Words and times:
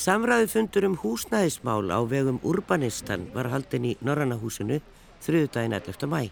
Samræðu 0.00 0.46
fundur 0.48 0.84
um 0.88 0.94
húsnæðismál 0.96 1.90
á 1.92 2.00
vegum 2.08 2.38
Urbanistan 2.40 3.26
var 3.34 3.50
haldin 3.52 3.84
í 3.84 3.90
Norrannahúsinu 4.00 4.78
þrjöðdægin 5.20 5.74
11. 5.76 6.06
mæ. 6.08 6.30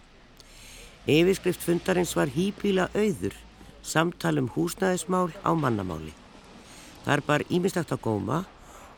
Yfirskrift 1.05 1.61
fundarins 1.61 2.15
var 2.17 2.31
hýpíla 2.33 2.87
auður, 2.97 3.35
samtal 3.85 4.41
um 4.41 4.47
húsnæðismál 4.55 5.29
á 5.45 5.53
mannamáli. 5.53 6.15
Þar 7.05 7.21
bar 7.27 7.45
ímestagt 7.45 7.93
að 7.93 8.01
góma 8.07 8.39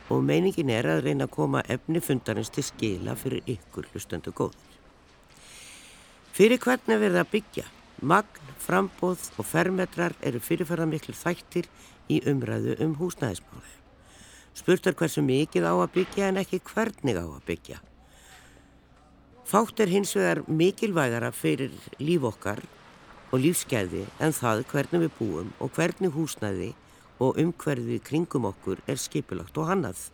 og 0.08 0.24
meiningin 0.24 0.72
er 0.72 0.88
að 0.88 1.04
reyna 1.10 1.28
að 1.28 1.36
koma 1.36 1.66
efni 1.68 2.00
fundarins 2.00 2.54
til 2.56 2.64
skila 2.64 3.18
fyrir 3.20 3.44
ykkur 3.52 3.92
hlustöndu 3.92 4.32
góður. 4.32 4.80
Fyrir 6.32 6.64
hvernig 6.64 7.04
verða 7.04 7.26
að 7.26 7.34
byggja? 7.36 7.68
Magn, 8.00 8.56
frambóð 8.56 9.34
og 9.36 9.52
fermetrar 9.52 10.16
eru 10.24 10.40
fyrirferðarmiklu 10.40 11.12
þættir 11.12 11.68
í 12.08 12.24
umræðu 12.24 12.80
um 12.80 12.96
húsnæðismál. 14.52 14.58
Spurtar 14.62 14.94
hversu 14.94 15.22
mikið 15.22 15.64
á 15.64 15.74
að 15.74 15.94
byggja 15.94 16.28
en 16.30 16.38
ekki 16.38 16.60
hvernig 16.60 17.16
á 17.18 17.26
að 17.26 17.46
byggja. 17.46 17.80
Fátt 19.46 19.80
er 19.80 19.90
hins 19.90 20.16
vegar 20.16 20.44
mikilvægara 20.48 21.32
fyrir 21.32 21.72
líf 22.00 22.24
okkar 22.24 22.62
og 23.32 23.40
lífskeiði 23.40 24.06
en 24.20 24.32
það 24.32 24.66
hvernig 24.72 25.02
við 25.02 25.12
búum 25.20 25.54
og 25.60 25.72
hvernig 25.76 26.12
húsnæði 26.12 26.74
og 27.20 27.38
umhverfið 27.38 28.04
kringum 28.04 28.46
okkur 28.46 28.80
er 28.88 28.98
skipilagt 28.98 29.58
og 29.58 29.68
hannað. 29.68 30.12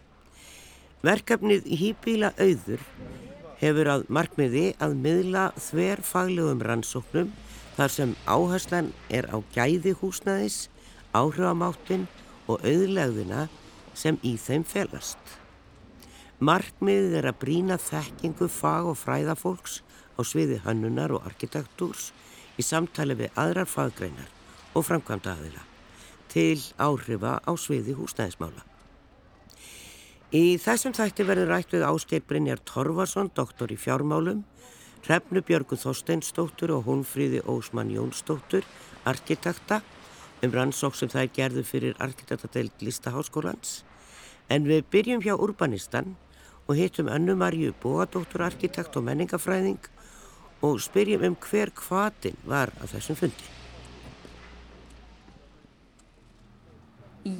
Verkefnið 1.03 1.65
Hýbíla 1.65 2.33
auður 2.37 2.81
hefur 3.59 3.87
að 3.87 4.07
markmiði 4.09 4.75
að 4.79 4.95
miðla 4.95 5.51
þver 5.57 6.01
faglegum 6.03 6.61
rannsóknum 6.61 7.31
þar 7.77 7.93
sem 7.93 8.15
áherslan 8.25 8.91
er 9.09 9.29
á 9.29 9.37
gæði 9.53 9.93
húsnæðis, 10.01 10.69
áhrifamáttin 11.13 12.07
og 12.47 12.61
auðlegðina 12.65 13.47
sem 13.97 14.19
í 14.21 14.35
þeim 14.37 14.65
felast. 14.67 15.19
Markmiðið 16.37 17.17
er 17.17 17.29
að 17.31 17.39
brína 17.41 17.79
þekkingu 17.81 18.45
fag 18.53 18.91
og 18.91 18.99
fræðafólks 19.01 19.81
á 20.17 20.21
sviði 20.21 20.59
hannunar 20.65 21.15
og 21.17 21.25
arkitektúrs 21.25 22.11
í 22.61 22.65
samtali 22.65 23.17
við 23.17 23.33
aðrar 23.41 23.69
faggreinar 23.69 24.29
og 24.77 24.85
framkvæmda 24.85 25.33
aðila 25.33 25.65
til 26.29 26.59
áhrifa 26.77 27.39
á 27.41 27.51
sviði 27.57 27.95
húsnæðismála. 27.97 28.65
Í 30.35 30.59
þessum 30.59 30.93
þætti 30.93 31.23
verður 31.23 31.53
rætt 31.53 31.73
við 31.73 31.85
Áskeið 31.87 32.25
Brynjar 32.27 32.61
Torvarsson, 32.67 33.31
doktor 33.33 33.71
í 33.71 33.77
fjármálum, 33.79 34.43
Hrefnu 35.07 35.39
Björgu 35.47 35.77
Þorsteinsdóttur 35.79 36.73
og 36.75 36.83
Hónfríði 36.89 37.39
Ósmann 37.47 37.93
Jónsdóttur, 37.95 38.67
arkitekta, 39.07 39.79
um 40.43 40.53
rannsók 40.53 40.95
sem 40.95 41.09
það 41.09 41.25
er 41.25 41.35
gerðu 41.39 41.63
fyrir 41.65 42.01
arkitektadeild 42.03 42.85
Listaháskólans 42.85 43.81
En 44.47 44.63
við 44.63 44.85
byrjum 44.93 45.23
hjá 45.25 45.33
Urbanistan 45.35 46.13
og 46.67 46.77
hittum 46.79 47.09
Önnu 47.11 47.35
Marju 47.35 47.73
Bóadóttur, 47.83 48.45
arkitekt 48.45 48.95
og 48.95 49.03
menningafræðing 49.03 49.89
og 50.63 50.79
spyrjum 50.81 51.25
um 51.27 51.35
hver 51.43 51.73
kvatin 51.75 52.37
var 52.47 52.71
að 52.79 52.95
þessum 52.95 53.19
fundi. 53.19 53.53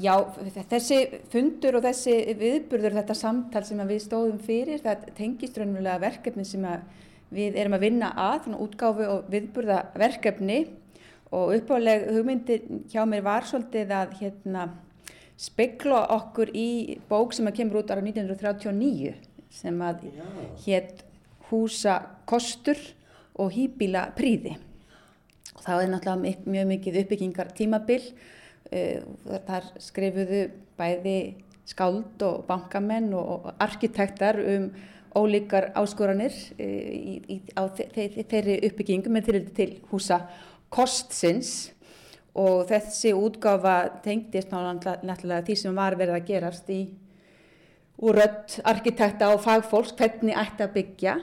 Já, 0.03 0.19
þessi 0.67 0.97
fundur 1.31 1.77
og 1.79 1.85
þessi 1.85 2.17
viðburður, 2.35 2.97
þetta 2.99 3.15
samtal 3.15 3.63
sem 3.63 3.79
við 3.87 4.01
stóðum 4.03 4.41
fyrir, 4.43 4.81
það 4.83 5.05
tengist 5.15 5.55
raunverulega 5.55 6.01
verkefni 6.03 6.43
sem 6.43 6.65
við 7.31 7.55
erum 7.55 7.77
að 7.77 7.85
vinna 7.85 8.11
að, 8.11 8.41
þannig 8.43 8.65
útgáfu 8.65 9.07
og 9.13 9.31
viðburða 9.31 9.79
verkefni 9.95 10.59
og 11.31 11.56
uppáleg 11.58 12.08
hugmyndi 12.16 12.61
hjá 12.92 13.03
mér 13.08 13.25
var 13.25 13.47
svolítið 13.47 13.92
að 13.92 14.14
hérna 14.22 14.67
spekla 15.38 16.05
okkur 16.15 16.52
í 16.55 16.99
bók 17.10 17.36
sem 17.36 17.48
að 17.49 17.60
kemur 17.60 17.82
út 17.82 17.92
ára 17.92 18.04
1939 18.04 19.14
sem 19.54 19.82
að 19.83 20.08
hétt 20.66 21.04
húsa 21.49 21.99
kostur 22.30 22.80
og 23.37 23.54
hýbíla 23.54 24.10
príði. 24.17 24.55
Og 25.55 25.61
það 25.66 25.83
er 25.83 25.92
náttúrulega 25.92 26.49
mjög 26.49 26.70
mikið 26.71 26.99
uppbyggingar 27.04 27.52
tímabil. 27.58 28.02
Eh, 28.71 29.04
þar 29.48 29.70
skrifuðu 29.80 30.42
bæði 30.77 31.20
skáld 31.67 32.23
og 32.23 32.45
bankamenn 32.48 33.14
og 33.16 33.52
arkitektar 33.60 34.39
um 34.42 34.70
ólíkar 35.17 35.71
áskoranir 35.77 36.33
eh, 36.60 36.92
í, 36.93 37.14
í, 37.27 37.37
á 37.55 37.67
þeirri 37.71 38.60
uppbyggingum 38.67 39.16
með 39.17 39.30
til, 39.30 39.42
til 39.55 39.70
húsa 39.92 40.21
kostsins 40.73 41.72
og 42.38 42.67
þessi 42.70 43.14
útgáfa 43.17 43.78
tengdist 44.05 44.52
náttúrulega 44.54 45.45
því 45.48 45.55
sem 45.58 45.78
var 45.78 45.98
verið 45.98 46.20
að 46.20 46.28
gerast 46.28 46.70
í 46.70 46.82
úr 47.98 48.20
rött 48.20 48.60
arkitekta 48.67 49.32
og 49.33 49.42
fagfólks 49.42 49.95
hvernig 49.98 50.38
ætti 50.38 50.66
að 50.66 50.73
byggja. 50.76 51.16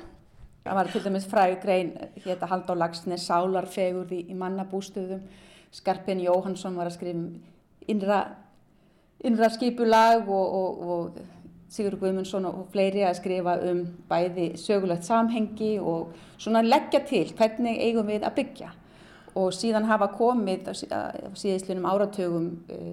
Það 0.65 0.79
var 0.81 0.91
til 0.91 1.03
dæmis 1.05 1.29
frægugrein 1.31 1.93
hérna 2.25 2.49
Halldór 2.51 2.81
Lagsnes 2.81 3.29
Sálarfegur 3.29 4.11
í, 4.11 4.25
í 4.33 4.35
mannabústöðum. 4.39 5.23
Skarpin 5.75 6.23
Jóhansson 6.25 6.79
var 6.79 6.89
að 6.89 6.97
skrifa 6.97 7.19
um 7.19 7.29
innra, 7.91 8.21
innra 9.23 9.51
skipulag 9.53 10.27
og, 10.27 10.59
og, 10.59 10.85
og 10.89 11.35
Sigur 11.75 11.97
Guðmundsson 11.99 12.45
og 12.47 12.69
fleiri 12.71 13.03
að 13.03 13.19
skrifa 13.19 13.57
um 13.67 13.81
bæði 14.09 14.53
sögulegt 14.61 15.07
samhengi 15.07 15.77
og 15.83 16.15
svona 16.39 16.63
leggja 16.63 17.01
til 17.09 17.27
hvernig 17.35 17.81
eigum 17.83 18.07
við 18.07 18.27
að 18.27 18.37
byggja 18.39 18.71
og 19.35 19.55
síðan 19.55 19.89
hafa 19.89 20.11
komið 20.15 20.71
á 20.71 20.75
síðislinum 21.35 21.89
áratögum 21.91 22.51
uh, 22.71 22.93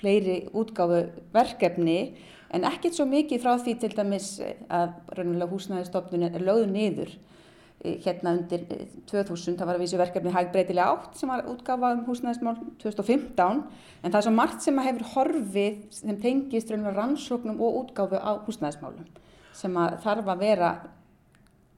fleiri 0.00 0.38
útgáfu 0.56 1.04
verkefni 1.34 2.14
en 2.52 2.64
ekkert 2.68 2.96
svo 2.96 3.06
mikið 3.08 3.42
frá 3.44 3.52
því 3.60 3.74
til 3.80 3.92
dæmis 3.96 4.32
eh, 4.44 4.58
að 4.68 5.46
húsnæðistofnun 5.52 6.26
er 6.28 6.42
lögðu 6.42 6.70
niður 6.72 7.12
uh, 7.12 7.94
hérna 8.04 8.34
undir 8.38 8.64
2000, 9.10 9.58
það 9.60 9.68
var 9.68 9.78
að 9.78 9.84
vísu 9.84 10.00
verkefni 10.00 10.34
hægbreytilega 10.34 10.96
átt 10.96 11.20
sem 11.20 11.30
var 11.32 11.44
útgáfa 11.52 11.92
um 11.98 12.02
húsnæðismál 12.08 12.56
2015 12.82 13.62
en 14.02 14.10
það 14.10 14.18
er 14.18 14.26
svo 14.26 14.34
margt 14.36 14.64
sem 14.64 14.82
hefur 14.88 15.08
horfið 15.14 15.78
sem 16.00 16.18
tengist 16.24 16.72
rannsóknum 16.72 17.60
og 17.60 17.84
útgáfu 17.84 18.18
á 18.18 18.32
húsnæðismálum 18.48 19.06
sem 19.52 19.76
að 19.76 20.00
þarf 20.02 20.32
að 20.32 20.44
vera 20.48 20.74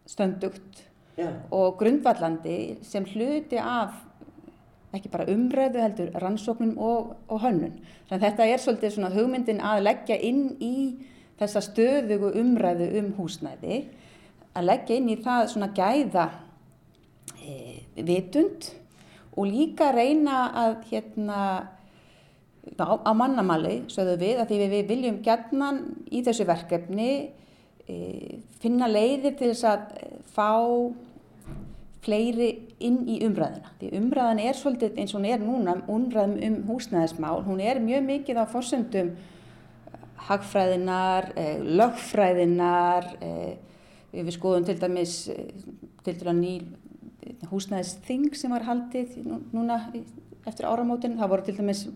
stöndugt 0.07 0.85
Já. 1.15 1.29
og 1.55 1.77
grundvallandi 1.79 2.79
sem 2.83 3.05
hluti 3.07 3.61
af 3.61 3.95
ekki 4.95 5.11
bara 5.11 5.27
umræðu 5.31 5.83
heldur 5.83 6.15
rannsóknum 6.23 6.79
og, 6.79 7.15
og 7.29 7.43
hönnun. 7.43 7.75
Þannig 8.09 8.15
að 8.21 8.25
þetta 8.29 8.47
er 8.47 8.63
svolítið 8.63 8.95
svona 8.95 9.13
hugmyndin 9.15 9.63
að 9.65 9.83
leggja 9.89 10.19
inn 10.23 10.45
í 10.63 10.75
þessa 11.41 11.63
stöðugu 11.67 12.31
umræðu 12.39 12.91
um 13.01 13.13
húsnæði, 13.19 13.81
að 14.55 14.69
leggja 14.69 14.99
inn 15.01 15.11
í 15.11 15.19
það 15.23 15.49
svona 15.51 15.71
gæða 15.75 16.27
e, 17.43 17.55
vitund 18.07 18.71
og 19.35 19.49
líka 19.51 19.91
reyna 19.95 20.45
að 20.63 20.77
hérna 20.93 21.41
á, 22.79 22.95
á 22.95 23.13
mannamali, 23.19 23.83
sögðu 23.91 24.19
við, 24.23 24.37
að 24.39 24.53
því 24.53 24.61
við, 24.61 24.75
við 24.77 24.93
viljum 24.93 25.19
gætnan 25.27 25.81
í 26.15 26.23
þessu 26.27 26.47
verkefni 26.49 27.11
finna 28.63 28.89
leiðir 28.89 29.35
til 29.39 29.51
þess 29.53 29.67
að 29.69 29.83
fá 30.35 30.51
fleiri 32.05 32.49
inn 32.85 33.03
í 33.09 33.19
umræðina. 33.25 33.73
Því 33.81 33.91
umræðan 33.99 34.41
er 34.45 34.59
svolítið 34.59 34.99
eins 35.01 35.15
og 35.15 35.21
hún 35.21 35.29
er 35.29 35.45
núna, 35.45 35.77
umræðum 35.89 36.35
um 36.49 36.57
húsnæðismál, 36.69 37.45
hún 37.47 37.63
er 37.65 37.81
mjög 37.81 38.05
mikið 38.09 38.41
á 38.41 38.45
forsöndum 38.49 39.15
hagfræðinar, 40.25 41.33
eh, 41.37 41.61
lögfræðinar, 41.61 43.11
við 44.15 44.33
skoðum 44.37 44.67
til 44.69 44.79
dæmis 44.79 45.15
til 46.05 46.15
dæmis 46.21 46.41
ný 46.41 46.55
húsnæðisþing 47.51 48.35
sem 48.37 48.53
var 48.53 48.67
haldið 48.69 49.17
núna 49.53 49.81
eftir 50.47 50.69
áramótin, 50.69 51.17
það 51.19 51.33
voru 51.33 51.47
til 51.47 51.57
dæmis 51.59 51.87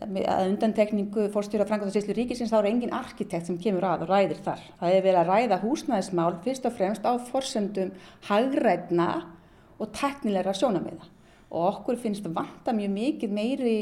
að 0.00 0.50
undantekningu 0.50 1.26
fórstjóra 1.34 1.66
Frankóðarsíslu 1.68 2.14
ríkisins 2.16 2.52
þá 2.52 2.58
er 2.60 2.68
engin 2.70 2.94
arkitekt 2.96 3.48
sem 3.48 3.58
kemur 3.60 3.84
að 3.84 4.06
og 4.06 4.12
ræðir 4.14 4.42
þar. 4.46 4.62
Það 4.80 4.96
er 4.96 5.04
verið 5.06 5.20
að 5.20 5.30
ræða 5.30 5.58
húsnæðismál 5.64 6.32
fyrst 6.44 6.68
og 6.68 6.76
fremst 6.76 7.04
á 7.04 7.12
forsendum 7.30 7.92
hagrætna 8.28 9.08
og 9.80 9.92
teknilegra 9.96 10.54
sjónamiða 10.56 11.08
og 11.50 11.66
okkur 11.66 11.98
finnst 12.00 12.28
vanta 12.30 12.72
mjög 12.76 12.92
mikið 12.94 13.34
meiri 13.34 13.76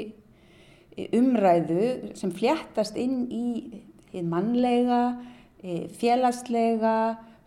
umræðu 1.15 2.15
sem 2.19 2.33
fléttast 2.35 2.97
inn 2.99 3.27
í 3.31 4.23
mannlega, 4.25 5.19
félagslega, 6.01 6.95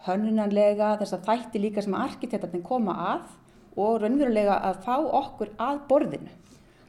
hönnunanlega, 0.05 0.95
þess 1.01 1.17
að 1.17 1.25
þætti 1.27 1.63
líka 1.63 1.83
sem 1.83 1.97
arkitektarnir 1.97 2.63
koma 2.65 2.95
að 3.15 3.33
og 3.79 4.01
raunverulega 4.03 4.59
að 4.67 4.79
fá 4.85 4.95
okkur 4.99 5.51
að 5.61 5.83
borðinu 5.89 6.37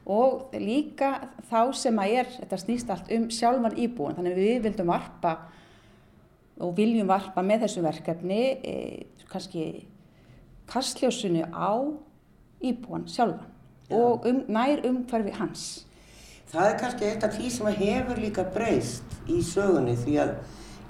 og 0.05 0.51
líka 0.59 1.13
þá 1.49 1.73
sem 1.79 1.99
að 2.03 2.15
er, 2.19 2.31
þetta 2.41 2.59
snýst 2.59 2.91
allt 2.91 3.11
um 3.15 3.29
sjálfan 3.31 3.77
íbúin, 3.79 4.17
þannig 4.17 4.35
að 4.35 4.41
við 4.43 4.65
vildum 4.67 4.91
varpa 4.91 5.33
og 6.63 6.75
viljum 6.77 7.09
varpa 7.09 7.43
með 7.45 7.65
þessu 7.65 7.83
verkefni 7.85 8.41
e, 8.59 8.75
kannski 9.31 9.65
kastljósunu 10.69 11.47
á 11.49 11.71
íbúin 12.63 13.07
sjálfan 13.07 13.47
ja. 13.89 13.97
og 13.97 14.27
um, 14.27 14.43
nær 14.51 14.83
umhverfi 14.87 15.35
hans. 15.39 15.65
Það 16.53 16.69
er 16.69 16.79
kannski 16.81 17.07
eitt 17.09 17.23
af 17.25 17.37
því 17.37 17.49
sem 17.49 17.71
hefur 17.79 18.19
líka 18.21 18.45
breyst 18.53 19.15
í 19.31 19.39
sögunni 19.45 19.95
því 19.97 20.19
að 20.21 20.35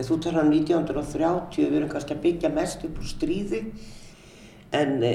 þú 0.04 0.18
talar 0.26 0.48
um 0.48 0.52
1930, 0.52 1.70
við 1.70 1.78
erum 1.78 1.92
kannski 1.92 2.18
að 2.18 2.24
byggja 2.26 2.52
mest 2.52 2.84
upp 2.84 2.98
úr 3.00 3.08
stríði 3.08 3.62
en 4.74 4.96
e, 5.06 5.14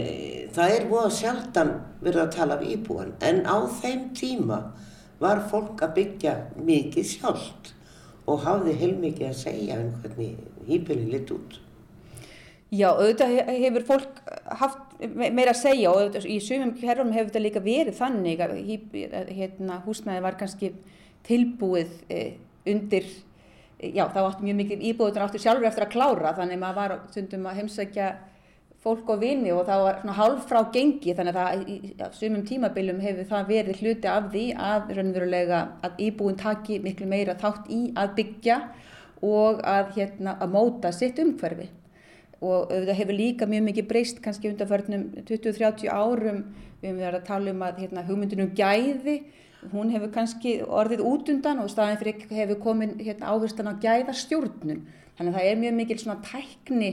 það 0.54 0.74
er 0.76 0.86
að 1.00 1.14
sjaldan 1.18 1.72
verið 2.02 2.22
að 2.24 2.34
tala 2.36 2.58
um 2.58 2.68
íbúan 2.72 3.14
en 3.24 3.42
á 3.46 3.58
þeim 3.80 4.10
tíma 4.16 4.60
var 5.18 5.42
fólk 5.50 5.82
að 5.82 5.94
byggja 5.98 6.34
mikið 6.62 7.08
sjálft 7.12 7.72
og 8.28 8.44
hafði 8.44 8.76
heilmikið 8.82 9.30
að 9.30 9.40
segja 9.40 9.80
um 9.82 9.94
hvernig 10.02 10.36
hýpilin 10.68 11.10
lit 11.12 11.32
út. 11.34 11.58
Já, 12.68 12.90
auðvitað 12.92 13.30
hefur 13.48 13.84
fólk 13.88 14.18
haft 14.60 14.98
meira 15.00 15.54
að 15.54 15.60
segja 15.62 15.88
og 15.90 16.02
auðvitað, 16.02 16.26
í 16.28 16.36
sumum 16.44 16.74
kerfum 16.76 17.14
hefur 17.14 17.30
þetta 17.30 17.40
líka 17.40 17.62
verið 17.64 17.96
þannig 17.96 18.42
að 18.44 18.52
hérna, 19.32 19.78
húsnæði 19.86 20.24
var 20.26 20.36
kannski 20.40 20.74
tilbúið 21.24 21.94
eh, 22.12 22.36
undir, 22.68 23.08
já 23.80 24.04
þá 24.12 24.20
áttu 24.20 24.44
mjög 24.44 24.60
mikið 24.60 24.84
íbúður 24.90 25.24
áttu 25.24 25.40
sjálfur 25.40 25.70
eftir 25.70 25.86
að 25.86 25.94
klára 25.94 26.34
þannig 26.36 26.58
að 26.58 26.62
maður 26.66 26.80
var 26.82 26.94
stundum 27.08 27.48
að 27.48 27.62
heimsækja 27.62 28.10
fólk 28.82 29.08
og 29.10 29.22
vini 29.22 29.50
og 29.50 29.64
það 29.66 29.84
var 29.84 30.18
hálf 30.18 30.44
frá 30.46 30.60
gengi 30.74 31.14
þannig 31.18 31.38
að 31.42 31.64
í 31.66 31.78
sumum 32.14 32.44
tímabilum 32.46 33.00
hefur 33.02 33.26
það 33.32 33.48
verið 33.48 33.80
hluti 33.82 34.10
af 34.10 34.28
því 34.32 34.44
að 34.68 34.92
raunverulega 34.98 35.62
að 35.86 36.04
íbúin 36.06 36.38
taki 36.38 36.78
miklu 36.84 37.08
meira 37.10 37.34
þátt 37.40 37.66
í 37.74 37.80
að 37.98 38.14
byggja 38.20 38.60
og 39.26 39.64
að, 39.66 39.90
hérna, 39.96 40.36
að 40.38 40.54
móta 40.54 40.92
sitt 40.94 41.18
umhverfi. 41.18 41.66
Og 42.38 42.70
það 42.70 42.94
hefur 43.00 43.18
líka 43.18 43.48
mjög 43.50 43.64
mikið 43.66 43.88
breyst 43.90 44.22
kannski 44.22 44.52
undanförnum 44.52 45.08
20-30 45.26 45.90
árum. 45.90 46.44
Við 46.78 47.00
verið 47.00 47.18
að 47.18 47.26
tala 47.26 47.50
um 47.50 47.64
að 47.66 47.80
hérna, 47.82 48.06
hugmyndunum 48.06 48.52
gæði 48.54 49.16
hún 49.72 49.90
hefur 49.90 50.12
kannski 50.14 50.60
orðið 50.62 51.02
út 51.02 51.30
undan 51.32 51.58
og 51.64 51.70
staðin 51.72 51.98
fyrir 51.98 52.28
hefur 52.30 52.60
komin 52.62 52.94
hérna, 53.00 53.32
áherslan 53.32 53.72
á 53.74 53.80
gæðastjórnun. 53.82 54.84
Þannig 55.18 55.32
að 55.32 55.38
það 55.40 55.48
er 55.50 55.62
mjög 55.64 55.78
mikil 55.80 55.98
svona 55.98 56.20
tækni 56.22 56.90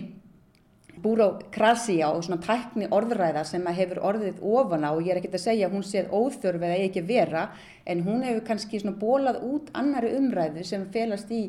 búrókrasía 1.04 2.10
og 2.14 2.24
svona 2.26 2.42
tækni 2.44 2.88
orðræða 2.94 3.44
sem 3.48 3.66
hefur 3.78 4.02
orðið 4.10 4.42
ofana 4.42 4.94
og 4.96 5.04
ég 5.06 5.16
er 5.16 5.22
ekki 5.22 5.32
að 5.34 5.44
segja 5.44 5.68
að 5.68 5.76
hún 5.76 5.86
séð 5.86 6.12
óþörf 6.16 6.66
eða 6.68 6.82
ekki 6.86 7.04
vera 7.08 7.46
en 7.86 8.04
hún 8.06 8.24
hefur 8.26 8.46
kannski 8.50 8.82
svona 8.82 8.98
bólað 9.02 9.42
út 9.46 9.72
annari 9.78 10.14
umræðu 10.18 10.66
sem 10.68 10.86
felast 10.94 11.32
í 11.32 11.44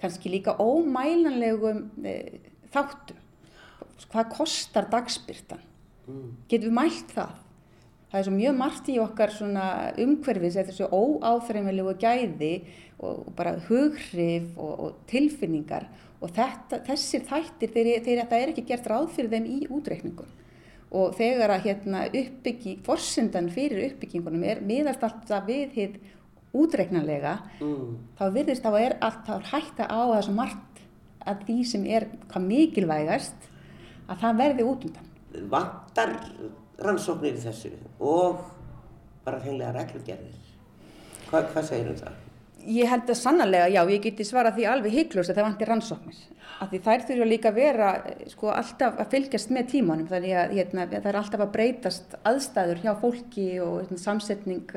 kannski 0.00 0.32
líka 0.32 0.56
ómælanlegum 0.60 1.84
e, 2.04 2.16
þáttum. 2.72 3.18
Hvað 4.10 4.30
kostar 4.32 4.88
dagspyrtan? 4.90 5.60
Mm. 6.08 6.28
Getur 6.48 6.70
við 6.70 6.76
mælt 6.78 7.14
það? 7.14 7.34
Það 8.10 8.18
er 8.18 8.26
svo 8.26 8.34
mjög 8.34 8.54
margt 8.58 8.88
í 8.90 8.94
okkar 8.98 9.34
umhverfis 10.02 10.56
eða 10.58 10.72
þessu 10.72 10.88
óáþreymilegu 10.90 11.92
gæði 12.00 12.54
og 13.00 13.32
bara 13.36 13.56
hughrif 13.68 14.50
og, 14.56 14.72
og 14.84 15.00
tilfinningar 15.10 15.88
og 16.20 16.32
þetta, 16.36 16.82
þessir 16.84 17.24
þættir 17.28 17.72
þeir, 17.72 17.90
þeir, 18.04 18.22
það 18.28 18.42
er 18.42 18.52
ekki 18.52 18.66
gert 18.68 18.88
ráð 18.90 19.08
fyrir 19.16 19.32
þeim 19.34 19.48
í 19.48 19.58
útreikningum 19.72 20.36
og 20.90 21.14
þegar 21.14 21.54
að 21.54 21.68
hérna, 21.68 22.06
uppbygging, 22.08 22.80
forsendan 22.86 23.50
fyrir 23.54 23.84
uppbyggingunum 23.92 24.42
er 24.44 24.62
miðast 24.66 25.04
alltaf 25.06 25.46
við 25.46 25.76
hitt 25.78 26.00
útreiknanlega 26.56 27.36
mm. 27.60 27.92
þá 28.18 28.24
virðist 28.34 28.64
þá 28.66 28.72
er 28.80 28.96
alltaf 29.06 29.52
hætta 29.52 29.86
á 29.86 30.00
þessu 30.16 30.34
margt 30.34 30.82
að 31.30 31.44
því 31.46 31.58
sem 31.68 31.84
er 31.86 32.08
hvað 32.30 32.48
mikilvægast 32.48 33.50
að 34.10 34.24
það 34.24 34.40
verði 34.40 34.66
út 34.66 34.86
undan. 34.88 35.10
Vantar 35.52 36.16
rannsóknir 36.82 37.36
í 37.38 37.44
þessu 37.44 37.70
og 38.02 38.40
bara 39.24 39.38
hreinlega 39.44 39.76
reglumgerðir. 39.76 40.40
Hva, 41.28 41.44
hvað 41.52 41.68
segir 41.68 41.92
um 41.92 42.00
það? 42.00 42.18
Ég 42.68 42.90
held 42.90 43.08
að 43.08 43.16
sannarlega, 43.16 43.70
já, 43.72 43.80
ég 43.88 44.02
geti 44.04 44.24
svarað 44.26 44.58
því 44.58 44.66
alveg 44.68 44.94
heiklust 44.98 45.32
að 45.32 45.38
það 45.38 45.46
vantir 45.46 45.70
rannsóknir. 45.70 46.20
Af 46.60 46.68
því 46.68 46.80
þær 46.84 47.04
þurfa 47.08 47.28
líka 47.30 47.50
að 47.50 47.58
vera 47.60 47.90
sko, 48.28 48.50
alltaf 48.52 48.98
að 49.00 49.12
fylgjast 49.14 49.52
með 49.56 49.68
tímanum. 49.70 50.08
Þannig 50.10 50.34
að 50.36 50.54
hérna, 50.58 50.86
það 50.92 51.08
er 51.12 51.18
alltaf 51.20 51.44
að 51.44 51.52
breytast 51.54 52.16
aðstæður 52.28 52.82
hjá 52.82 52.90
fólki 53.00 53.46
og 53.64 53.76
hérna, 53.80 54.00
samsetning 54.02 54.74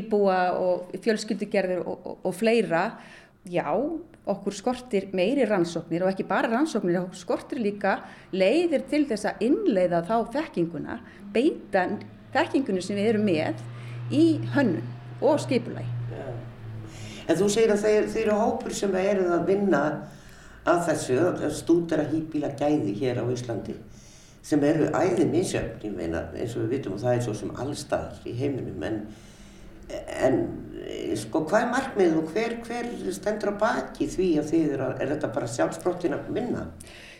íbúa 0.00 0.38
og 0.58 0.96
fjölskyldugerður 1.04 1.84
og, 1.86 2.00
og, 2.02 2.16
og 2.26 2.34
fleira. 2.40 2.84
Já, 3.50 3.70
okkur 4.32 4.54
skortir 4.54 5.08
meiri 5.14 5.46
rannsóknir 5.46 6.04
og 6.06 6.12
ekki 6.12 6.26
bara 6.28 6.50
rannsóknir, 6.50 7.00
okkur 7.02 7.18
skortir 7.18 7.62
líka 7.62 7.96
leiðir 8.34 8.86
til 8.90 9.04
þess 9.10 9.30
að 9.30 9.46
innleiða 9.48 10.04
þá 10.06 10.16
þekkinguna, 10.38 11.00
beita 11.34 11.88
þekkingunni 12.34 12.86
sem 12.86 12.98
við 12.98 13.12
erum 13.14 13.26
með 13.26 13.66
í 14.14 14.24
hönnun 14.54 14.86
og 15.22 15.42
skipulæg. 15.42 15.90
En 17.28 17.38
þú 17.38 17.48
segir 17.52 17.72
að 17.74 17.84
þeir, 17.84 18.10
þeir 18.12 18.24
eru 18.26 18.38
hópur 18.40 18.74
sem 18.76 18.94
eru 18.98 19.28
að 19.34 19.46
vinna 19.50 19.82
að 20.68 20.84
þessu, 20.88 21.18
að 21.32 21.56
stúdara 21.56 22.06
hýbíla 22.10 22.52
gæði 22.58 22.94
hér 23.00 23.22
á 23.22 23.26
Íslandi 23.32 23.76
sem 24.42 24.62
eru 24.66 24.88
æðið 24.90 25.28
misjöfn, 25.30 25.76
ég 25.86 25.92
meina, 25.94 26.24
eins 26.34 26.56
og 26.56 26.64
við 26.64 26.78
vitum 26.78 26.96
og 26.96 27.02
það 27.04 27.14
er 27.14 27.20
svo 27.22 27.34
sem 27.38 27.52
allstaðar 27.62 28.26
í 28.26 28.32
heiminum, 28.34 28.82
en, 28.88 28.96
en 30.18 30.40
sko 31.20 31.44
hvað 31.46 31.66
er 31.66 31.70
markmið 31.70 32.18
og 32.18 32.34
hver, 32.34 32.56
hver 32.66 32.90
stendur 33.14 33.54
á 33.54 33.60
baki 33.62 34.08
því 34.10 34.28
að 34.42 34.50
þið 34.50 34.74
eru, 34.74 34.90
er 34.98 35.14
þetta 35.14 35.32
bara 35.36 35.50
sjálfsbrottin 35.54 36.18
að 36.18 36.30
vinna? 36.34 36.66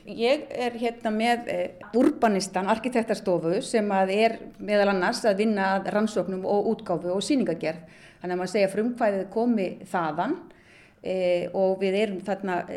Ég 0.02 0.48
er 0.50 0.74
hérna 0.80 1.12
með 1.14 1.50
eh, 1.52 1.90
Urbanistan 1.94 2.66
arkitektarstofu 2.72 3.60
sem 3.62 3.86
að 3.94 4.10
er 4.16 4.32
meðal 4.58 4.88
annars 4.90 5.22
að 5.22 5.44
vinna 5.44 5.76
rannsóknum 5.94 6.42
og 6.42 6.72
útgáfu 6.72 7.12
og 7.14 7.22
síningagerð 7.22 8.00
Þannig 8.22 8.36
að 8.36 8.38
maður 8.38 8.50
segja 8.52 8.70
frumkvæðið 8.70 9.22
komi 9.34 9.64
þaðan 9.90 10.34
e, 11.02 11.14
og 11.58 11.72
við 11.80 11.96
erum 11.98 12.20
þarna 12.22 12.58
e, 12.70 12.76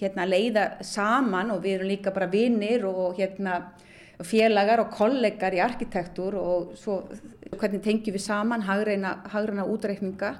hérna 0.00 0.24
leiða 0.24 0.62
saman 0.88 1.52
og 1.52 1.60
við 1.66 1.74
erum 1.76 1.90
líka 1.90 2.12
bara 2.16 2.30
vinnir 2.32 2.86
og 2.88 3.18
hérna 3.18 3.58
félagar 4.24 4.80
og 4.82 4.94
kollegar 4.96 5.52
í 5.52 5.60
arkitektur 5.60 6.38
og 6.40 6.72
svo 6.80 7.02
hvernig 7.58 7.82
tengjum 7.84 8.16
við 8.16 8.24
saman 8.24 8.64
hagreina, 8.64 9.18
hagreina 9.34 9.66
útreikninga 9.68 10.32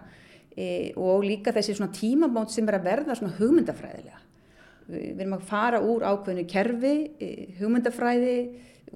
e, 0.57 0.95
og 0.97 1.29
líka 1.29 1.53
þessi 1.53 1.77
svona 1.77 1.93
tímabót 1.93 2.55
sem 2.55 2.67
er 2.69 2.79
að 2.81 2.89
verða 2.89 3.19
svona 3.19 3.37
hugmyndafræðilega. 3.37 4.25
Við 4.89 5.21
erum 5.21 5.37
að 5.37 5.47
fara 5.53 5.83
úr 5.85 6.09
ákveðinu 6.09 6.49
kerfi, 6.49 6.97
e, 7.21 7.31
hugmyndafræði, 7.61 8.35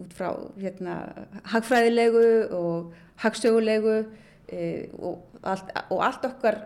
út 0.00 0.16
frá 0.16 0.30
hérna, 0.56 0.96
hagfræðilegu 1.52 2.28
og 2.56 2.94
hagstögulegu 3.20 3.98
og, 4.50 5.22
allt, 5.42 5.70
og 5.90 6.02
allt 6.04 6.26
okkar, 6.28 6.58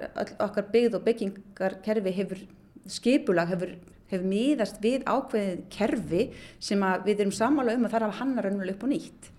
okkar 0.42 0.70
byggð 0.72 0.98
og 0.98 1.04
byggingarkerfi 1.06 2.14
hefur 2.16 2.42
skipulag, 2.90 3.52
hefur, 3.52 3.76
hefur 4.10 4.26
miðast 4.26 4.80
við 4.82 5.06
ákveðið 5.06 5.62
kerfi 5.72 6.26
sem 6.62 6.82
við 7.06 7.24
erum 7.24 7.34
samála 7.34 7.76
um 7.76 7.88
að 7.88 7.98
er 7.98 8.06
að 8.08 8.20
hanna 8.20 8.44
raunveruleg 8.44 8.78
upp 8.78 8.86
og 8.86 8.94
nýtt. 8.94 9.32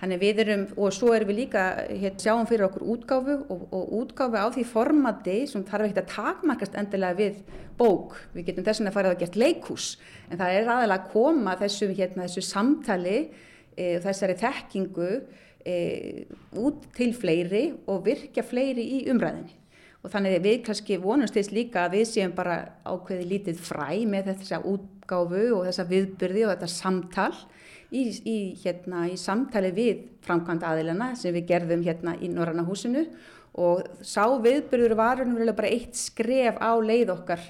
Þannig 0.00 0.20
við 0.20 0.40
erum, 0.42 0.64
og 0.76 0.90
svo 0.92 1.12
erum 1.14 1.30
við 1.30 1.38
líka, 1.38 1.60
hér 1.88 2.16
sjáum 2.18 2.48
fyrir 2.50 2.66
okkur 2.66 2.82
útgáfu 2.96 3.36
og, 3.48 3.60
og 3.72 3.92
útgáfu 4.00 4.36
á 4.36 4.50
því 4.52 4.64
formati 4.68 5.36
sem 5.48 5.62
þarf 5.64 5.86
ekki 5.86 6.02
að 6.02 6.10
takmarkast 6.10 6.74
endilega 6.80 7.16
við 7.20 7.38
bók. 7.78 8.18
Við 8.34 8.50
getum 8.50 8.66
þess 8.66 8.82
að 8.82 8.96
fara 8.96 9.14
að 9.14 9.22
gera 9.22 9.40
leikús, 9.44 9.86
en 10.28 10.40
það 10.40 10.58
er 10.58 10.68
aðalega 10.74 10.98
að 10.98 11.14
koma 11.14 11.54
þessu, 11.62 11.88
hérna, 11.94 12.26
þessu 12.26 12.44
samtali, 12.48 13.16
e, 13.76 13.86
þessari 14.04 14.36
þekkingu 14.42 15.10
e, 15.66 16.24
út 16.60 16.88
til 16.96 17.12
fleiri 17.16 17.66
og 17.90 18.04
virkja 18.06 18.44
fleiri 18.46 18.84
í 18.98 19.04
umræðinni. 19.12 19.60
Og 20.04 20.12
þannig 20.12 20.42
við 20.44 20.58
kannski 20.66 20.98
vonumst 21.00 21.36
þess 21.36 21.54
líka 21.56 21.86
að 21.86 21.96
við 21.96 22.08
séum 22.10 22.34
bara 22.36 22.58
ákveði 22.84 23.28
lítið 23.30 23.60
fræ 23.64 24.02
með 24.08 24.34
þessa 24.34 24.60
útgáfu 24.68 25.44
og 25.56 25.62
þessa 25.64 25.86
viðbyrði 25.88 26.44
og 26.44 26.52
þetta 26.52 26.68
samtal 26.68 27.32
í, 27.88 28.02
í, 28.12 28.36
hérna, 28.60 29.06
í 29.08 29.16
samtali 29.20 29.72
við 29.72 30.04
framkvæmda 30.26 30.74
aðilana 30.74 31.14
sem 31.16 31.32
við 31.32 31.48
gerðum 31.54 31.86
hérna 31.86 32.18
í 32.20 32.28
Norranna 32.28 32.66
húsinu 32.68 33.06
og 33.54 33.84
sá 34.04 34.26
viðbyrður 34.44 34.96
var 34.98 35.24
bara 35.54 35.72
eitt 35.72 35.96
skref 35.96 36.58
á 36.60 36.76
leið 36.84 37.14
okkar 37.14 37.44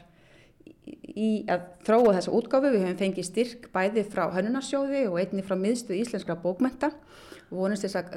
í 1.14 1.44
að 1.50 1.66
þróa 1.86 2.16
þessa 2.18 2.34
útgáfu. 2.38 2.70
Við 2.70 2.82
hefum 2.84 2.98
fengið 3.00 3.28
styrk 3.28 3.68
bæði 3.74 4.04
frá 4.06 4.26
Hönnunarsjóði 4.34 5.06
og 5.08 5.18
einni 5.22 5.44
frá 5.46 5.56
miðstu 5.58 5.96
íslenskra 5.96 6.36
bókmenta 6.38 6.92
og 7.54 7.62
vonast 7.62 7.86
þess 7.86 8.00
að 8.00 8.16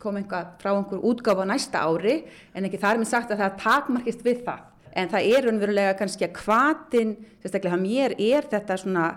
koma 0.00 0.20
einhvað 0.20 0.52
frá 0.60 0.70
einhver 0.72 1.04
útgáfa 1.10 1.46
næsta 1.48 1.84
ári 1.84 2.20
en 2.54 2.68
ekki 2.68 2.80
þar 2.80 2.98
er 2.98 3.02
mér 3.02 3.10
sagt 3.10 3.32
að 3.32 3.42
það 3.44 3.58
takmarkist 3.64 4.26
við 4.26 4.44
það. 4.46 4.66
En 5.00 5.10
það 5.10 5.32
er 5.36 5.48
unverulega 5.52 5.96
kannski 5.98 6.26
að 6.26 6.38
hvaðin, 6.44 7.16
sérstaklega 7.42 7.76
að 7.76 7.84
mér 7.84 8.14
er 8.18 8.48
þetta 8.50 8.78
svona, 8.80 9.08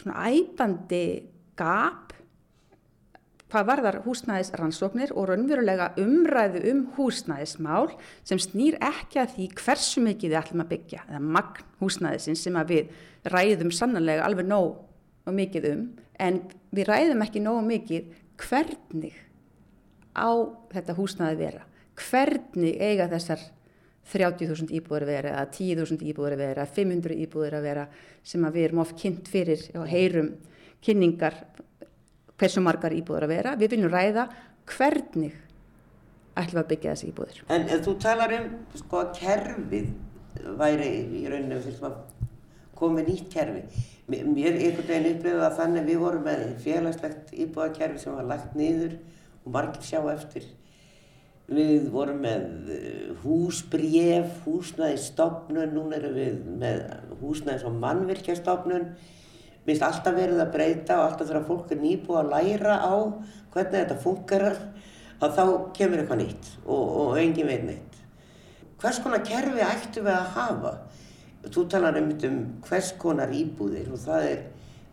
svona 0.00 0.30
æbandi 0.32 1.06
gap 1.58 2.14
hvað 3.46 3.68
varðar 3.68 3.98
húsnæðisrannsóknir 4.02 5.12
og 5.14 5.28
raunverulega 5.30 5.92
umræðu 6.02 6.62
um 6.72 6.80
húsnæðismál 6.96 7.92
sem 8.26 8.40
snýr 8.42 8.78
ekki 8.82 9.20
að 9.22 9.36
því 9.36 9.46
hversu 9.60 10.02
mikið 10.02 10.32
við 10.32 10.40
ætlum 10.40 10.64
að 10.64 10.72
byggja 10.72 11.04
eða 11.06 11.20
magn 11.22 11.68
húsnæðisins 11.82 12.42
sem 12.42 12.58
við 12.66 12.90
ræðum 13.30 13.70
sannanlega 13.74 14.26
alveg 14.26 14.50
nóg 14.50 15.30
mikið 15.30 15.68
um 15.70 15.86
en 16.26 16.40
við 16.74 16.90
ræðum 16.90 17.22
ekki 17.22 17.44
nóg 17.44 17.62
mikið 17.68 18.10
hvernig 18.40 19.16
á 20.16 20.30
þetta 20.72 20.96
húsnæði 20.96 21.40
vera 21.40 21.64
hvernig 21.96 22.76
eiga 22.82 23.08
þessar 23.10 23.40
30.000 24.06 24.70
íbúður 24.78 25.06
vera 25.08 25.32
eða 25.34 25.46
10.000 25.50 26.04
íbúður 26.12 26.36
vera, 26.38 26.66
500 26.66 27.16
íbúður 27.24 27.56
að 27.58 27.66
vera 27.66 27.86
sem 28.26 28.44
að 28.46 28.58
við 28.58 28.68
erum 28.68 28.82
oft 28.84 29.00
kynnt 29.00 29.30
fyrir 29.30 29.64
og 29.74 29.88
heyrum 29.90 30.30
kynningar 30.84 31.40
hversu 32.38 32.62
margar 32.62 32.94
íbúður 32.94 33.26
að 33.26 33.34
vera. 33.34 33.56
Við 33.58 33.74
viljum 33.74 33.90
ræða 33.90 34.28
hvernig 34.76 35.34
ætlum 36.36 36.62
að 36.62 36.70
byggja 36.70 36.94
þessi 36.94 37.10
íbúður. 37.10 37.42
En 37.50 37.66
þú 37.82 37.96
talar 38.04 38.36
um 38.36 38.48
sko 38.78 39.02
að 39.02 39.12
kerfið 39.18 39.90
væri 40.60 40.90
í 41.22 41.26
rauninu 41.26 41.60
fyrir 41.64 41.88
að 41.88 42.00
komið 42.78 43.10
nýtt 43.10 43.30
kerfi. 43.32 43.64
Mér 44.06 44.52
er 44.52 44.60
einhvern 44.60 44.86
veginn 44.86 45.08
upplifið 45.16 45.40
að 45.42 45.56
þannig 45.58 45.86
við 45.88 45.96
vorum 45.98 46.26
með 46.28 46.42
félagslegt 46.62 47.32
íbúðakerfi 47.34 47.98
sem 47.98 48.14
var 48.14 48.28
lagt 48.28 48.52
niður 48.54 48.92
og 49.42 49.48
margir 49.56 49.82
sjá 49.82 49.98
eftir. 50.12 50.46
Við 51.50 51.88
vorum 51.90 52.20
með 52.22 52.70
eh, 52.74 53.08
húsbréf, 53.24 54.30
húsnæðistofnun, 54.44 55.74
núna 55.74 55.98
erum 55.98 56.14
við 56.14 56.38
með 56.62 56.80
húsnæðis- 57.20 57.66
og 57.66 57.74
mannvirkjastofnun. 57.82 58.86
Mér 58.86 59.72
finnst 59.72 59.86
alltaf 59.88 60.14
verið 60.14 60.42
að 60.44 60.54
breyta 60.54 61.00
og 61.00 61.08
alltaf 61.08 61.30
þegar 61.32 61.48
fólk 61.50 61.74
er 61.74 61.82
nýbúið 61.82 62.20
að 62.20 62.32
læra 62.36 62.78
á 62.78 62.94
hvernig 63.54 63.78
þetta 63.80 63.98
fungerar 64.04 64.60
að 65.18 65.34
þá 65.34 65.44
kemur 65.74 66.02
eitthvað 66.02 66.22
nýtt 66.22 66.52
og, 66.62 66.84
og 67.02 67.18
engin 67.18 67.50
veit 67.50 67.66
neitt. 67.66 67.98
Hvers 68.78 69.02
konar 69.02 69.26
kerfi 69.26 69.66
ættu 69.66 70.06
við 70.06 70.14
að 70.14 70.32
hafa? 70.36 70.76
Þú 71.52 71.64
talar 71.70 71.96
um, 72.00 72.10
hvers 72.66 72.92
konar 73.00 73.32
íbúðir 73.34 73.88
og 73.94 74.02
það 74.02 74.28
er, 74.32 74.44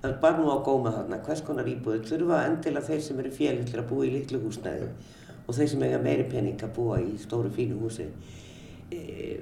það 0.01 0.10
er 0.12 0.17
bara 0.22 0.39
nú 0.39 0.53
á 0.53 0.57
góma 0.65 0.93
þarna, 0.93 1.19
hvers 1.25 1.43
konar 1.45 1.69
íbúðir 1.69 2.07
þurfa 2.10 2.43
endilega 2.50 2.89
þeir 2.89 3.03
sem 3.07 3.22
eru 3.24 3.33
félitlir 3.33 3.81
að 3.81 3.89
búa 3.89 4.07
í 4.07 4.13
litlu 4.13 4.41
húsnæði 4.43 4.89
og 5.43 5.57
þeir 5.57 5.72
sem 5.74 5.86
eiga 5.88 6.01
meiri 6.03 6.25
pening 6.31 6.63
að 6.63 6.74
búa 6.77 7.00
í 7.03 7.13
stóru 7.22 7.51
fínu 7.53 7.79
húsi 7.81 8.07
e, 8.93 9.00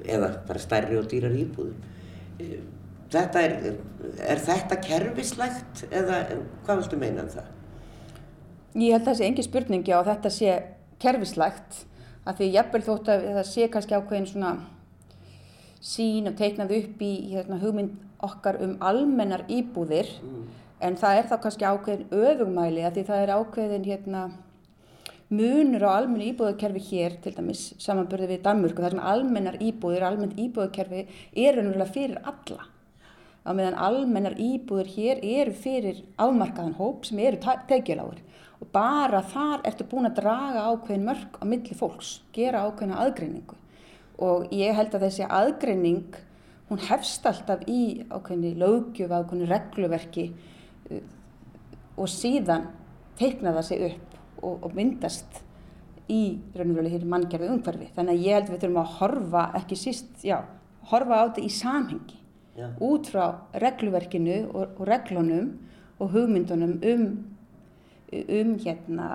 eða 0.09 0.31
bara 0.47 0.61
stærri 0.61 0.97
og 0.97 1.09
dýrar 1.11 1.35
íbúðum. 1.37 1.75
E, 2.39 2.61
þetta 3.11 3.43
er, 3.45 3.57
er 4.25 4.43
þetta 4.47 4.79
kerfislægt 4.81 5.85
eða 5.91 6.23
hvað 6.65 6.83
viltu 6.83 7.01
meina 7.01 7.25
um 7.25 7.31
það? 7.35 7.49
Ég 8.71 8.95
held 8.95 9.01
að 9.01 9.09
það 9.09 9.17
sé 9.19 9.27
engi 9.27 9.45
spurningi 9.45 9.93
á 9.93 9.99
að 9.99 10.11
þetta 10.13 10.31
sé 10.37 10.59
kerfislægt 11.01 11.81
að 12.25 12.37
því 12.37 12.51
jafnvel 12.55 12.83
þótt 12.85 13.09
að 13.11 13.25
það 13.35 13.47
sé 13.49 13.67
kannski 13.73 13.97
ákveðin 13.97 14.29
svona 14.29 14.51
sín 15.81 16.29
og 16.29 16.37
teiknað 16.37 16.75
upp 16.77 17.01
í 17.03 17.11
hérna, 17.33 17.57
hugmynd 17.61 17.97
okkar 18.21 18.61
um 18.61 18.77
almennar 18.85 19.47
íbúðir. 19.49 20.09
Mm. 20.21 20.49
en 20.81 20.95
það 20.97 21.17
er 21.17 21.27
þá 21.29 21.35
kannski 21.43 21.65
ákveðin 21.69 22.07
öfugmæli 22.09 22.81
að 22.81 22.95
því 22.95 23.01
það 23.05 23.19
er 23.23 23.31
ákveðin 23.35 23.83
hérna, 23.85 24.21
munur 25.29 25.85
á 25.85 25.89
almennu 25.93 26.25
íbúðarkerfi 26.31 26.81
hér 26.87 27.17
til 27.21 27.35
dæmis 27.35 27.61
samanbörði 27.77 28.31
við 28.31 28.41
Danmurku 28.47 28.81
þar 28.81 28.95
sem 28.95 29.03
almennar 29.11 29.59
íbúðir, 29.61 30.07
almennt 30.07 30.41
íbúðarkerfi 30.41 31.03
er 31.37 31.59
raunverulega 31.59 31.93
fyrir 31.93 32.17
alla. 32.33 32.65
Á 33.45 33.49
meðan 33.53 33.77
almennar 33.77 34.35
íbúðir 34.41 34.91
hér 34.95 35.23
eru 35.37 35.53
fyrir 35.53 36.01
afmarkaðan 36.17 36.77
hóp 36.81 37.05
sem 37.05 37.21
eru 37.21 37.39
tekjulágur 37.69 38.25
og 38.61 38.73
bara 38.73 39.21
þar 39.21 39.63
ertu 39.69 39.85
búin 39.85 40.09
að 40.09 40.19
draga 40.23 40.65
ákveðin 40.73 41.07
mörg 41.07 41.41
á 41.41 41.43
milli 41.45 41.77
fólks, 41.77 42.19
gera 42.33 42.65
ákveðina 42.65 42.99
aðgreiningu 43.05 43.60
og 44.21 44.51
ég 44.53 44.75
held 44.77 44.93
að 44.95 45.07
þessi 45.07 45.27
aðgreining 45.27 46.19
hún 46.69 46.83
hefst 46.87 47.25
alltaf 47.27 47.65
í 47.67 48.05
ákveðinni 48.07 48.53
lögjöf, 48.61 49.11
ákveðinni 49.11 49.49
regluverki 49.49 50.27
uh, 50.31 51.01
og 51.97 52.11
síðan 52.11 52.69
teikna 53.19 53.55
það 53.57 53.67
sig 53.67 53.85
upp 53.89 54.19
og, 54.41 54.63
og 54.67 54.77
myndast 54.77 55.41
í 56.11 56.21
raunverulega 56.55 56.97
hér 56.97 57.07
manngjörðu 57.07 57.51
umhverfi. 57.55 57.91
Þannig 57.95 58.17
að 58.17 58.25
ég 58.25 58.35
held 58.35 58.47
að 58.47 58.53
við 58.53 58.63
þurfum 58.63 58.81
að 58.81 58.95
horfa 58.97 59.43
ekki 59.61 59.77
síst, 59.79 60.09
já, 60.25 60.37
horfa 60.91 61.19
á 61.19 61.23
þetta 61.27 61.43
í 61.45 61.51
samhengi 61.55 62.17
já. 62.57 62.67
út 62.83 63.11
frá 63.11 63.25
regluverkinu 63.63 64.39
og, 64.49 64.73
og 64.77 64.87
reglunum 64.89 65.53
og 66.01 66.15
hugmyndunum 66.15 66.79
um 66.81 67.05
um 68.11 68.55
hérna 68.59 69.07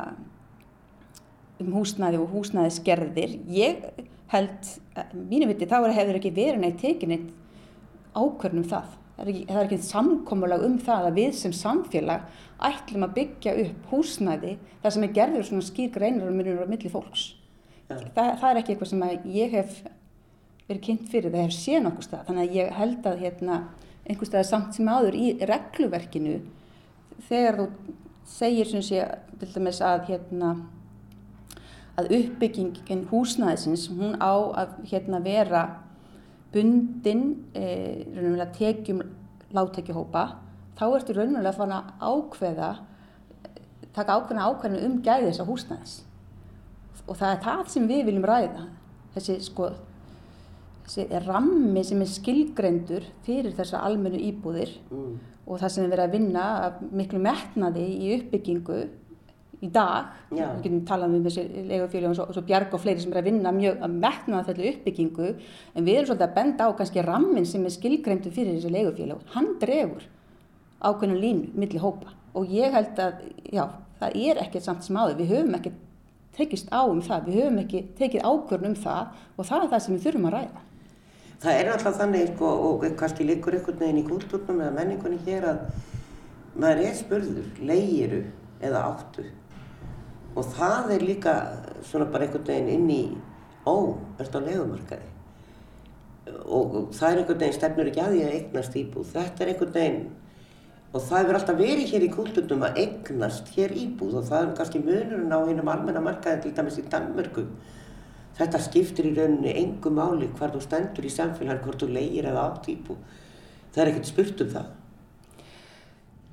um 1.60 1.72
húsnæði 1.72 2.20
og 2.20 2.32
húsnæðisgerðir 2.32 3.36
ég 3.52 3.84
held, 4.32 4.70
mínu 5.14 5.50
viti 5.50 5.68
þá 5.70 5.78
hefur 5.94 6.18
ekki 6.18 6.34
verið 6.36 6.62
neitt 6.62 6.80
tekin 6.82 7.14
eitt 7.16 7.32
ákvörnum 8.16 8.66
það. 8.66 8.94
Það 9.16 9.22
er 9.22 9.32
ekki, 9.32 9.44
það 9.48 9.58
er 9.60 9.66
ekki 9.66 9.88
samkómulag 9.88 10.64
um 10.66 10.76
það 10.84 11.08
að 11.08 11.18
við 11.20 11.36
sem 11.38 11.52
samfélag 11.56 12.26
ætlum 12.66 13.06
að 13.06 13.14
byggja 13.16 13.54
upp 13.62 13.90
húsnæði 13.92 14.56
þar 14.82 14.94
sem 14.94 15.06
er 15.06 15.14
gerður 15.16 15.46
svona 15.48 15.66
skýr 15.68 15.92
greinar 15.94 16.28
og 16.28 16.36
myndir 16.36 16.60
á 16.60 16.68
milli 16.68 16.92
fólks. 16.92 17.30
Ja. 17.86 18.00
það, 18.16 18.30
það 18.40 18.48
er 18.48 18.58
ekki 18.60 18.74
eitthvað 18.74 18.90
sem 18.90 19.04
ég 19.30 19.52
hef 19.54 19.76
verið 20.66 20.82
kynnt 20.88 21.10
fyrir, 21.10 21.30
það 21.30 21.44
hef 21.44 21.54
séð 21.54 21.84
nokkuð 21.84 22.06
stað 22.08 22.24
þannig 22.26 22.48
að 22.48 22.56
ég 22.58 22.72
held 22.80 23.06
að 23.06 23.20
hérna, 23.22 23.58
einhver 24.06 24.30
stað 24.30 24.48
samt 24.48 24.74
sem 24.74 24.90
áður 24.90 25.18
í 25.18 25.28
regluverkinu 25.46 26.40
þegar 27.28 27.60
þú 27.60 27.66
segir 28.26 28.70
sem 28.70 28.82
sé 28.82 29.04
til 29.38 29.52
dæmis 29.54 29.78
að 29.86 30.08
hérna 30.10 30.50
að 31.96 32.10
uppbyggingin 32.18 33.06
húsnæðisins 33.10 33.86
hún 33.92 34.16
á 34.20 34.32
að 34.62 34.74
hérna 34.90 35.20
vera 35.24 35.62
bundin 36.52 37.22
e, 37.54 38.04
raunverulega 38.14 38.52
tekjum 38.56 39.00
láttekjuhópa 39.56 40.26
þá 40.76 40.84
ertu 40.90 41.16
raunverulega 41.16 41.54
að 41.54 41.60
fara 41.60 41.80
að 41.80 42.12
ákveða 42.12 42.70
taka 43.96 44.18
ákveðna 44.18 44.48
ákveðinu 44.50 44.86
um 44.86 44.96
gæði 45.04 45.30
þessa 45.30 45.46
húsnæðis. 45.48 45.94
Og 47.06 47.16
það 47.16 47.30
er 47.32 47.44
það 47.44 47.68
sem 47.72 47.86
við 47.88 48.02
viljum 48.10 48.26
ræða. 48.28 48.66
Þessi 49.14 49.36
sko 49.46 49.70
þessi 50.86 51.22
rammi 51.24 51.82
sem 51.86 52.02
er 52.02 52.10
skilgrendur 52.10 53.06
fyrir 53.26 53.56
þessa 53.56 53.80
almennu 53.86 54.20
íbúðir 54.28 54.76
mm. 54.90 55.16
og 55.46 55.62
það 55.62 55.72
sem 55.72 55.86
við 55.86 55.94
verðum 55.94 56.06
að 56.06 56.14
vinna 56.14 56.44
miklu 57.00 57.22
metnaði 57.24 57.86
í 57.86 58.12
uppbyggingu 58.18 58.78
í 59.64 59.70
dag, 59.72 60.10
Já. 60.30 60.50
við 60.56 60.66
getum 60.66 60.82
talað 60.88 61.14
um 61.16 61.24
þessi 61.24 61.44
legufélagum 61.70 62.12
og 62.12 62.18
svo, 62.18 62.26
svo 62.36 62.42
Bjarg 62.46 62.74
og 62.76 62.82
fleiri 62.82 63.00
sem 63.00 63.14
er 63.14 63.22
að 63.22 63.30
vinna 63.30 63.52
mjög 63.56 63.80
að 63.86 63.96
metnaða 64.02 64.50
þetta 64.50 64.68
uppbyggingu. 64.72 65.30
En 65.72 65.86
við 65.86 65.96
erum 65.96 66.10
svolítið 66.10 66.26
að 66.26 66.36
benda 66.36 66.68
á 66.68 66.76
kannski 66.76 67.06
rammin 67.06 67.48
sem 67.48 67.64
er 67.64 67.74
skilgreindu 67.74 68.32
fyrir 68.34 68.58
þessi 68.58 68.74
legufélag 68.74 69.32
hann 69.32 69.54
drefur 69.62 70.04
ákveðinu 70.84 71.22
línu 71.22 71.56
millir 71.56 71.82
hópa. 71.82 72.12
Og 72.36 72.52
ég 72.52 72.74
held 72.76 73.00
að 73.00 73.24
já, 73.48 73.64
það 74.00 74.20
er 74.28 74.42
ekkert 74.44 74.66
samt 74.66 74.84
sem 74.84 74.98
áður. 75.00 75.16
Við 75.22 75.32
höfum 75.32 75.56
ekki 75.56 75.72
tekist 76.36 76.68
á 76.68 76.84
um 76.84 77.00
það. 77.00 77.30
Við 77.30 77.40
höfum 77.40 77.60
ekki 77.64 77.82
tekið 77.96 78.28
ákvörn 78.28 78.70
um 78.70 78.78
það. 78.82 79.14
Og 79.36 79.48
það 79.48 79.64
er 79.64 79.72
það 79.72 79.84
sem 79.86 79.96
við 79.96 80.06
þurfum 80.06 80.28
að 80.28 80.36
ræða. 80.36 80.64
Það 81.36 81.60
er 81.60 81.70
alltaf 81.72 81.96
þannig 82.00 82.28
sko, 82.32 82.50
og 82.66 82.84
kannski 82.96 83.24
likur 83.28 83.56
einhvern 83.56 83.80
veginn 83.80 84.00
í 84.00 84.04
kultúrnum 84.06 84.60
eða 84.64 84.76
menningunni 84.76 85.18
hér 85.26 85.48
að 85.50 85.58
maður 86.56 86.86
er 86.86 86.94
spurður, 86.96 87.50
leigiru 87.60 88.22
eða 88.64 88.84
áttu 88.88 89.26
og 90.36 90.52
það 90.56 90.92
er 90.96 91.06
líka 91.08 91.34
svona 91.86 92.08
bara 92.12 92.26
einhvern 92.26 92.46
veginn 92.46 92.72
inn 92.74 92.90
í 92.92 93.02
ó, 93.66 93.96
ertu 94.20 94.42
á 94.42 94.46
legumarkaði 94.46 95.08
og 96.44 96.92
það 96.96 97.08
er 97.08 97.22
einhvern 97.22 97.42
veginn 97.42 97.58
stefnur 97.58 97.90
ekki 97.90 98.04
að 98.04 98.14
því 98.14 98.22
að 98.26 98.36
eignast 98.38 98.78
íbúð 98.82 99.10
þetta 99.14 99.44
er 99.44 99.52
einhvern 99.54 99.76
veginn 99.78 100.04
og 100.92 101.00
það 101.02 101.18
hefur 101.20 101.38
alltaf 101.40 101.58
verið 101.60 101.90
hér 101.92 102.04
í 102.06 102.12
kultúrnum 102.12 102.66
að 102.68 102.78
eignast 102.84 103.50
hér 103.56 103.74
íbúð 103.86 104.20
og 104.20 104.28
það 104.28 104.44
er 104.44 104.54
kannski 104.60 104.84
munurinn 104.84 105.34
á 105.34 105.40
hennum 105.40 105.72
almenna 105.72 106.04
markaði 106.04 106.46
til 106.46 106.54
dæmis 106.56 106.78
í 106.80 106.86
Danmörku 106.92 107.46
Þetta 108.36 108.58
skiptir 108.60 109.06
í 109.08 109.14
rauninni 109.16 109.52
engu 109.56 109.90
máli 109.96 110.26
hvar 110.36 110.50
þú 110.52 110.60
stendur 110.60 111.06
í 111.08 111.12
samfélagin, 111.12 111.62
hvort 111.64 111.80
þú 111.80 111.88
leigir 111.88 112.26
eða 112.28 112.42
átt 112.50 112.66
íbú. 112.68 112.98
Það 113.72 113.82
er 113.82 113.90
ekkert 113.92 114.10
spurt 114.10 114.42
um 114.44 114.50
það. 114.52 114.66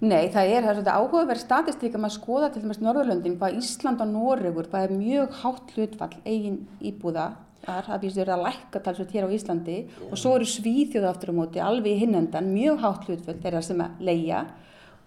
Nei, 0.03 0.27
það 0.33 0.49
er, 0.51 0.65
það 0.65 0.69
er 0.69 0.77
svona 0.81 0.93
áhugaverð 0.99 1.39
statistík 1.39 1.93
að 1.95 2.01
maður 2.03 2.15
skoða 2.17 2.47
til 2.51 2.61
dæmis 2.65 2.79
Norðurlöndin, 2.83 3.37
hvað 3.39 3.53
Ísland 3.61 4.01
og 4.03 4.09
Noregur, 4.11 4.67
það 4.67 4.85
er 4.87 4.93
mjög 4.97 5.35
hátt 5.39 5.69
hlutfall 5.77 6.15
eigin 6.25 6.57
íbúða, 6.83 7.27
þar 7.63 7.85
það 7.87 8.01
býst 8.01 8.19
verið 8.19 8.33
að 8.35 8.41
lækka 8.43 8.81
talsveit 8.83 9.13
hér 9.15 9.27
á 9.31 9.35
Íslandi 9.37 9.75
yeah. 9.77 10.09
og 10.09 10.19
svo 10.19 10.33
eru 10.35 10.47
Svíþjóða 10.51 11.13
aftur 11.13 11.31
á 11.31 11.35
móti, 11.37 11.61
alveg 11.63 11.95
í 11.95 12.01
hinnendan, 12.01 12.49
mjög 12.51 12.81
hátt 12.83 13.07
hlutfall 13.07 13.37
þeirra 13.45 13.61
sem 13.63 13.83
að 13.85 14.01
leia 14.09 14.41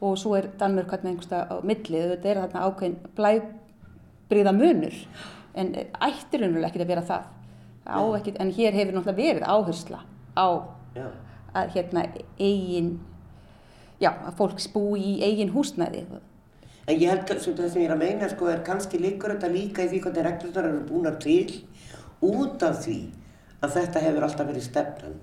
og 0.00 0.16
svo 0.22 0.32
er 0.38 0.48
Danmörk 0.62 0.94
hérna 0.94 1.12
einhversta 1.12 1.42
á 1.44 1.54
millið, 1.60 2.14
þetta 2.14 2.30
er 2.30 2.40
þarna 2.46 2.62
ákveðin 2.70 2.96
blæbriða 3.20 4.54
munur 4.56 4.96
en 5.60 5.74
ættir 5.76 6.40
raunverulega 6.40 6.70
ekki 6.70 6.80
að 6.86 6.94
vera 6.94 7.04
það, 7.10 7.28
ekkit, 8.22 8.40
en 8.40 8.54
hér 8.56 8.80
hefur 8.80 8.96
náttúrulega 8.96 9.20
verið 9.20 9.44
áhersla 9.44 10.00
á 10.32 10.48
já. 10.96 11.06
að 11.52 11.76
hérna 11.76 12.06
eigin 12.40 12.90
já, 14.02 14.10
að 14.12 14.36
fólk 14.40 14.62
spú 14.62 14.84
í 14.98 15.18
eigin 15.24 15.54
húsnæði 15.54 16.06
En 16.86 17.00
ég 17.00 17.10
held 17.10 17.30
að 17.32 17.40
það 17.48 17.70
sem 17.72 17.82
ég 17.82 17.88
er 17.88 17.94
að 17.96 18.02
meina 18.04 18.28
sko 18.30 18.50
er 18.50 18.62
kannski 18.66 19.00
líkur 19.02 19.34
þetta 19.34 19.50
líka 19.50 19.82
í 19.82 19.88
því 19.90 20.02
hvernig 20.04 20.28
reglurnar 20.28 20.68
eru 20.68 20.84
búinar 20.86 21.16
til 21.22 21.56
út 22.22 22.62
af 22.62 22.78
því 22.84 23.00
að 23.60 23.74
þetta 23.80 24.04
hefur 24.04 24.28
alltaf 24.28 24.46
verið 24.52 24.68
stefnan 24.68 25.18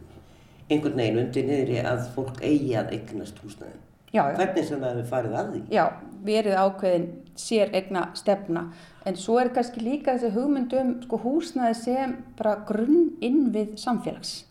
einhvern 0.67 0.99
veginn 0.99 1.23
undir 1.23 1.47
niðri 1.47 1.79
að 1.87 2.05
fólk 2.17 2.43
eigi 2.43 2.75
að 2.79 2.91
eignast 2.97 3.39
húsnæðin 3.39 3.81
Já, 4.13 4.27
já. 4.29 4.35
Hvernig 4.37 4.65
sem 4.67 4.77
það 4.77 4.91
hefur 4.93 5.09
farið 5.09 5.35
að 5.39 5.47
því? 5.49 5.59
Já, 5.73 5.83
verið 6.21 6.57
ákveðin 6.61 7.05
sér 7.43 7.71
egna 7.79 8.01
stefna. 8.13 8.61
En 9.09 9.15
svo 9.17 9.39
er 9.41 9.49
kannski 9.55 9.81
líka 9.81 10.13
þessi 10.13 10.35
hugmyndum 10.35 10.91
sko, 11.01 11.17
húsnaði 11.23 11.77
sem 11.79 12.13
bara 12.37 12.59
grunn 12.67 13.15
inn 13.25 13.47
við 13.55 13.71
samfélags. 13.81 14.43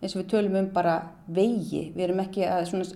Eins 0.00 0.16
og 0.16 0.24
við 0.24 0.32
tölum 0.32 0.58
um 0.58 0.72
bara 0.74 0.96
vegi. 1.30 1.84
Við 1.94 2.08
erum 2.08 2.24
ekki 2.24 2.48
að 2.50 2.64
svona, 2.72 2.88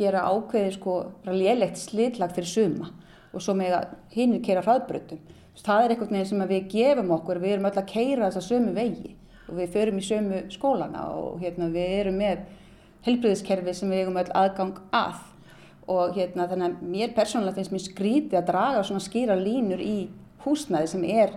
gera 0.00 0.26
ákveði 0.28 0.74
sko, 0.76 0.96
lélegt 1.28 1.80
slitlag 1.80 2.34
fyrir 2.36 2.50
suma 2.50 2.90
og 3.30 3.44
svo 3.44 3.54
með 3.54 3.76
að 3.78 3.92
hinn 4.16 4.34
er 4.34 4.44
keira 4.44 4.64
hraðbrötum. 4.64 5.20
Það 5.60 5.84
er 5.84 5.92
eitthvað 5.92 6.26
sem 6.26 6.44
við 6.48 6.68
gefum 6.72 7.10
okkur. 7.14 7.38
Við 7.42 7.52
erum 7.54 7.66
öll 7.68 7.78
að 7.78 7.90
keira 7.90 8.30
þessa 8.30 8.42
sömu 8.48 8.72
vegi 8.74 9.12
og 9.50 9.58
við 9.58 9.74
förum 9.74 9.98
í 9.98 10.06
sömu 10.06 10.40
skólana 10.54 11.04
og 11.18 11.42
hérna, 11.42 11.68
við 11.74 11.92
erum 12.00 12.18
með 12.20 12.46
helbriðiskerfi 13.06 13.74
sem 13.74 13.90
við 13.90 14.04
eigum 14.04 14.20
öll 14.20 14.30
aðgang 14.36 14.80
að 14.94 15.20
og 15.90 16.14
hérna 16.14 16.46
þannig 16.50 16.68
að 16.68 16.90
mér 16.92 17.14
persónulega 17.16 17.58
finnst 17.58 17.74
mér 17.74 17.84
skrítið 17.84 18.38
að 18.38 18.50
draga 18.52 18.82
svona 18.86 19.02
skýra 19.02 19.36
línur 19.38 19.82
í 19.82 19.96
húsnæði 20.44 20.90
sem 20.92 21.06
er 21.08 21.32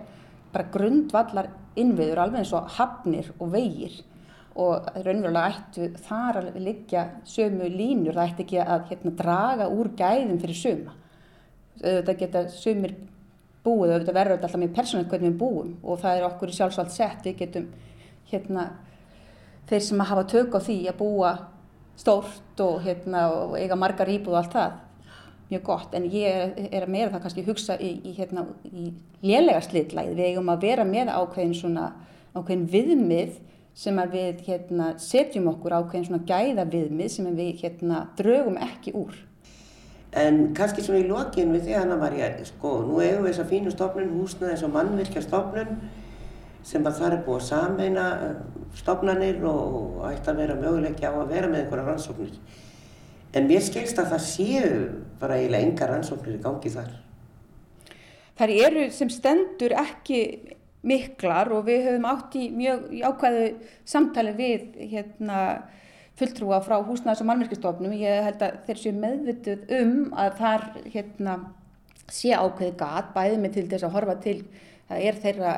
bara 0.54 0.68
grundvallar 0.74 1.50
innviður 1.80 2.22
alveg 2.22 2.44
eins 2.44 2.52
og 2.54 2.68
hafnir 2.76 3.32
og 3.38 3.50
vegir 3.54 3.96
og 4.54 4.86
raunverulega 5.02 5.50
ættu 5.50 5.88
þar 6.06 6.38
að 6.40 6.60
liggja 6.62 7.04
sömu 7.26 7.66
línur, 7.72 8.14
það 8.14 8.28
ætti 8.28 8.44
ekki 8.44 8.60
að 8.62 8.84
hérna, 8.92 9.14
draga 9.18 9.66
úr 9.72 9.90
gæðum 9.98 10.38
fyrir 10.42 10.60
söma. 10.60 10.94
Þetta 11.80 12.14
geta 12.20 12.44
sömur 12.54 12.94
búið, 13.64 13.96
þetta 13.96 14.14
verður 14.14 14.36
alltaf 14.36 14.60
mjög 14.60 14.76
persónalegt 14.76 15.10
hvernig 15.10 15.32
við 15.32 15.40
búum 15.40 15.74
og 15.82 16.00
það 16.02 16.18
er 16.18 16.26
okkur 16.28 16.54
sjálfsvælt 16.54 16.94
sett, 16.94 17.26
við 17.26 17.38
getum 17.40 17.66
hérna 18.30 18.68
þeir 19.68 19.84
sem 19.88 20.02
að 20.04 20.10
hafa 20.12 20.24
tök 20.30 20.54
á 20.54 20.60
því 20.62 20.78
að 20.90 20.98
búa 21.00 21.32
stórt 21.98 22.62
og, 22.62 22.82
hérna, 22.84 23.26
og 23.32 23.56
eiga 23.58 23.78
margar 23.78 24.10
íbúð 24.10 24.34
og 24.34 24.40
allt 24.42 24.54
það 24.54 24.80
mjög 25.50 25.64
gott. 25.66 25.94
En 25.94 26.06
ég 26.10 26.54
er 26.70 26.84
að 26.84 26.92
meira 26.92 27.10
það 27.12 27.24
kannski 27.26 27.46
hugsa 27.46 27.76
í, 27.78 27.90
í, 28.04 28.14
hérna, 28.18 28.46
í 28.70 28.92
lélega 29.24 29.62
slitlæð 29.64 30.14
við 30.14 30.30
eigum 30.30 30.52
að 30.52 30.66
vera 30.68 30.86
með 30.88 31.12
ákveðin 31.14 31.56
svona 31.58 31.90
ákveðin 32.34 32.68
viðmið 32.72 33.36
sem 33.74 33.98
að 33.98 34.16
við 34.18 34.42
hérna, 34.48 34.92
setjum 35.02 35.48
okkur 35.50 35.78
ákveðin 35.80 36.08
svona 36.08 36.26
gæða 36.28 36.66
viðmið 36.70 37.14
sem 37.14 37.30
við 37.34 37.62
hérna, 37.64 38.08
draugum 38.18 38.60
ekki 38.62 38.94
úr 38.94 39.16
En 40.14 40.52
kannski 40.54 40.82
svona 40.84 41.02
í 41.02 41.08
lokin 41.08 41.50
við 41.50 41.64
því 41.66 41.74
hana 41.74 41.96
var 41.98 42.14
ég, 42.14 42.36
sko, 42.46 42.76
nú 42.86 43.00
eigum 43.02 43.24
við 43.24 43.32
þessa 43.32 43.46
fínu 43.50 43.70
stofnun, 43.74 44.12
húsnaði 44.14 44.52
þess 44.52 44.66
að 44.68 44.74
mannvirkja 44.76 45.22
stofnun 45.24 45.72
sem 46.64 46.86
að 46.86 47.00
það 47.00 47.16
er 47.16 47.24
búið 47.26 47.40
að 47.40 47.48
sameina 47.48 48.04
eh, 48.22 48.36
stofnanir 48.78 49.42
og 49.50 50.04
ætti 50.06 50.30
að 50.30 50.38
vera 50.38 50.58
möguleikja 50.60 51.10
á 51.10 51.14
að 51.18 51.32
vera 51.34 51.50
með 51.50 51.64
einhverja 51.64 51.86
rannsóknir. 51.88 52.36
En 53.34 53.50
mér 53.50 53.66
skilst 53.66 53.98
að 53.98 54.12
það 54.14 54.22
séu 54.28 54.78
bara 55.18 55.40
eiginlega 55.40 55.66
enga 55.66 55.90
rannsóknir 55.90 56.38
í 56.38 56.42
gangi 56.46 56.72
þar. 56.76 56.94
Það 58.38 58.54
eru 58.68 58.86
sem 58.94 59.10
stendur 59.10 59.74
ekki 59.82 60.20
miklar 60.84 61.52
og 61.56 61.66
við 61.68 61.88
höfum 61.88 62.08
átt 62.10 62.36
í 62.38 62.48
mjög 62.54 62.86
ákvæðu 63.10 63.44
samtali 63.88 64.34
við 64.38 64.66
hérna, 64.92 65.40
fulltrúa 66.18 66.60
frá 66.62 66.76
húsnæðis- 66.86 67.24
og 67.24 67.30
mannverkistofnum. 67.30 67.94
Ég 67.98 68.24
held 68.28 68.42
að 68.44 68.58
þeir 68.66 68.82
séu 68.82 68.92
meðvituð 68.98 69.72
um 69.80 69.94
að 70.12 70.36
þar 70.38 70.66
hérna, 70.92 71.38
sé 72.12 72.36
ákveði 72.36 72.76
gat, 72.78 73.14
bæði 73.16 73.40
með 73.40 73.56
til 73.56 73.68
þess 73.72 73.88
að 73.88 73.96
horfa 73.96 74.20
til, 74.22 74.38
það 74.88 75.08
er 75.08 75.24
þeirra 75.24 75.54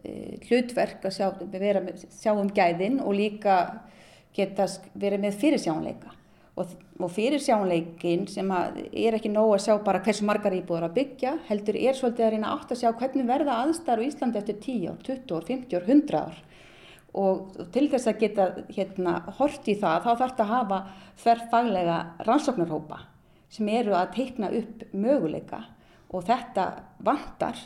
Eh, 0.00 0.38
hlutverk 0.48 1.02
að 1.04 1.12
sjá, 1.12 1.26
vera, 1.52 1.80
sjá 2.14 2.30
um 2.32 2.48
gæðin 2.56 3.02
og 3.04 3.12
líka 3.18 3.56
geta 4.32 4.64
verið 4.96 5.24
með 5.26 5.34
fyrirsjánleika 5.42 6.14
og, 6.58 6.74
og 6.98 7.10
fyrirsjánleikin 7.14 8.26
sem 8.30 8.50
er 8.52 9.16
ekki 9.16 9.30
nóg 9.32 9.54
að 9.54 9.64
sjá 9.66 9.74
bara 9.84 10.02
hversu 10.04 10.26
margar 10.28 10.56
íbúður 10.56 10.88
að 10.88 10.96
byggja 10.98 11.34
heldur 11.48 11.78
er 11.78 11.98
svolítið 11.98 12.26
að 12.26 12.32
reyna 12.34 12.54
átt 12.56 12.74
að 12.74 12.80
sjá 12.82 12.90
hvernig 12.90 13.28
verða 13.28 13.58
aðstæður 13.64 14.04
í 14.04 14.08
Íslandi 14.10 14.40
eftir 14.40 14.58
10 14.66 14.88
ár, 14.90 14.98
20 15.06 15.36
ár, 15.36 15.46
50 15.50 15.78
ár, 15.78 15.88
100 15.94 16.20
ár. 16.20 16.40
Og 17.20 17.56
til 17.74 17.86
þess 17.90 18.06
að 18.06 18.20
geta 18.20 18.46
hérna, 18.70 19.14
hort 19.38 19.66
í 19.66 19.74
það 19.78 20.04
þá 20.04 20.10
þarf 20.10 20.20
þetta 20.24 20.44
að 20.44 20.52
hafa 20.54 20.80
þverrfaglega 21.22 21.98
rannsóknarhópa 22.28 23.00
sem 23.50 23.70
eru 23.74 23.96
að 23.98 24.12
teikna 24.14 24.50
upp 24.54 24.84
möguleika. 24.94 25.64
Og 26.14 26.26
þetta 26.26 26.66
vantar 27.06 27.58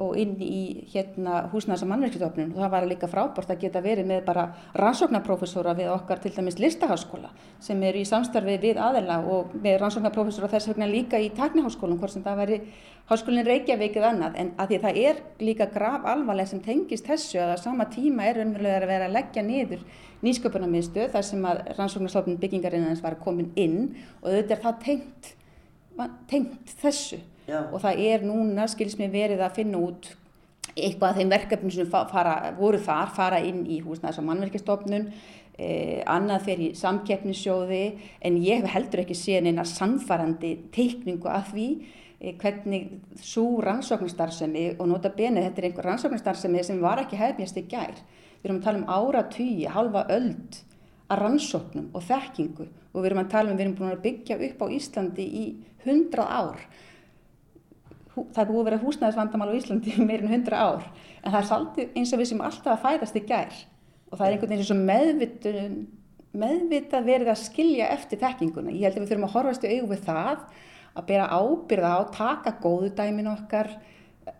og 0.00 0.16
inn 0.16 0.36
í 0.40 0.86
hérna 0.88 1.50
húsnæðs- 1.52 1.82
og 1.84 1.90
mannverkstofnun 1.90 2.54
og 2.54 2.60
það 2.62 2.70
var 2.72 2.86
líka 2.88 3.08
frábært 3.12 3.50
að 3.52 3.60
geta 3.60 3.82
verið 3.84 4.06
með 4.08 4.24
bara 4.24 4.46
rannsóknarprofessora 4.80 5.74
við 5.76 5.90
okkar 5.92 6.22
til 6.22 6.32
dæmis 6.32 6.56
listaháskóla 6.58 7.28
sem 7.60 7.82
eru 7.82 8.00
í 8.00 8.08
samstarfi 8.08 8.56
við 8.62 8.80
aðela 8.80 9.18
og 9.20 9.52
með 9.52 9.78
rannsóknarprofessora 9.82 10.48
þess 10.48 10.72
vegna 10.72 10.88
líka 10.88 11.20
í 11.20 11.28
takniháskólum 11.36 11.98
hvort 12.00 12.14
sem 12.14 12.24
það 12.24 12.40
væri 12.40 12.60
háskólinn 13.10 13.46
Reykjavík 13.46 13.96
eða 13.98 14.12
annað. 14.12 14.38
En 14.40 14.52
að 14.60 14.70
því 14.70 14.78
það 14.84 15.00
er 15.02 15.20
líka 15.42 15.66
graf 15.74 16.06
alvarleg 16.08 16.48
sem 16.48 16.62
tengist 16.64 17.08
þessu 17.08 17.40
að 17.42 17.54
á 17.54 17.64
sama 17.64 17.88
tíma 17.92 18.28
er 18.28 18.40
raunverulega 18.40 18.80
að 18.80 18.92
vera 18.92 19.08
að 19.10 19.16
leggja 19.18 19.44
niður 19.46 19.82
nýsköpunarmiðstöð 20.22 21.10
þar 21.12 21.26
sem 21.26 21.44
að 21.50 21.62
rannsóknarstofnun 21.76 22.40
byggingarinnans 22.40 23.02
var 23.04 23.18
komin 23.20 23.50
inn. 23.58 23.92
Og 24.22 24.30
þetta 24.30 24.56
er 24.56 24.64
það 24.64 24.80
tengt, 24.86 25.32
tengt 26.30 26.74
þessu 26.80 27.20
Já. 27.48 27.64
og 27.72 27.80
það 27.82 28.02
er 28.06 28.26
núna, 28.26 28.68
skils 28.70 28.98
mér 29.00 29.10
verið 29.10 29.40
að 29.42 29.56
finna 29.56 29.80
út 29.82 30.12
eitthvað 30.72 31.08
af 31.10 31.18
þeim 31.18 31.32
verkefnum 31.32 31.72
sem 31.74 31.88
fara, 31.90 32.34
voru 32.56 32.78
þar, 32.80 33.10
fara 33.16 33.40
inn 33.44 33.64
í 33.66 33.82
húsnæðis- 33.84 34.20
og 34.22 34.24
mannverkistofnun, 34.28 35.12
eh, 35.58 36.02
annað 36.06 36.46
fyrir 36.46 36.76
samkeppnissjóði 36.78 37.98
en 38.22 38.38
ég 38.40 38.62
hef 38.62 38.70
heldur 38.70 39.02
ekki 39.04 39.16
séð 39.18 39.42
neina 39.42 39.64
sannfarandi 39.64 40.70
teikningu 40.72 41.28
af 41.28 41.52
því 41.52 41.84
eh, 42.20 42.34
hvernig 42.38 43.00
svo 43.20 43.60
rannsóknarstarfsemi 43.60 44.78
og 44.78 44.88
nota 44.88 45.10
benið, 45.10 45.50
þetta 45.50 45.58
er 45.58 45.68
einhver 45.70 45.84
rannsóknarstarfsemi 45.90 46.64
sem 46.64 46.80
var 46.80 46.98
ekki 46.98 47.16
hefnjast 47.16 47.56
í 47.56 47.66
gær. 47.68 47.98
Við 48.42 48.50
erum 48.50 48.60
að 48.60 48.64
tala 48.64 48.78
um 48.78 48.88
áratugji, 48.88 49.66
halva 49.66 50.06
öld 50.08 50.62
að 51.10 51.20
rannsóknum 51.20 51.90
og 51.92 52.02
þekkingu 52.06 52.68
og 52.92 53.02
við 53.02 53.10
erum 53.10 53.22
að 53.24 53.30
tala 53.34 53.50
um, 53.50 53.58
við 53.58 53.66
erum 53.66 53.76
búin 53.76 53.92
að 53.92 54.02
byggja 54.06 54.38
upp 54.48 54.64
á 54.64 54.66
Íslandi 54.78 55.26
í 55.26 55.44
hundrað 55.84 56.32
ár 56.32 56.64
það 58.14 58.42
er 58.42 58.50
búið 58.50 58.60
að 58.60 58.68
vera 58.68 58.82
húsnæðisvandamál 58.82 59.50
á 59.52 59.58
Íslandi 59.58 59.96
meirinn 60.08 60.32
100 60.32 60.58
ár 60.58 60.86
en 61.22 61.30
það 61.30 61.38
er 61.40 61.48
svolítið 61.50 61.98
eins 61.98 62.12
og 62.12 62.22
við 62.22 62.30
sem 62.32 62.44
alltaf 62.48 62.72
að 62.74 62.84
fæðast 62.86 63.18
í 63.18 63.24
gær 63.28 63.58
og 64.10 64.18
það 64.18 64.26
er 64.26 64.34
einhvern 64.34 64.52
veginn 64.52 64.64
eins 64.64 64.74
og 64.74 64.82
meðvitað 64.90 65.58
meðvita 66.32 67.02
verið 67.04 67.28
að 67.28 67.42
skilja 67.42 67.90
eftir 67.92 68.16
þekkinguna. 68.22 68.72
Ég 68.72 68.86
held 68.86 68.94
að 68.96 69.02
við 69.02 69.10
þurfum 69.10 69.26
að 69.26 69.34
horfast 69.34 69.64
í 69.68 69.72
auðvið 69.74 70.04
það 70.06 70.46
að 70.96 71.08
bera 71.10 71.26
ábyrða 71.28 71.90
á 71.92 72.00
taka 72.14 72.52
góðu 72.62 72.88
dæmin 72.96 73.28
okkar 73.34 73.68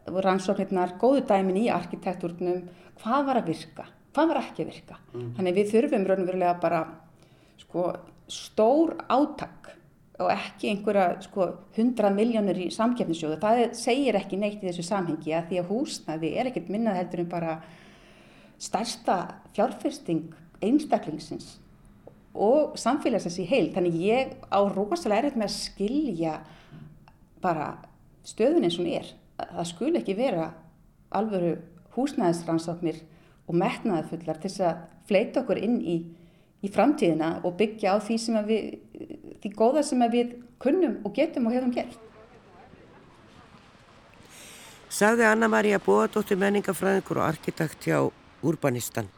rannsóknirnar, 0.08 0.94
góðu 0.96 1.26
dæmin 1.28 1.58
í 1.60 1.66
arkitektúrnum, 1.72 2.62
hvað 3.02 3.26
var 3.28 3.42
að 3.42 3.50
virka 3.50 3.84
hvað 4.12 4.32
var 4.32 4.40
ekki 4.42 4.64
að 4.64 4.72
virka. 4.72 4.98
Mm. 5.12 5.28
Þannig 5.36 5.58
við 5.58 5.70
þurfum 5.72 6.06
raunverulega 6.08 6.54
bara 6.62 6.82
sko, 7.60 7.86
stór 8.30 8.94
átak 9.12 9.72
og 10.22 10.32
ekki 10.32 10.70
einhverja 10.72 11.06
sko, 11.24 11.48
100 11.74 12.12
miljónur 12.14 12.58
í 12.64 12.68
samkeppnisjóðu. 12.74 13.38
Það 13.42 13.62
segir 13.78 14.18
ekki 14.18 14.38
neitt 14.40 14.62
í 14.62 14.68
þessu 14.68 14.84
samhengi 14.86 15.34
að 15.36 15.48
því 15.50 15.60
að 15.62 15.72
húsnaði 15.72 16.32
er 16.38 16.50
ekkert 16.50 16.70
minnað 16.72 17.00
heldur 17.00 17.24
en 17.24 17.32
bara 17.32 17.56
stærsta 18.62 19.18
fjárfyrsting 19.56 20.32
einstaklingsins 20.62 21.56
og 22.32 22.78
samfélagsins 22.80 23.40
í 23.42 23.48
heil. 23.50 23.68
Þannig 23.74 23.98
ég 24.00 24.34
á 24.48 24.60
rosalega 24.72 25.26
erfitt 25.26 25.40
með 25.40 25.50
að 25.50 25.56
skilja 25.58 26.36
bara 27.42 27.74
stöðun 28.26 28.66
eins 28.66 28.78
og 28.78 28.84
hún 28.84 28.94
er. 29.00 29.12
Það 29.42 29.70
skul 29.72 29.92
ekki 29.98 30.16
vera 30.16 30.52
alvöru 31.12 31.56
húsnæðisrannsóknir 31.96 33.02
og 33.48 33.58
metnaðafullar 33.58 34.38
til 34.40 34.50
þess 34.50 34.66
að 34.68 34.82
fleita 35.08 35.42
okkur 35.42 35.60
inn 35.60 35.80
í, 35.82 35.96
í 36.62 36.70
framtíðina 36.70 37.40
og 37.42 37.56
byggja 37.58 37.94
á 37.94 37.98
því 37.98 38.16
við 38.46 38.64
því 39.42 39.50
góða 39.58 39.82
sem 39.82 40.02
við 40.10 40.36
kunnum 40.62 41.00
og 41.02 41.14
getum 41.16 41.48
og 41.50 41.56
hefum 41.56 41.72
gert. 41.74 41.98
Sagði 44.92 45.24
Anna-Maria 45.26 45.80
Bóadóttir 45.82 46.38
menningafræðingur 46.38 47.18
og 47.22 47.26
arkitekt 47.26 47.88
hjá 47.88 47.98
Urbanistan. 48.44 49.08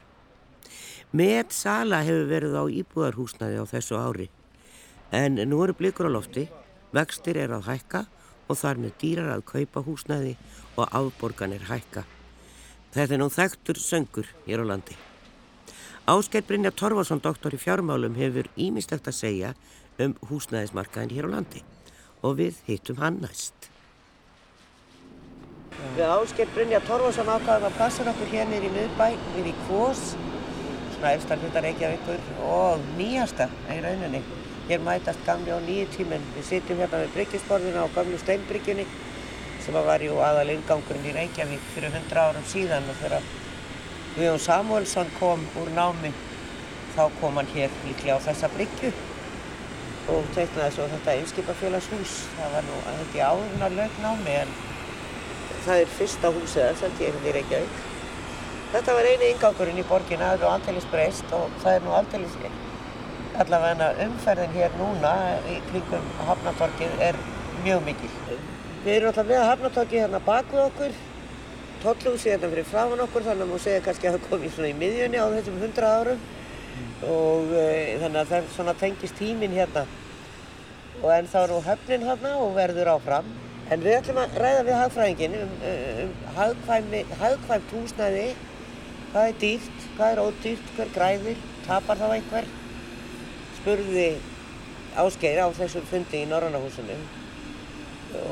Með 1.15 1.53
sala 1.55 2.01
hefur 2.07 2.29
verið 2.31 2.57
á 2.57 2.65
íbúðarhúsnaði 2.81 3.61
á 3.61 3.65
þessu 3.69 3.99
ári. 3.99 4.29
En 5.13 5.37
nú 5.37 5.61
eru 5.63 5.75
blikur 5.77 6.09
á 6.09 6.15
lofti, 6.15 6.49
vextir 6.95 7.39
er 7.43 7.53
að 7.55 7.69
hækka 7.69 8.05
og 8.49 8.59
þar 8.61 8.81
með 8.83 8.97
dýrar 9.03 9.33
að 9.35 9.47
kaupa 9.51 9.83
húsnaði 9.85 10.37
og 10.77 10.89
afborganir 10.89 11.67
hækka. 11.69 12.05
Þetta 12.95 13.15
er 13.15 13.21
nú 13.21 13.29
þekktur 13.35 13.81
söngur 13.83 14.31
hér 14.47 14.63
á 14.63 14.71
landi. 14.71 14.97
Ásker 16.05 16.43
Brynja 16.45 16.69
Torfarsson, 16.69 17.21
doktor 17.25 17.55
í 17.57 17.57
fjármálum, 17.57 18.13
hefur 18.21 18.51
ímislegt 18.61 19.07
að 19.09 19.15
segja 19.17 19.53
um 19.97 20.13
húsnæðismarkaðin 20.29 21.15
hér 21.17 21.29
á 21.33 21.35
landi 21.39 21.63
og 22.21 22.35
við 22.43 22.59
hittum 22.67 22.99
hann 23.01 23.23
næst. 23.23 23.71
Við 25.97 26.05
ásker 26.05 26.51
Brynja 26.53 26.83
Torfarsson 26.85 27.31
ákvaðum 27.33 27.71
að 27.71 27.79
passa 27.79 28.05
okkur 28.13 28.33
hér 28.35 28.51
niður 28.51 28.67
í 28.69 28.73
miðbæ, 28.75 29.07
við 29.37 29.49
í 29.49 29.55
Kvós, 29.63 30.03
svona 30.99 31.15
efstar 31.15 31.41
hlutar 31.41 31.65
Reykjavíkur 31.65 32.29
og 32.51 32.85
nýjasta 32.99 33.49
í 33.73 33.79
rauninni, 33.87 34.21
Hér 34.69 34.81
mætast 34.81 35.21
gamli 35.27 35.53
og 35.53 35.61
nýju 35.65 35.89
tíminn. 35.93 36.23
Við 36.37 36.47
sitjum 36.49 36.79
hérna 36.81 37.03
við 37.03 37.11
bryggjusborðina 37.13 37.83
á 37.85 37.89
gamlu 37.93 38.17
steinbryggjunni 38.17 38.87
sem 39.61 39.77
var 39.77 40.01
jú 40.01 40.17
aðal 40.25 40.55
ingangurinn 40.55 41.05
í 41.11 41.13
Reykjavík 41.13 41.67
fyrir 41.75 41.93
hundra 41.93 42.31
árum 42.31 42.47
síðan 42.49 42.89
og 42.89 42.97
þegar 43.03 43.27
Guðjón 44.15 44.39
Samuelsson 44.39 45.09
kom 45.19 45.41
úr 45.59 45.71
námi 45.75 46.13
þá 46.95 47.09
kom 47.19 47.39
hann 47.41 47.49
hér 47.51 47.73
líklega 47.83 48.21
á 48.23 48.27
þessa 48.29 48.51
bryggju 48.53 48.93
og 50.15 50.29
teiknaði 50.37 50.75
svo 50.77 50.85
þetta 50.93 51.15
einskipafélagshús. 51.19 52.13
Það 52.37 52.53
var 52.55 52.69
nú, 52.69 52.77
held 52.87 53.17
ég 53.19 53.25
áðurinn 53.27 53.65
að 53.67 53.79
lög 53.81 53.97
námi 54.05 54.37
en 54.43 54.53
það 55.65 55.81
er 55.81 55.91
fyrsta 55.97 56.31
húsið 56.37 56.69
þess 56.69 56.87
að 56.87 57.03
ég 57.03 57.17
hef 57.17 57.27
í 57.27 57.35
Reykjavík. 57.39 57.81
Þetta 58.75 58.95
var 58.99 59.09
eini 59.11 59.31
ingangurinn 59.33 59.81
í 59.83 59.87
borginna, 59.89 60.29
það 60.29 60.37
er 60.37 60.45
nú 60.45 60.51
aldeilis 60.53 60.87
breyst 60.93 61.35
og 61.35 61.59
það 61.65 61.79
er 61.79 61.85
nú 61.89 61.97
aldeilis 61.99 62.39
allavega 63.43 63.89
umferðin 64.05 64.55
hér 64.55 64.77
núna 64.79 65.15
í 65.51 65.57
kringum 65.73 66.07
Hafnatorkið 66.29 67.03
er 67.03 67.19
mjög 67.65 67.83
mikil. 67.89 68.13
Við 68.85 68.93
erum 68.95 69.11
alltaf 69.11 69.27
með 69.27 69.45
Hafnatorkið 69.49 70.05
hérna 70.05 70.23
bak 70.23 70.55
við 70.55 70.63
okkur, 70.69 70.97
tollhúsið 71.85 72.33
hérna 72.33 72.51
fyrir 72.53 72.67
frafan 72.69 73.03
okkur 73.05 73.27
þannig 73.27 73.45
að 73.45 73.51
maður 73.53 73.63
segja 73.67 73.85
kannski 73.85 74.09
að 74.09 74.17
það 74.17 74.29
komið 74.31 74.55
svona 74.55 74.71
í 74.71 74.77
miðjunni 74.81 75.21
á 75.21 75.27
þessum 75.35 75.61
hundra 75.63 75.93
árum. 75.99 76.25
Og 77.05 77.53
e, 77.61 77.67
þannig 78.01 78.21
að 78.23 78.33
það 78.33 78.51
svona 78.57 78.75
tengist 78.81 79.19
tíminn 79.21 79.57
hérna. 79.57 79.85
Og 81.03 81.09
en 81.13 81.29
þá 81.29 81.39
er 81.43 81.53
nú 81.53 81.61
höfnin 81.69 82.07
hérna 82.09 82.35
og 82.41 82.55
verður 82.57 82.93
áfram. 82.95 83.29
En 83.73 83.85
við 83.85 83.99
ætlum 83.99 84.21
að 84.21 84.37
ræða 84.41 84.65
við 84.67 84.79
hagfræðingin 84.81 85.39
um, 85.41 85.55
um 86.05 86.11
hagkvæmt 87.21 87.73
húsnæði, 87.73 88.27
hvað 89.13 89.29
er 89.31 89.39
dýrt, 89.45 89.87
hvað 89.97 90.13
er 90.13 90.23
ódýrt, 90.25 90.73
hver 90.77 90.93
græðir, 90.97 91.47
tapar 91.69 92.01
þá 92.01 92.07
einhver? 92.11 92.51
Spurði 93.61 94.09
Ásgeir 95.01 95.41
á 95.41 95.49
þessum 95.57 95.87
fundi 95.89 96.21
í 96.23 96.29
Norrannahúsinu 96.31 96.99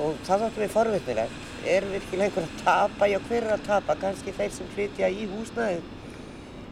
og 0.02 0.20
það 0.26 0.44
þáttum 0.44 0.62
við 0.62 0.76
forvittnilegt. 0.76 1.51
Er 1.62 1.84
virkilega 1.86 2.28
einhver 2.28 2.46
að 2.46 2.62
tapa? 2.64 3.08
Já, 3.10 3.18
hver 3.28 3.44
er 3.46 3.56
að 3.56 3.66
tapa? 3.66 3.96
Kanski 4.00 4.34
þeir 4.34 4.54
sem 4.54 4.70
flytja 4.74 5.10
í 5.10 5.26
húsnaði? 5.30 5.82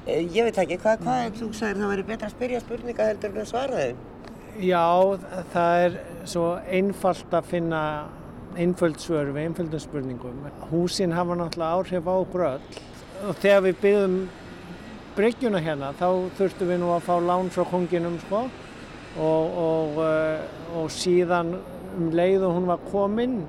Eh, 0.07 0.25
ég 0.33 0.47
veit 0.47 0.59
ekki, 0.59 0.79
hvað, 0.83 1.05
hvað 1.05 1.25
er 1.27 1.35
þú 1.37 1.51
sagðir 1.55 1.83
það 1.83 1.93
væri 1.93 2.07
betra 2.09 2.31
að 2.31 2.35
spyrja 2.35 2.63
spurninga 2.65 3.11
heldur 3.11 3.31
en 3.35 3.43
að 3.43 3.51
svara 3.51 3.83
þeim? 3.85 4.01
Já, 4.61 4.87
það 5.53 5.85
er 5.85 5.99
svo 6.29 6.47
einfalt 6.67 7.37
að 7.39 7.51
finna 7.53 7.83
einföld 8.59 8.99
svör 8.99 9.31
við 9.31 9.47
einföldum 9.47 9.83
spurningum. 9.85 10.41
Húsin 10.73 11.15
hafa 11.15 11.37
náttúrulega 11.39 11.77
áhrif 11.79 12.11
á 12.11 12.15
okkur 12.17 12.47
öll 12.49 12.81
og 13.29 13.37
þegar 13.43 13.65
við 13.69 13.81
byggðum 13.85 14.17
bryggjuna 15.17 15.61
hérna 15.63 15.93
þá 15.99 16.09
þurftum 16.39 16.71
við 16.73 16.81
nú 16.81 16.91
að 16.95 17.07
fá 17.07 17.15
lán 17.21 17.51
frá 17.53 17.65
konginum 17.69 18.17
sko 18.25 18.47
og, 19.21 19.57
og, 19.65 19.99
eh, 20.07 20.45
og 20.81 20.91
síðan 20.95 21.55
um 21.99 22.11
leið 22.15 22.47
og 22.47 22.57
hún 22.57 22.69
var 22.71 22.85
komin 22.91 23.41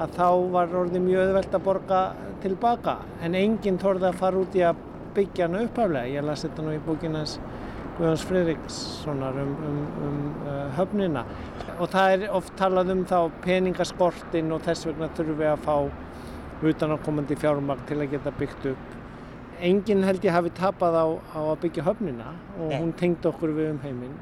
að 0.00 0.14
þá 0.16 0.28
var 0.54 0.76
orðið 0.82 1.04
mjög 1.04 1.24
öðvelt 1.26 1.56
að 1.56 1.64
borga 1.66 2.02
tilbaka 2.42 2.96
en 3.24 3.36
enginn 3.38 3.80
þorði 3.80 4.08
að 4.10 4.20
fara 4.22 4.40
út 4.40 4.56
í 4.56 4.62
að 4.64 4.84
byggja 5.16 5.48
hann 5.48 5.58
upphaflega. 5.64 6.12
Ég 6.14 6.24
las 6.24 6.44
þetta 6.46 6.64
nú 6.64 6.76
í 6.76 6.84
bókinans 6.86 7.38
Guðjóns 7.98 8.22
Fridrikssonar 8.24 9.40
um, 9.42 9.50
um, 9.66 9.80
um 10.06 10.20
uh, 10.46 10.62
höfnina 10.78 11.26
og 11.76 11.90
það 11.92 12.14
er 12.14 12.30
oft 12.38 12.54
talað 12.56 12.94
um 12.94 13.02
þá 13.08 13.18
peningaskortin 13.44 14.54
og 14.54 14.64
þess 14.64 14.88
vegna 14.88 15.10
þurfum 15.18 15.42
við 15.42 15.50
að 15.50 15.66
fá 15.66 16.70
utanakomandi 16.70 17.36
fjármagn 17.40 17.84
til 17.88 17.98
að 18.00 18.14
geta 18.14 18.32
byggt 18.38 18.72
upp 18.72 18.96
enginn 19.60 20.04
held 20.04 20.24
ég 20.24 20.34
hafi 20.34 20.50
tapað 20.56 20.96
á, 20.96 21.06
á 21.36 21.40
að 21.52 21.58
byggja 21.64 21.86
höfnina 21.86 22.34
og 22.58 22.72
hún 22.72 22.92
tengd 22.96 23.26
okkur 23.28 23.52
við 23.56 23.74
um 23.74 23.80
heiminn. 23.84 24.14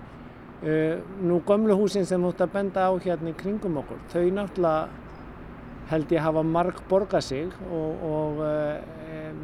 Uh, 0.59 0.99
nú 1.23 1.39
gömlu 1.47 1.77
húsin 1.79 2.07
sem 2.07 2.23
þú 2.23 2.33
ætti 2.33 2.47
að 2.49 2.55
benda 2.57 2.89
á 2.91 2.93
hérna 2.99 3.31
í 3.31 3.37
kringum 3.39 3.79
okkur, 3.79 4.01
þau 4.11 4.25
náttúrulega 4.35 4.89
held 5.89 6.13
ég 6.13 6.25
hafa 6.25 6.45
marg 6.45 6.81
borga 6.89 7.21
sig 7.25 7.53
og, 7.71 8.05
og 8.09 8.41
uh, 8.45 8.79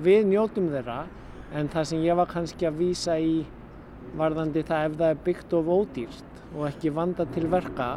við 0.04 0.28
njótum 0.30 0.70
þeirra. 0.72 1.04
En 1.54 1.68
það 1.70 1.90
sem 1.90 2.02
ég 2.04 2.18
var 2.18 2.30
kannski 2.30 2.66
að 2.68 2.80
vísa 2.80 3.18
í 3.20 3.44
varðandi 4.18 4.64
það 4.66 4.88
ef 4.88 4.96
það 4.98 5.12
er 5.12 5.22
byggt 5.28 5.54
of 5.58 5.70
ódýrt 5.70 6.42
og 6.54 6.66
ekki 6.68 6.92
vanda 6.94 7.26
til 7.34 7.46
verka 7.50 7.88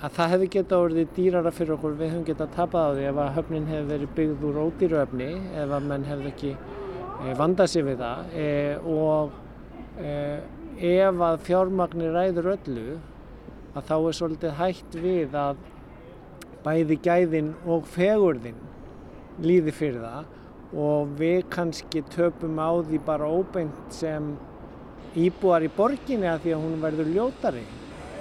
að 0.00 0.14
það 0.16 0.30
hefði 0.34 0.50
geta 0.54 0.78
orðið 0.80 1.16
dýrara 1.16 1.54
fyrir 1.54 1.76
okkur. 1.76 1.96
Við 1.98 2.14
höfum 2.14 2.28
geta 2.28 2.50
tapað 2.54 2.86
á 2.86 2.94
því 2.96 3.08
ef 3.10 3.24
að 3.24 3.32
höfnin 3.38 3.70
hefði 3.70 3.90
verið 3.94 4.14
byggð 4.18 4.46
úr 4.50 4.60
ódýru 4.66 5.02
öfni 5.02 5.32
ef 5.50 5.74
að 5.76 5.90
menn 5.90 6.08
hefði 6.08 6.32
ekki 6.34 6.54
Eh, 7.20 7.34
vanda 7.36 7.66
sig 7.68 7.84
við 7.84 8.00
það. 8.00 8.28
Eh, 8.32 8.86
og 8.88 9.34
eh, 10.00 10.40
ef 10.88 11.18
að 11.26 11.42
fjármagnir 11.44 12.14
ræður 12.16 12.54
öllu 12.54 12.94
að 13.74 13.90
þá 13.90 13.96
er 13.98 14.16
svolítið 14.16 14.54
hægt 14.56 14.96
við 15.02 15.36
að 15.36 15.60
bæði 16.64 16.98
gæðin 17.04 17.54
og 17.68 17.88
fegurðin 17.88 18.58
líði 19.40 19.72
fyrir 19.74 20.04
það 20.04 20.80
og 20.80 21.14
við 21.18 21.44
kannski 21.50 22.02
töpum 22.12 22.58
á 22.62 22.70
því 22.86 23.00
bara 23.06 23.28
óbeint 23.28 23.94
sem 23.94 24.34
íbúar 25.18 25.64
í 25.66 25.70
borginni 25.74 26.28
að 26.30 26.44
því 26.44 26.52
að 26.54 26.64
hún 26.64 26.82
verður 26.84 27.14
ljótari. 27.14 27.64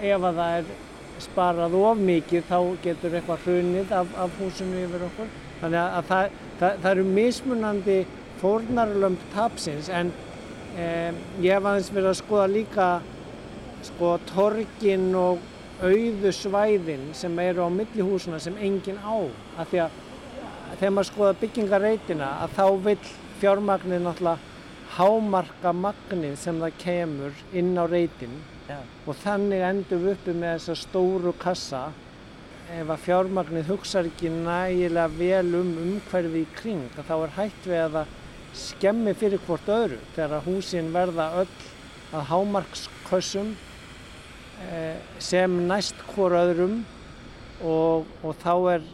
Ef 0.02 0.23
að 0.23 0.39
það 0.39 0.56
er 0.60 0.71
sparað 1.19 1.75
of 1.78 2.02
mikið 2.02 2.47
þá 2.47 2.58
getur 2.86 3.17
eitthvað 3.19 3.45
hrunið 3.45 3.93
af, 3.99 4.15
af 4.23 4.39
húsinu 4.39 4.82
yfir 4.86 5.06
okkur. 5.10 5.30
Þannig 5.60 5.80
að 5.84 6.10
það, 6.10 6.39
það, 6.62 6.82
það 6.82 6.91
eru 6.93 7.06
mismunandi 7.19 7.99
fórnarlömp 8.39 9.30
tapsins 9.36 9.91
en 9.91 10.12
eh, 10.80 11.12
ég 11.43 11.54
hef 11.54 11.65
aðeins 11.65 11.91
verið 11.93 12.12
að 12.13 12.19
skoða 12.21 12.49
líka 12.56 12.89
sko 13.89 14.15
torgin 14.32 15.10
og 15.15 15.43
auðu 15.82 16.32
svæðin 16.36 17.10
sem 17.15 17.39
eru 17.39 17.65
á 17.65 17.70
millihúsuna 17.72 18.39
sem 18.39 18.58
engin 18.58 19.00
á. 19.00 19.15
Af 19.58 19.72
því 19.72 19.82
að 19.86 19.98
þegar 20.80 20.94
maður 20.96 21.10
skoða 21.12 21.39
byggingareitina 21.42 22.30
að 22.44 22.56
þá 22.58 22.65
vil 22.86 23.00
fjármagnir 23.39 24.04
náttúrulega 24.04 24.48
hámarka 24.98 25.74
magnið 25.74 26.38
sem 26.42 26.60
það 26.60 26.80
kemur 26.84 27.44
inn 27.54 27.76
á 27.80 27.86
reitin. 27.88 28.39
Ja. 28.70 28.84
og 29.10 29.18
þannig 29.24 29.63
endur 29.65 30.02
við 30.04 30.12
uppi 30.13 30.34
með 30.38 30.52
þessa 30.60 30.76
stóru 30.78 31.32
kassa. 31.42 31.88
Ef 32.70 32.92
að 32.94 33.02
fjármagnið 33.02 33.72
hugsa 33.72 34.04
ekki 34.06 34.30
nægilega 34.30 35.10
vel 35.18 35.56
um 35.58 35.72
umhverfi 35.82 36.44
í 36.44 36.50
kring 36.60 36.84
þá 36.94 37.15
er 37.15 37.34
hægt 37.34 37.65
við 37.65 37.82
að 37.82 37.96
það 37.96 38.12
skemmi 38.60 39.13
fyrir 39.18 39.42
hvort 39.48 39.72
öðru 39.74 39.98
þegar 40.13 40.46
húsin 40.46 40.92
verða 40.94 41.26
öll 41.42 41.56
að 42.13 42.28
hámarkskössum 42.30 43.56
sem 45.19 45.60
næst 45.67 46.00
hvort 46.13 46.36
öðrum 46.36 46.82
og, 47.65 48.08
og 48.24 48.36
þá 48.39 48.54
er 48.76 48.88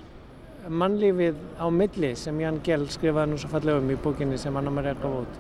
mannlífið 0.65 1.37
á 1.61 1.67
milli 1.69 2.11
sem 2.17 2.37
Jan 2.41 2.59
Gjell 2.65 2.85
skrifaði 2.89 3.31
nú 3.31 3.39
svo 3.41 3.49
fallega 3.51 3.81
um 3.81 3.89
í 3.93 3.97
bókinni 4.01 4.37
sem 4.41 4.55
Anna 4.57 4.73
Maria 4.73 4.95
gaf 4.97 5.19
út. 5.21 5.39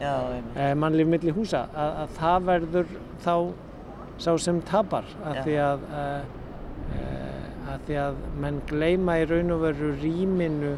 Eh, 0.55 0.73
mannlíf 0.77 1.09
milli 1.09 1.33
húsa 1.33 1.65
að, 1.73 1.93
að 2.03 2.17
það 2.19 2.49
verður 2.49 2.91
þá 3.25 3.35
sá 4.21 4.31
sem 4.39 4.59
tapar 4.69 5.07
að 5.25 5.39
því 5.43 5.55
að, 5.65 5.87
að, 6.01 6.27
eh, 6.99 7.71
að 7.73 7.87
því 7.87 7.97
að 8.03 8.19
menn 8.43 8.59
gleima 8.69 9.17
í 9.21 9.25
raun 9.31 9.55
og 9.55 9.63
veru 9.65 9.93
rýminu 10.03 10.75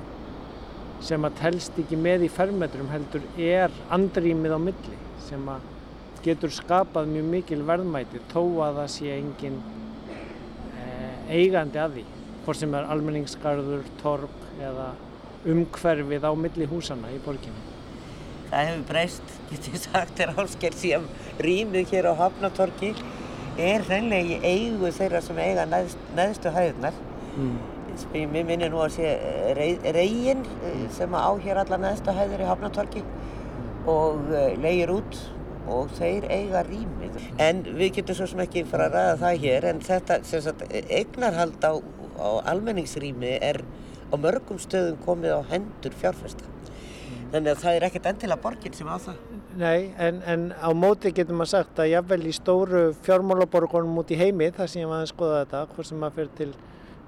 sem 1.08 1.28
að 1.28 1.36
telst 1.42 1.76
ekki 1.78 2.00
með 2.00 2.26
í 2.26 2.32
fermetrum 2.34 2.88
heldur 2.90 3.26
er 3.38 3.74
andrýmið 3.94 4.56
á 4.56 4.60
milli 4.62 5.02
sem 5.28 5.44
að 5.52 5.68
getur 6.28 6.54
skapað 6.54 7.10
mjög 7.14 7.32
mikil 7.32 7.64
verðmæti 7.68 8.22
þó 8.34 8.42
að 8.68 8.82
það 8.82 8.94
sé 8.94 9.16
engin 9.16 9.58
eh, 10.76 11.34
eigandi 11.40 11.82
að 11.82 11.98
því 11.98 12.06
hvort 12.48 12.62
sem 12.62 12.76
er 12.80 12.92
almenningsgarður, 12.94 13.88
torg 14.00 14.44
eða 14.64 14.92
umhverfið 15.48 16.28
á 16.28 16.32
milli 16.40 16.68
húsana 16.70 17.10
í 17.12 17.18
borginni. 17.26 17.64
Það 18.48 18.70
hefur 18.70 18.84
breyst, 18.88 19.34
getur 19.50 19.76
ég 19.76 19.82
sagt, 19.84 20.22
er 20.24 20.32
ásker 20.40 20.76
síðan 20.80 21.08
rýmið 21.44 21.92
hér 21.92 22.08
á 22.08 22.14
Hafnatorki 22.22 22.94
er 23.58 23.84
hreinlega 23.88 24.38
í 24.38 24.54
eigu 24.54 24.92
þeirra 24.96 25.22
sem 25.26 25.40
eiga 25.42 25.66
neðst, 25.68 26.00
neðstu 26.16 26.54
hæðunar 26.56 26.96
mm. 27.36 27.58
Mér 28.14 28.46
minnir 28.46 28.70
nú 28.70 28.78
að 28.84 29.00
sé 29.00 29.10
eh, 29.10 29.78
reygin 29.96 30.44
eh, 30.46 30.84
sem 30.94 31.16
á 31.18 31.34
hér 31.42 31.64
allar 31.64 31.82
neðsta 31.82 32.14
hæðir 32.14 32.44
í 32.46 32.48
Hafnatorki 32.48 33.02
og 33.90 34.30
eh, 34.30 34.54
leigir 34.62 34.94
út 34.94 35.18
og 35.72 35.92
þeir 35.98 36.28
eiga 36.32 36.64
rýmið. 36.68 37.18
En 37.44 37.64
við 37.68 38.00
getum 38.00 38.20
svo 38.20 38.28
sem 38.32 38.44
ekki 38.44 38.66
fara 38.70 38.90
að 38.90 38.98
ræða 38.98 39.18
það 39.24 39.42
hér 39.46 39.70
en 39.72 39.82
þetta 39.88 40.20
sagt, 40.28 40.66
eignarhald 40.72 41.68
á, 41.68 41.74
á 42.18 42.30
almenningsrými 42.54 43.38
er 43.42 43.62
á 44.08 44.16
mörgum 44.16 44.60
stöðum 44.62 45.02
komið 45.06 45.36
á 45.38 45.42
hendur 45.52 45.98
fjárfesta. 46.00 46.48
Þannig 47.32 47.52
að 47.52 47.64
það 47.64 47.78
er 47.78 47.86
ekkert 47.90 48.06
endilega 48.14 48.44
borginn 48.44 48.76
sem 48.76 48.88
á 48.88 48.98
það. 49.04 49.20
Nei, 49.58 49.92
en, 50.00 50.22
en 50.30 50.48
á 50.54 50.70
móti 50.78 51.12
getur 51.12 51.36
maður 51.36 51.54
sagt 51.58 51.80
að 51.82 51.92
jáfnvel 51.92 52.22
í 52.30 52.34
stóru 52.36 52.82
fjármálaborgunum 53.04 54.00
út 54.00 54.14
í 54.14 54.20
heimi, 54.20 54.52
þar 54.56 54.72
sem 54.72 54.84
ég 54.84 54.94
að 54.96 55.10
skoða 55.12 55.42
þetta, 55.42 55.64
hvort 55.74 55.90
sem 55.90 56.00
maður 56.00 56.18
fyrir 56.22 56.36
til 56.38 56.52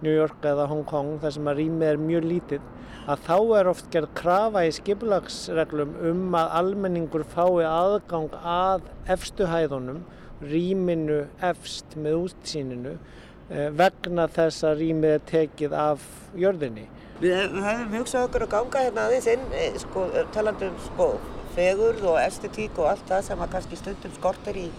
New 0.02 0.14
York 0.14 0.46
eða 0.48 0.68
Hong 0.72 0.86
Kong 0.88 1.18
þar 1.22 1.34
sem 1.36 1.50
að 1.52 1.62
rýmið 1.64 1.90
er 1.90 2.04
mjög 2.04 2.28
lítið 2.30 2.68
að 3.10 3.24
þá 3.26 3.38
er 3.60 3.70
oft 3.72 3.90
gerð 3.94 4.14
krafa 4.20 4.64
í 4.68 4.74
skipulagsreglum 4.76 5.96
um 6.12 6.36
að 6.38 6.54
almenningur 6.60 7.26
fái 7.32 7.66
aðgang 7.68 8.36
að 8.40 8.86
efstu 9.10 9.48
hæðunum 9.50 10.04
rýminu 10.40 11.24
efst 11.44 11.98
með 12.00 12.20
útsýninu 12.26 12.94
eh, 12.96 13.70
vegna 13.76 14.28
þess 14.32 14.68
að 14.68 14.84
rýmið 14.84 15.16
er 15.18 15.26
tekið 15.32 15.76
af 15.76 16.06
jörðinni. 16.40 16.86
Við 17.20 17.58
höfum 17.66 17.98
hugsað 17.98 18.30
okkur 18.30 18.46
að 18.46 18.54
ganga 18.54 18.84
hérna 18.86 19.08
aðeins 19.08 19.28
inn, 19.34 19.50
eh, 19.52 19.80
sko, 19.82 20.06
talandum 20.36 20.78
sko, 20.86 21.10
fegurð 21.58 22.06
og 22.14 22.22
estetík 22.22 22.80
og 22.80 22.94
allt 22.94 23.10
það 23.10 23.26
sem 23.28 23.44
að 23.44 23.52
kannski 23.58 23.82
stundum 23.82 24.16
skortir 24.16 24.62
í 24.62 24.70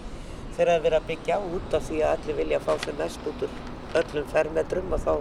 þegar 0.55 0.73
að 0.77 0.87
vera 0.87 1.03
að 1.03 1.11
byggja 1.11 1.37
út 1.51 1.77
af 1.77 1.85
því 1.89 2.01
að 2.01 2.15
allir 2.15 2.41
vilja 2.41 2.63
fá 2.63 2.73
sem 2.81 2.97
mest 2.97 3.29
út 3.29 3.45
úr 3.45 3.70
öllum 3.99 4.27
fermetrum 4.31 4.93
og 4.95 5.01
þá 5.05 5.15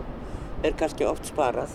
er 0.66 0.76
kannski 0.78 1.06
oft 1.08 1.28
sparað. 1.30 1.72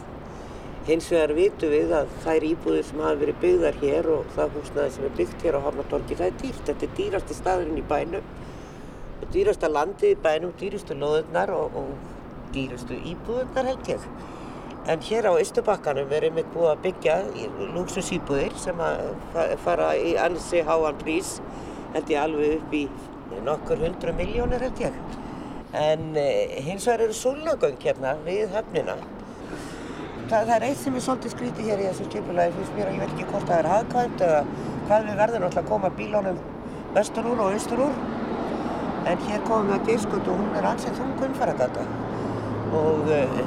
Hins 0.86 1.08
vegar 1.10 1.34
vitum 1.34 1.72
við 1.74 1.94
að 1.98 2.12
þær 2.22 2.44
íbúðir 2.52 2.84
sem 2.86 3.00
hafa 3.02 3.18
verið 3.24 3.40
byggðar 3.42 3.80
hér 3.82 4.10
og 4.14 4.28
það 4.36 4.52
húsnaði 4.60 4.92
sem 4.94 5.08
er 5.08 5.16
byggt 5.18 5.46
hér 5.48 5.58
á 5.58 5.66
Hafnatorgi, 5.66 6.18
það 6.20 6.28
er 6.28 6.36
dýrt. 6.44 6.62
Þetta 6.68 6.86
er 6.86 6.94
dýrasti 7.00 7.38
staðurinn 7.40 7.80
í 7.82 7.86
bænum, 7.90 8.28
dýrasta 9.34 9.72
landið 9.72 10.14
í 10.14 10.20
bænum, 10.28 10.54
dýrastu 10.60 11.00
loðurnar 11.02 11.54
og, 11.58 11.80
og 11.82 12.54
dýrastu 12.54 13.00
íbúðurnar 13.16 13.72
held 13.72 13.92
ég. 13.96 14.08
En 14.86 15.02
hér 15.02 15.26
á 15.26 15.34
Ístubakkanum 15.42 16.14
er 16.14 16.28
einmitt 16.28 16.54
búið 16.54 16.76
að 16.76 16.82
byggja 16.84 17.18
lúksusýbúðir 17.74 18.54
sem 18.62 18.86
fara 19.66 19.92
í 19.98 20.14
ansi 20.22 20.62
háan 20.68 21.02
prís, 21.02 21.40
held 21.98 22.14
ég 22.14 22.22
alveg 22.22 22.60
upp 22.60 22.76
í 22.78 22.86
nokkur 23.48 23.82
hundru 23.82 24.14
miljónir 24.14 24.62
held 24.70 24.86
ég. 24.86 25.24
En 25.74 26.16
eh, 26.16 26.62
hins 26.64 26.86
vegar 26.88 27.06
eru 27.08 27.16
súlnagöng 27.18 27.78
hérna 27.82 28.16
við 28.26 28.54
höfnina. 28.56 28.96
Það, 30.30 30.40
það 30.40 30.56
er 30.56 30.66
eitt 30.70 30.80
sem 30.82 30.96
er 30.96 31.04
svolítið 31.06 31.34
skrítið 31.36 31.68
hér 31.70 31.82
í 31.84 31.88
þessu 31.90 32.06
skipulagi, 32.10 32.54
finnst 32.56 32.78
mér 32.78 32.88
að 32.90 32.96
ég 32.96 33.04
veit 33.04 33.12
ekki 33.14 33.28
hvort 33.32 33.50
það 33.50 33.60
er 33.60 33.70
hagkvæmt 33.72 34.24
eða 34.26 34.40
hvað 34.88 35.10
við 35.10 35.20
verðum 35.22 35.46
alltaf 35.48 35.64
að 35.64 35.70
koma 35.70 35.92
bílónum 36.00 36.40
vestur 36.96 37.30
úr 37.30 37.44
og 37.44 37.58
austur 37.58 37.84
úr. 37.86 38.00
En 39.06 39.22
hér 39.28 39.44
komum 39.46 39.70
við 39.70 39.76
að 39.76 39.92
Geiskut 39.92 40.32
og 40.32 40.40
hún 40.42 40.58
er 40.58 40.66
ansett 40.72 40.98
þung 40.98 41.14
umfæragata. 41.28 41.86
Og 42.80 43.12
eh, 43.14 43.38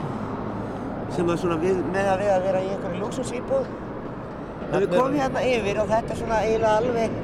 sem 1.16 1.32
að 1.32 1.40
svona 1.42 1.58
við, 1.62 1.80
með 1.94 2.12
að 2.12 2.22
við 2.22 2.32
að 2.34 2.46
vera 2.46 2.62
í 2.62 2.70
einhverju 2.74 3.02
luxusýbúð. 3.02 3.72
En 4.68 4.84
við 4.84 4.94
komum 4.94 5.18
hérna 5.18 5.42
yfir 5.48 5.82
og 5.82 5.90
þetta 5.90 6.14
er 6.14 6.20
svona 6.22 6.40
eiginlega 6.44 6.76
alveg 6.82 7.18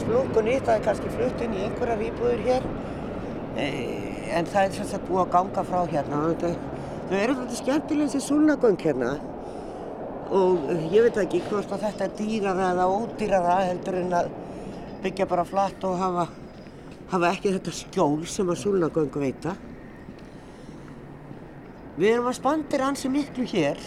splungun 0.00 0.48
nýtt, 0.48 0.66
það 0.66 0.76
er 0.76 0.86
kannski 0.88 1.14
flutt 1.14 1.44
inn 1.44 1.56
í 1.56 1.64
einhverjar 1.66 2.06
íbúður 2.10 2.46
hér. 2.48 2.70
En 4.30 4.46
það 4.46 4.66
er 4.80 4.88
sagt 4.92 5.08
búið 5.08 5.24
að 5.24 5.32
ganga 5.34 5.64
frá 5.66 5.80
hérna. 5.90 6.20
Þau 7.10 7.16
eru 7.18 7.34
alltaf 7.34 7.58
skemmtilega 7.58 8.12
þessi 8.12 8.26
súlnagöng 8.28 8.78
hérna 8.84 9.14
og 10.30 10.68
ég 10.92 11.02
veit 11.02 11.16
ekki 11.18 11.40
hvort 11.48 11.72
að 11.74 11.88
þetta 11.88 12.04
er 12.06 12.12
dýrara 12.20 12.68
eða 12.70 12.84
ódýrara 12.86 13.56
heldur 13.66 13.96
en 13.98 14.12
að 14.14 14.28
byggja 15.02 15.26
bara 15.26 15.44
flatt 15.48 15.82
og 15.88 15.96
hafa, 15.98 16.28
hafa 17.10 17.32
ekki 17.32 17.56
þetta 17.56 17.74
skjól 17.74 18.20
sem 18.30 18.52
að 18.52 18.60
súlnagöng 18.62 19.16
veita. 19.18 19.56
Við 21.98 22.12
erum 22.12 22.30
að 22.30 22.38
spandir 22.38 22.84
ansi 22.86 23.10
miklu 23.10 23.48
hér 23.50 23.80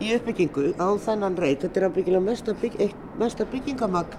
í 0.00 0.14
uppbyggingu 0.16 0.72
á 0.80 0.88
þennan 1.04 1.36
reit. 1.36 1.60
Þetta 1.60 1.82
er 1.82 1.88
að 1.90 1.98
byggja 1.98 2.22
mesta, 2.24 2.54
bygg, 2.62 2.80
mesta 3.20 3.46
byggingamagn 3.52 4.16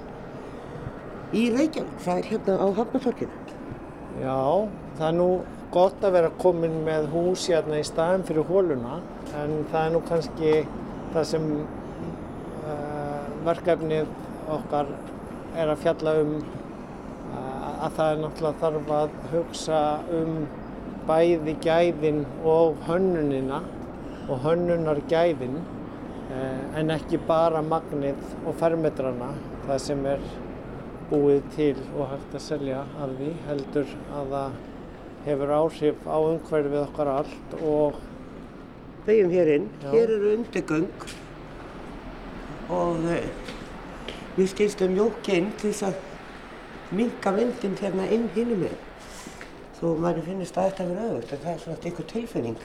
í 1.34 1.50
Reykjavík. 1.56 1.98
Það 2.06 2.22
er 2.22 2.30
hérna 2.30 2.60
á 2.62 2.68
Hafnatorkinu. 2.78 3.42
Já, 4.20 4.38
það 5.00 5.08
er 5.08 5.16
nú 5.16 5.30
gott 5.72 6.02
að 6.04 6.16
vera 6.18 6.30
komin 6.42 6.74
með 6.84 7.06
hús 7.14 7.46
hérna 7.48 7.78
í 7.80 7.86
staðin 7.88 8.26
fyrir 8.28 8.48
hóluna 8.50 8.98
en 9.40 9.54
það 9.72 9.86
er 9.86 9.94
nú 9.94 10.02
kannski 10.10 10.54
það 11.14 11.28
sem 11.30 11.46
uh, 11.62 13.22
verkefnið 13.48 14.10
okkar 14.58 14.90
er 15.56 15.72
að 15.72 15.84
fjalla 15.86 16.16
um 16.24 16.34
uh, 16.36 17.86
að 17.86 17.96
það 18.00 18.12
er 18.12 18.22
náttúrulega 18.26 18.62
þarf 18.66 18.94
að 18.98 19.16
hugsa 19.34 19.82
um 20.20 20.34
bæði 21.08 21.56
gæðin 21.64 22.24
og 22.46 22.82
hönnunina 22.90 23.64
og 24.30 24.44
hönnunar 24.44 25.00
gæðin 25.10 25.62
uh, 25.62 26.64
en 26.82 26.92
ekki 26.98 27.22
bara 27.30 27.64
magnið 27.66 28.20
og 28.44 28.58
fermetrana 28.60 29.32
það 29.64 29.86
sem 29.86 30.04
er 30.12 30.28
búið 31.10 31.48
til 31.56 31.76
og 31.96 32.12
hægt 32.12 32.36
að 32.36 32.46
selja 32.50 32.84
af 33.00 33.16
því 33.16 33.32
heldur 33.48 33.96
að 34.18 34.36
það 34.36 34.60
hefur 35.26 35.56
áhrif 35.60 36.06
á 36.08 36.18
umhverfið 36.18 36.82
okkar 36.84 37.14
allt 37.20 37.58
og 37.62 38.00
Beigjum 39.06 39.32
hér 39.32 39.48
inn, 39.56 39.70
Já. 39.82 39.90
hér 39.94 40.12
eru 40.12 40.34
undirgöng 40.36 41.06
og 42.70 43.00
uh, 43.10 43.16
við 44.36 44.52
skilstum 44.52 44.92
mjók 44.94 45.30
inn 45.34 45.48
til 45.58 45.72
þess 45.72 45.88
að 45.88 46.94
minka 47.00 47.32
vindin 47.34 47.78
hérna 47.80 48.06
inn 48.14 48.28
hinum 48.36 48.66
með 48.66 48.76
þó 49.80 49.86
maður 50.04 50.28
finnist 50.28 50.60
að 50.60 50.70
þetta 50.70 50.88
verið 50.90 51.08
auðvöld 51.08 51.34
en 51.34 51.42
það 51.46 51.52
er 51.54 51.64
svona 51.64 51.80
eitthvað 51.80 52.08
tilfinning. 52.12 52.62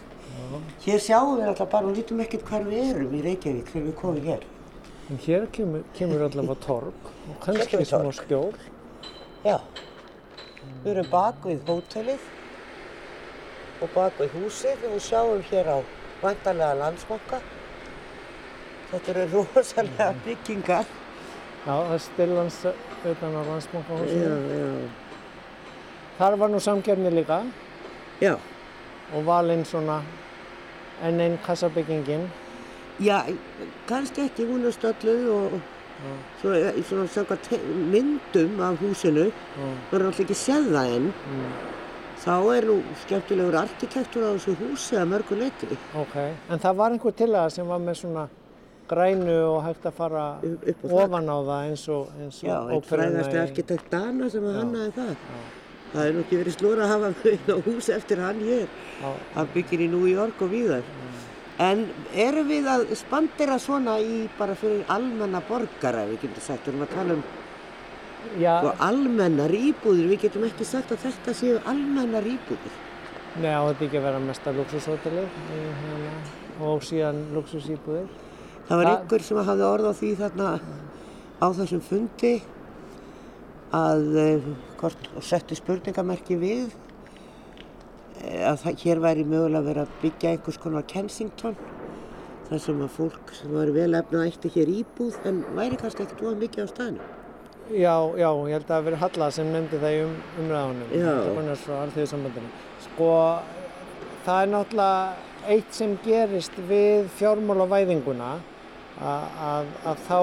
Hér 0.84 1.02
sjáum 1.04 1.36
við 1.38 1.48
alltaf 1.52 1.70
bara 1.70 1.88
og 1.88 1.96
lítum 1.96 2.22
ekkert 2.24 2.46
hvar 2.48 2.64
við 2.66 2.90
erum 2.90 3.14
í 3.14 3.22
Reykjavík 3.24 3.70
þegar 3.70 3.86
við 3.86 3.96
komum 4.00 4.28
hér. 4.28 4.46
en 5.10 5.18
hér 5.20 5.46
kemur, 5.52 5.82
kemur 5.94 6.24
allavega 6.26 6.54
torg 6.66 7.10
og 7.30 7.36
kannski 7.44 7.84
smá 7.86 8.10
skjól. 8.16 8.54
Já, 9.44 9.58
við 10.82 10.90
erum 10.94 11.10
bak 11.12 11.44
við 11.46 11.62
hótelið 11.68 12.32
og 13.82 13.88
bak 13.94 14.18
við 14.20 14.30
húsið 14.38 14.84
og 14.88 14.92
við 14.96 15.02
sjáum 15.08 15.42
hér 15.50 15.66
á 15.70 15.78
vantarlega 16.22 16.74
landsbanka. 16.80 17.40
Þetta 18.90 19.14
eru 19.14 19.42
rosalega 19.54 20.10
byggingar. 20.24 20.84
Já, 21.64 21.72
það 21.72 21.94
er 21.94 22.02
stillans 22.04 22.58
utan 23.04 23.34
á 23.34 23.42
landsbankahúsinu. 23.50 24.36
já. 24.54 24.68
Þar 26.18 26.36
var 26.38 26.48
nú 26.52 26.60
samkefni 26.62 27.10
líka 27.10 27.40
Já, 28.20 28.36
og 29.14 29.24
valinn 29.26 29.64
svona 29.66 29.96
enn 31.02 31.20
einn 31.20 31.38
kassabyggingin. 31.46 32.28
já, 33.00 33.24
kannski 33.88 34.20
ekki 34.28 34.44
hún 34.46 34.64
er 34.66 34.70
stölluð 34.70 35.24
og 35.34 35.60
svo, 36.40 36.52
svona 36.88 37.06
samkvæmt 37.08 37.50
myndum 37.90 38.60
af 38.60 38.78
húsinu, 38.78 39.32
það 39.90 39.98
er 39.98 40.04
alltaf 40.06 40.20
ekki 40.20 40.34
séð 40.38 40.70
það 40.70 40.94
enn. 40.96 41.10
mm, 41.10 41.50
Þá 42.24 42.36
er 42.56 42.64
nú 42.70 42.76
skemmtilegur 43.02 43.56
arkitektur 43.60 44.24
á 44.24 44.30
þessu 44.32 44.54
húsi 44.62 44.96
að 44.96 45.10
mörgu 45.12 45.36
leiti 45.36 45.68
ok, 46.00 46.14
en 46.54 46.62
það 46.62 46.78
var 46.78 46.94
einhver 46.94 47.12
tillaga 47.18 47.50
sem 47.52 47.68
var 47.68 47.82
með 47.84 47.98
svona 48.00 48.22
grænu 48.88 49.34
og 49.50 49.58
hægt 49.66 49.84
að 49.90 49.96
fara 49.98 50.22
upp 50.44 50.64
upp 50.72 50.86
ofan 51.02 51.28
á 51.28 51.36
það 51.50 51.66
eins 51.68 51.84
og, 51.92 52.08
eins 52.20 52.38
og 52.42 52.48
Já, 52.48 52.56
einn 52.62 52.78
óperuna 52.78 53.26
í- 53.28 53.42
arkitekt 53.42 53.90
Dana 53.92 54.30
sem 54.32 54.44
að 54.48 54.56
hannaði 54.62 54.94
það. 54.96 55.12
Já, 55.14 55.42
Það 55.94 56.06
er 56.08 56.14
nú 56.16 56.22
ekki 56.24 56.38
verið 56.40 56.54
slúra 56.56 56.86
að 56.88 56.92
hafa 56.94 57.10
einn 57.34 57.52
á 57.54 57.56
hús 57.68 57.88
eftir 57.94 58.18
hann 58.24 58.40
hér. 58.42 58.66
já, 59.04 59.12
Hann 59.36 59.52
byggir 59.54 59.84
í 59.84 59.90
New 59.92 60.08
York 60.10 60.40
og 60.42 60.50
víðar. 60.50 60.82
En 61.62 61.84
erum 62.18 62.48
við 62.50 62.66
að 62.66 62.88
spandera 62.98 63.60
svona 63.62 63.98
í 64.02 64.24
bara 64.40 64.56
fyrir 64.58 64.80
almenna 64.90 65.38
borgara, 65.48 66.02
við 66.08 66.24
getum 66.24 66.42
sagt, 66.42 66.64
við 66.66 66.72
erum 66.72 66.86
að 66.88 66.94
tala 66.96 67.14
um 67.20 67.22
sko, 68.32 68.72
almennar 68.88 69.52
íbúðir, 69.54 70.08
við 70.12 70.20
getum 70.26 70.46
ekki 70.48 70.66
sagt 70.68 70.92
að 70.94 71.04
þetta 71.06 71.34
séu 71.36 71.60
almennar 71.70 72.26
íbúðir. 72.28 72.80
Nei, 73.42 73.50
á 73.50 73.62
þetta 73.66 73.84
ekki 73.88 73.98
að 73.98 74.06
vera 74.08 74.22
mesta 74.22 74.52
luxushótelið 74.54 75.38
í 75.54 75.60
hérna, 75.82 76.16
og 76.68 76.82
síðan 76.86 77.22
luxusýbúðir. 77.34 78.08
Það 78.68 78.76
var 78.80 78.86
Það- 78.86 78.98
einhver 78.98 79.22
sem 79.28 79.36
hafði 79.48 79.64
orð 79.68 79.88
á 79.90 79.92
því 79.98 80.10
þarna 80.22 80.48
á 81.42 81.46
þessum 81.58 81.82
fundi 81.84 82.34
að 83.74 84.16
eh, 84.22 84.48
hvort, 84.78 85.08
og 85.16 85.22
setti 85.26 85.56
spurningamerki 85.58 86.36
við 86.38 86.70
eh, 88.22 88.44
að 88.50 88.60
það, 88.62 88.78
hér 88.84 89.02
væri 89.02 89.24
mögulega 89.26 89.66
verið 89.66 89.82
að 89.82 89.96
byggja 90.04 90.30
einhvers 90.36 90.60
konar 90.62 90.86
Kensington 90.86 91.56
þar 92.48 92.60
sem 92.60 92.80
að 92.84 92.94
fólk 92.94 93.34
sem 93.34 93.50
væri 93.56 93.74
vel 93.74 93.90
efnað 93.98 94.28
ætti 94.30 94.52
hér 94.54 94.72
íbúð 94.78 95.18
en 95.26 95.42
væri 95.56 95.76
kannski 95.80 96.04
ekkert 96.06 96.22
of 96.30 96.38
mikið 96.38 96.64
á 96.64 96.68
staðinu. 96.70 97.06
Já, 97.72 97.96
já, 98.20 98.28
ég 98.28 98.58
held 98.58 98.64
að 98.66 98.72
það 98.74 98.82
verið 98.84 99.00
Halla 99.00 99.26
sem 99.32 99.46
nefndi 99.48 99.78
það 99.80 99.94
í 99.94 100.00
um, 100.04 100.16
umræðunum. 100.42 100.90
Er 100.92 101.60
frá 101.62 101.76
alþjóðsambandinu. 101.86 102.50
Sko, 102.84 103.06
það 104.26 104.40
er 104.42 104.50
náttúrulega 104.52 105.54
eitt 105.54 105.72
sem 105.76 105.94
gerist 106.04 106.58
við 106.68 107.08
fjármálavæðinguna 107.16 108.34
að, 109.00 109.72
þá 110.04 110.20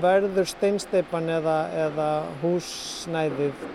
verður 0.00 0.48
steinsteipan 0.48 1.28
eða, 1.36 1.58
eða 1.84 2.08
húsnæðið 2.40 3.68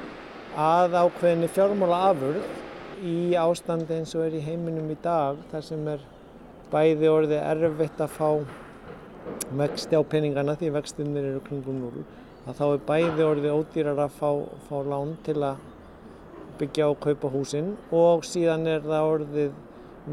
að 0.66 0.98
ákveðinni 1.04 1.54
fjármálaafurð 1.54 3.06
í 3.06 3.18
ástandi 3.38 4.00
eins 4.00 4.18
og 4.18 4.26
er 4.26 4.38
í 4.40 4.44
heiminum 4.44 4.90
í 4.90 4.98
dag 5.04 5.40
þar 5.54 5.66
sem 5.70 5.88
er 5.94 6.04
bæði 6.74 7.10
orðið 7.12 7.42
erfitt 7.44 8.02
að 8.02 8.14
fá 8.18 8.30
vexti 9.62 9.98
á 9.98 10.02
peningana 10.10 10.56
því 10.58 10.74
vextinir 10.80 11.34
eru 11.36 11.42
kringum 11.46 11.84
0 11.86 12.06
að 12.46 12.60
þá 12.60 12.66
er 12.66 12.84
bæði 12.90 13.26
orðið 13.26 13.56
ódýrar 13.56 14.02
að 14.06 14.18
fá, 14.20 14.30
fá 14.68 14.76
lán 14.86 15.16
til 15.26 15.40
að 15.42 15.64
byggja 16.60 16.90
og 16.92 17.00
kaupa 17.04 17.32
húsin 17.34 17.74
og 17.96 18.26
síðan 18.28 18.68
er 18.70 18.86
það 18.86 19.10
orðið 19.14 19.56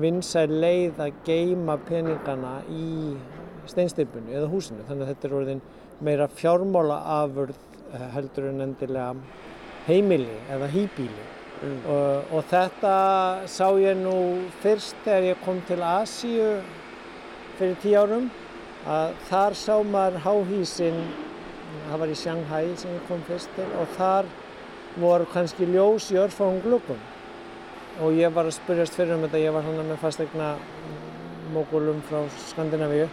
vinsæl 0.02 0.48
leið 0.48 1.02
að 1.04 1.18
geima 1.26 1.76
peningana 1.86 2.54
í 2.72 3.12
steinsteipunni 3.68 4.34
eða 4.34 4.48
húsinu 4.50 4.86
þannig 4.88 5.04
að 5.04 5.12
þetta 5.12 5.28
er 5.28 5.36
orðin 5.38 5.62
meira 6.02 6.28
fjármála 6.32 6.98
afurð 7.20 7.58
heldur 8.14 8.48
en 8.50 8.64
endilega 8.64 9.12
heimili 9.86 10.38
eða 10.50 10.70
hýbíli 10.72 11.26
mm. 11.62 11.82
og, 11.92 12.32
og 12.32 12.46
þetta 12.50 12.94
sá 13.50 13.66
ég 13.82 13.98
nú 14.00 14.16
fyrst 14.62 14.96
þegar 15.04 15.28
ég 15.32 15.44
kom 15.44 15.60
til 15.68 15.82
Asíu 15.86 16.54
fyrir 17.58 17.76
tíu 17.84 17.98
árum 18.00 18.30
að 18.88 19.12
þar 19.28 19.58
sá 19.58 19.74
maður 19.86 20.24
háhísin 20.24 21.04
það 21.88 22.02
var 22.02 22.12
í 22.12 22.18
Shanghai 22.18 22.64
sem 22.76 22.94
ég 22.94 23.06
kom 23.08 23.22
fyrst 23.28 23.52
til 23.56 23.68
og 23.80 23.90
þar 23.96 24.28
voru 25.00 25.28
kannski 25.32 25.68
ljós 25.70 26.10
í 26.12 26.20
örfáum 26.20 26.60
glukkum 26.64 27.00
og 28.00 28.16
ég 28.16 28.32
var 28.32 28.48
að 28.48 28.56
spyrjast 28.56 28.96
fyrir 28.96 29.16
um 29.16 29.26
þetta, 29.26 29.40
ég 29.40 29.54
var 29.54 29.64
hann 29.66 29.80
með 29.84 30.00
fastegna 30.00 30.54
mógulum 31.52 32.00
frá 32.08 32.22
Skandinavíu. 32.48 33.08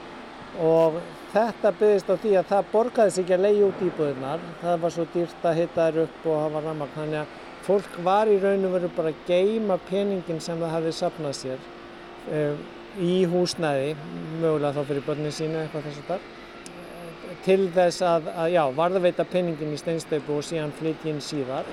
Og 0.64 1.00
þetta 1.34 1.72
byggðist 1.78 2.10
á 2.10 2.16
því 2.18 2.32
að 2.40 2.48
það 2.50 2.72
borgaði 2.72 3.14
sig 3.14 3.24
ekki 3.24 3.36
að 3.36 3.44
leiði 3.46 3.66
út 3.68 3.84
íbúðunar 3.86 4.46
það 4.64 4.80
var 4.84 4.96
svo 4.96 5.06
dýrt 5.14 5.46
að 5.46 5.60
hitta 5.60 5.86
þær 5.86 6.00
upp 6.06 6.26
og 6.26 6.42
hafa 6.44 6.64
rammak 6.66 6.96
þannig 6.96 7.20
að 7.20 7.36
fólk 7.68 8.00
var 8.08 8.32
í 8.32 8.40
raun 8.42 8.66
og 8.66 8.74
veru 8.74 8.90
bara 8.96 9.14
að 9.14 9.22
geima 9.28 9.78
peningin 9.90 10.42
sem 10.42 10.58
það 10.58 10.74
hafði 10.74 10.94
sapnað 10.98 11.36
sér 11.38 11.68
um, 12.34 12.64
í 12.98 13.16
húsnæði 13.30 13.94
mögulega 14.42 14.74
þá 14.80 14.90
fyrir 14.90 15.06
börnin 15.06 15.36
sína 15.36 15.62
eitthvað 15.64 15.86
þess 15.90 16.02
að 16.02 16.10
það 16.10 16.28
til 17.46 17.70
þess 17.76 18.04
að, 18.06 18.30
að 18.34 18.52
já, 18.54 18.64
varðveita 18.76 19.26
peningin 19.32 19.76
í 19.76 19.80
steinstöpu 19.80 20.40
og 20.40 20.46
síðan 20.46 20.74
flytjinn 20.80 21.22
síðar. 21.24 21.68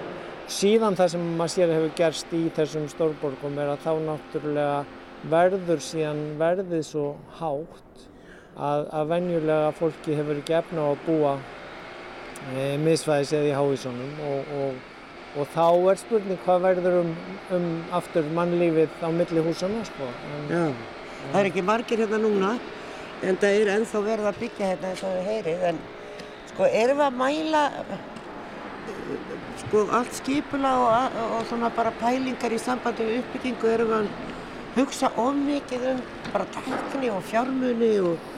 Síðan 0.46 0.96
það 0.98 1.12
sem 1.14 1.24
maður 1.38 1.54
sér 1.56 1.74
hefur 1.74 1.94
gerst 1.98 2.34
í 2.36 2.44
þessum 2.54 2.86
stórborgum 2.92 3.58
er 3.58 3.72
að 3.72 3.82
þá 3.82 3.92
náttúrulega 4.06 4.84
verður 5.30 5.82
síðan 5.82 6.22
verðið 6.38 6.84
svo 6.86 7.06
hátt 7.40 8.04
að, 8.56 8.84
að 8.94 9.08
venjulega 9.10 9.72
fólki 9.76 10.16
hefur 10.16 10.40
ekki 10.40 10.58
efna 10.60 10.86
á 10.86 10.88
að 10.92 11.00
búa 11.06 11.32
e, 12.54 12.76
miðsvæðis 12.84 13.34
eða 13.36 13.50
í 13.50 13.56
háísónum 13.56 14.20
og, 14.30 14.52
og, 14.60 14.78
og 15.40 15.50
þá 15.56 15.66
er 15.92 16.00
spurning 16.00 16.42
hvað 16.44 16.64
verður 16.68 16.98
um, 17.02 17.12
um 17.58 17.68
aftur 17.98 18.30
mannlífið 18.36 19.02
á 19.02 19.08
milli 19.12 19.44
húsana 19.48 19.82
sko. 19.88 20.08
en, 20.36 20.48
Já, 20.52 20.64
það 21.32 21.40
er 21.42 21.50
ekki 21.50 21.66
margir 21.66 22.04
hérna 22.04 22.22
núna 22.22 22.54
en 23.22 23.40
það 23.40 23.60
er 23.60 23.72
ennþá 23.76 24.04
verið 24.10 24.30
að 24.30 24.40
byggja 24.42 24.70
hérna 24.72 24.92
eins 24.92 25.04
og 25.06 25.16
við 25.16 25.30
heyrið 25.30 25.66
en 25.70 25.82
sko 26.52 26.70
erum 26.82 27.00
við 27.00 27.06
að 27.06 27.18
mæla 27.22 27.64
sko 29.64 29.82
allt 29.98 30.16
skipula 30.20 30.72
og, 30.82 31.18
og 31.38 31.44
svona 31.48 31.72
bara 31.74 31.92
pælingar 32.00 32.54
í 32.54 32.60
sambandi 32.60 33.06
við 33.08 33.22
uppbyggingu 33.22 33.72
erum 33.72 33.92
við 33.92 34.00
að 34.00 34.34
hugsa 34.76 35.12
of 35.16 35.36
mikið 35.40 35.86
um 35.94 36.00
bara 36.32 36.48
tækni 36.52 37.12
og 37.14 37.22
fjármunni 37.30 37.92
og 38.04 38.32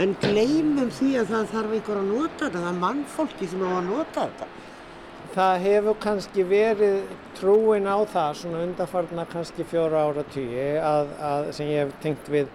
en 0.00 0.16
gleymum 0.22 0.88
því 0.96 1.10
að 1.20 1.34
það 1.34 1.50
þarf 1.52 1.76
einhver 1.76 2.00
að 2.00 2.08
nota 2.08 2.46
þetta, 2.46 2.60
það 2.62 2.70
er 2.70 2.80
mannfólki 2.80 3.48
sem 3.50 3.64
á 3.64 3.70
að 3.70 3.88
nota 3.90 4.24
þetta. 4.24 4.48
Það 5.30 5.64
hefur 5.64 5.98
kannski 6.02 6.44
verið 6.50 6.96
trúin 7.38 7.86
á 7.86 7.98
það 8.10 8.38
svona 8.40 8.62
undarfarna 8.66 9.26
kannski 9.30 9.66
fjóra 9.68 10.06
ára 10.08 10.24
tíu 10.32 10.64
að, 10.82 11.12
að 11.22 11.50
sem 11.54 11.70
ég 11.70 11.84
hef 11.84 11.92
tengt 12.02 12.30
við 12.32 12.48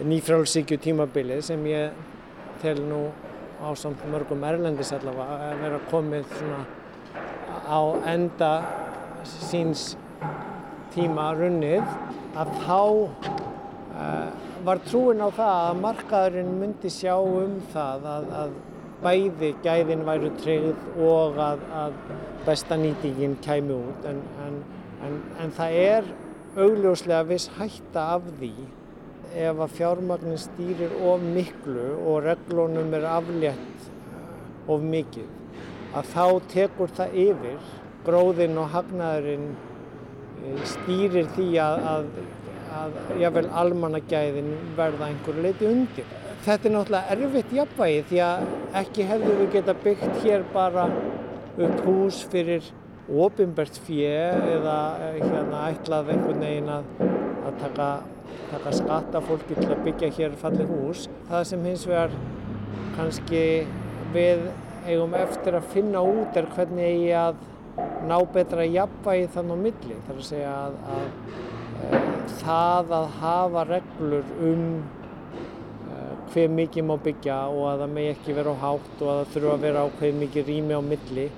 nýfrálsíkju 0.00 0.78
tímabilið 0.80 1.42
sem 1.44 1.66
ég 1.68 1.92
tel 2.62 2.80
nú 2.88 3.02
á 3.62 3.68
samt 3.78 4.00
mörgum 4.10 4.44
erlendis 4.48 4.92
allavega 4.96 5.50
að 5.50 5.60
vera 5.62 5.80
komið 5.90 6.32
svona 6.38 6.62
á 7.68 7.80
enda 8.14 8.52
síns 9.28 9.92
tíma 10.94 11.30
runnið 11.36 11.84
að 12.38 12.50
þá 12.64 12.80
uh, 12.80 14.28
var 14.64 14.82
trúin 14.88 15.22
á 15.22 15.28
það 15.28 15.54
að 15.60 15.80
markaðurinn 15.84 16.52
myndi 16.60 16.90
sjá 16.92 17.14
um 17.20 17.58
það 17.72 18.08
að, 18.16 18.28
að 18.42 18.58
bæði 19.02 19.54
gæðin 19.64 20.04
væru 20.06 20.30
tryggð 20.40 21.00
og 21.02 21.40
að, 21.42 21.64
að 21.74 21.96
besta 22.46 22.78
nýtingin 22.78 23.34
kæmi 23.42 23.74
út. 23.74 24.06
En, 24.08 24.20
en, 24.46 24.60
en, 25.06 25.18
en 25.42 25.56
það 25.56 25.80
er 25.82 26.12
augljóslega 26.52 27.26
viss 27.30 27.50
hætta 27.58 28.06
af 28.16 28.28
því 28.38 28.54
ef 29.32 29.62
að 29.64 29.76
fjármagnin 29.78 30.40
stýrir 30.40 30.92
of 31.08 31.22
miklu 31.24 31.88
og 32.00 32.22
reglunum 32.26 32.92
er 32.98 33.08
aflétt 33.14 33.88
eh, 33.88 34.72
of 34.72 34.84
mikið 34.84 35.96
að 35.96 36.12
þá 36.12 36.26
tekur 36.52 36.94
það 36.96 37.18
yfir 37.26 37.72
gróðinn 38.06 38.60
og 38.60 38.70
hagnaðurinn 38.74 39.50
eh, 39.52 40.62
stýrir 40.74 41.28
því 41.36 41.50
að, 41.64 41.88
að 41.94 42.06
að 42.72 42.94
jável 43.20 43.48
almannagæðin 43.62 44.52
verða 44.76 45.08
einhverju 45.10 45.44
leiti 45.44 45.68
undir. 45.68 46.12
Þetta 46.42 46.68
er 46.68 46.74
náttúrulega 46.74 47.16
erfitt 47.16 47.56
jafnvægi 47.56 48.04
því 48.10 48.20
að 48.26 48.46
ekki 48.80 49.08
hefðu 49.10 49.34
við 49.40 49.50
geta 49.56 49.74
byggt 49.84 50.22
hér 50.24 50.46
bara 50.54 50.86
upp 51.52 51.82
hús 51.86 52.22
fyrir 52.32 52.70
ofinbært 53.12 53.76
fjö 53.86 54.16
eða 54.56 54.78
eh, 55.04 55.20
hérna 55.20 55.62
ætlað 55.70 56.12
einhvern 56.14 56.42
veginn 56.44 56.72
að, 56.72 56.90
að 57.42 57.60
taka, 57.60 57.88
taka 58.50 58.74
skatta 58.78 59.22
fólki 59.26 59.56
til 59.58 59.70
að 59.70 59.84
byggja 59.86 60.12
hér 60.18 60.36
falli 60.40 60.66
hús. 60.70 61.06
Það 61.28 61.46
sem 61.50 61.66
hins 61.68 61.86
vegar 61.88 62.14
kannski 62.96 63.44
við 64.12 64.46
eigum 64.88 65.14
eftir 65.16 65.56
að 65.56 65.68
finna 65.72 66.02
út 66.04 66.36
er 66.36 66.48
hvernig 66.56 66.88
eigi 66.88 67.12
að 67.16 67.42
ná 68.08 68.16
betra 68.32 68.64
jafnvægi 68.66 69.28
þann 69.36 69.54
á 69.54 69.56
milli. 69.66 70.00
Það 70.06 70.14
er 70.14 70.22
að 70.22 70.28
segja 70.28 70.56
að, 70.56 70.80
að 70.96 72.40
það 72.42 72.96
að 72.96 73.06
hafa 73.20 73.62
reglur 73.68 74.34
um 74.48 74.66
uh, 75.88 76.10
hver 76.32 76.52
mikið 76.58 76.88
má 76.88 76.96
byggja 77.06 77.38
og 77.52 77.68
að 77.70 77.84
það 77.84 77.94
megi 77.96 78.12
ekki 78.16 78.36
vera 78.36 78.56
á 78.56 78.62
hátt 78.64 78.92
og 78.98 79.12
að 79.12 79.22
það 79.22 79.32
þurfa 79.36 79.54
að 79.54 79.64
vera 79.66 79.86
á 79.86 79.88
hver 80.00 80.20
mikið 80.22 80.52
rými 80.52 80.76
á 80.78 80.82
milli 80.92 81.30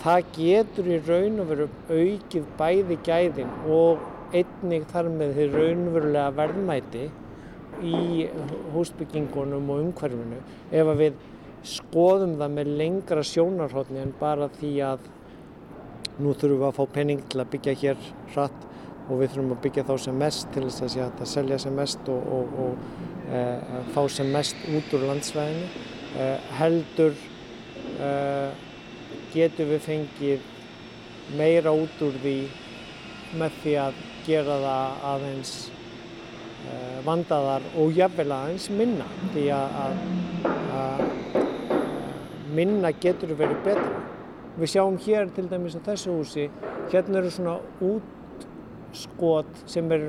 það 0.00 0.30
getur 0.36 0.90
í 0.90 1.00
raun 1.06 1.42
og 1.42 1.50
veru 1.50 1.68
aukið 1.90 2.46
bæði 2.58 2.98
gæðin 3.06 3.50
og 3.68 4.06
einnig 4.36 4.86
þar 4.92 5.10
með 5.12 5.34
því 5.36 5.48
raunverulega 5.54 6.36
verðmæti 6.38 7.08
í 7.86 8.28
húsbyggingunum 8.74 9.70
og 9.72 9.84
umhverfinu 9.86 10.40
ef 10.70 10.92
að 10.92 11.02
við 11.04 11.20
skoðum 11.66 12.36
það 12.40 12.56
með 12.56 12.72
lengra 12.80 13.24
sjónarhóttni 13.26 14.00
en 14.00 14.14
bara 14.20 14.48
því 14.56 14.72
að 14.86 15.08
nú 16.20 16.32
þurfum 16.36 16.60
við 16.60 16.66
að 16.68 16.76
fá 16.78 16.94
penning 16.94 17.22
til 17.32 17.40
að 17.42 17.52
byggja 17.54 17.76
hér 17.82 18.10
hratt 18.34 18.66
og 19.10 19.20
við 19.20 19.32
þurfum 19.34 19.54
að 19.56 19.62
byggja 19.66 19.86
þá 19.88 19.94
sem 20.04 20.18
mest 20.22 20.50
til 20.54 20.64
þess 20.68 20.96
að 20.96 21.22
að 21.24 21.30
selja 21.34 21.58
sem 21.60 21.76
mest 21.76 22.10
og, 22.12 22.32
og, 22.36 22.58
og 22.64 23.30
e, 23.34 23.44
fá 23.94 24.00
sem 24.12 24.32
mest 24.32 24.66
út 24.70 24.94
úr 24.96 25.06
landsvæðinu. 25.10 25.70
E, 26.20 26.26
heldur 26.60 27.16
e, 27.96 28.10
getur 29.34 29.70
við 29.70 29.84
fengið 29.86 30.48
meira 31.38 31.72
út 31.72 32.02
úr 32.02 32.16
því 32.22 32.38
með 33.40 33.60
því 33.62 33.76
að 33.84 34.00
gera 34.26 34.56
það 34.64 35.04
aðeins 35.12 35.52
vandaðar 37.06 37.64
og 37.80 37.94
jafnvel 37.96 38.30
aðeins 38.34 38.68
minna 38.74 39.06
því 39.32 39.46
að, 39.54 39.76
að, 39.84 40.00
að 40.80 41.04
minna 42.56 42.92
getur 43.00 43.34
verið 43.38 43.62
betra. 43.64 44.02
Við 44.60 44.72
sjáum 44.74 44.98
hér 45.00 45.30
til 45.34 45.46
dæmis 45.48 45.78
á 45.78 45.80
þessu 45.86 46.16
húsi, 46.18 46.48
hérna 46.92 47.20
eru 47.20 47.30
svona 47.32 47.56
út 47.86 48.46
skot 48.96 49.62
sem 49.70 49.86
er 49.94 50.06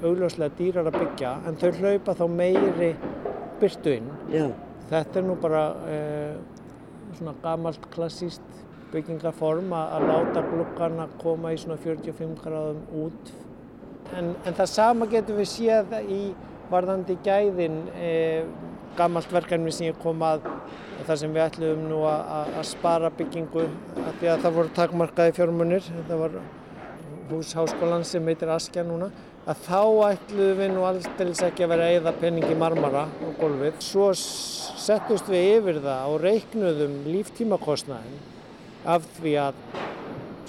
augljóslega 0.00 0.56
dýrar 0.56 0.88
að 0.88 1.00
byggja 1.02 1.34
en 1.48 1.58
þau 1.60 1.70
hlaupa 1.80 2.16
þá 2.16 2.24
meiri 2.32 2.90
byrtu 3.60 3.96
inn. 3.98 4.10
Já. 4.32 4.46
Þetta 4.90 5.20
er 5.20 5.26
nú 5.26 5.36
bara 5.38 5.64
eh, 5.90 6.38
svona 7.18 7.34
gamalt 7.42 7.86
klassíst 7.94 8.42
byggingaform 8.90 9.72
að 9.76 10.06
láta 10.08 10.42
glukkarna 10.46 11.06
koma 11.20 11.52
í 11.54 11.58
svona 11.60 11.78
45 11.80 12.38
gráðum 12.42 12.80
út. 13.04 13.32
En, 14.16 14.32
en 14.44 14.56
það 14.56 14.70
sama 14.72 15.06
getur 15.10 15.38
við 15.38 15.50
séð 15.52 15.94
í 16.10 16.20
varðandi 16.70 17.16
gæðin 17.24 17.80
eh, 17.98 18.46
gamalt 18.98 19.30
verkefni 19.32 19.72
sem 19.74 19.90
ég 19.90 19.98
kom 20.02 20.22
að 20.26 20.46
þar 21.06 21.20
sem 21.20 21.34
við 21.34 21.44
ætlum 21.44 21.84
nú 21.90 22.00
að 22.06 22.62
spara 22.68 23.10
byggingu 23.14 23.66
að 23.66 24.18
því 24.20 24.30
að 24.32 24.42
það 24.44 24.56
voru 24.58 24.74
takmarkaði 24.76 25.36
fjármunir. 25.38 25.86
Þetta 25.86 26.18
var 26.20 26.38
hús 27.30 27.54
háskólan 27.54 28.06
sem 28.06 28.26
heitir 28.26 28.50
Askja 28.50 28.84
núna 28.86 29.10
að 29.48 29.62
þá 29.64 29.82
ætluðum 30.10 30.58
við 30.60 30.72
nú 30.74 30.82
alltaf 30.84 31.42
ekki 31.46 31.64
að 31.64 31.72
vera 31.72 31.86
að 31.88 31.96
eða 32.00 32.12
penningi 32.20 32.56
marmara 32.60 33.06
á 33.08 33.28
golfið. 33.40 33.78
Svo 33.84 34.10
settust 34.16 35.30
við 35.32 35.46
yfir 35.56 35.80
það 35.84 36.12
og 36.12 36.24
reiknuðum 36.26 36.98
líftímakostnæðin 37.08 38.18
af 38.90 39.06
því 39.16 39.34
að 39.40 39.62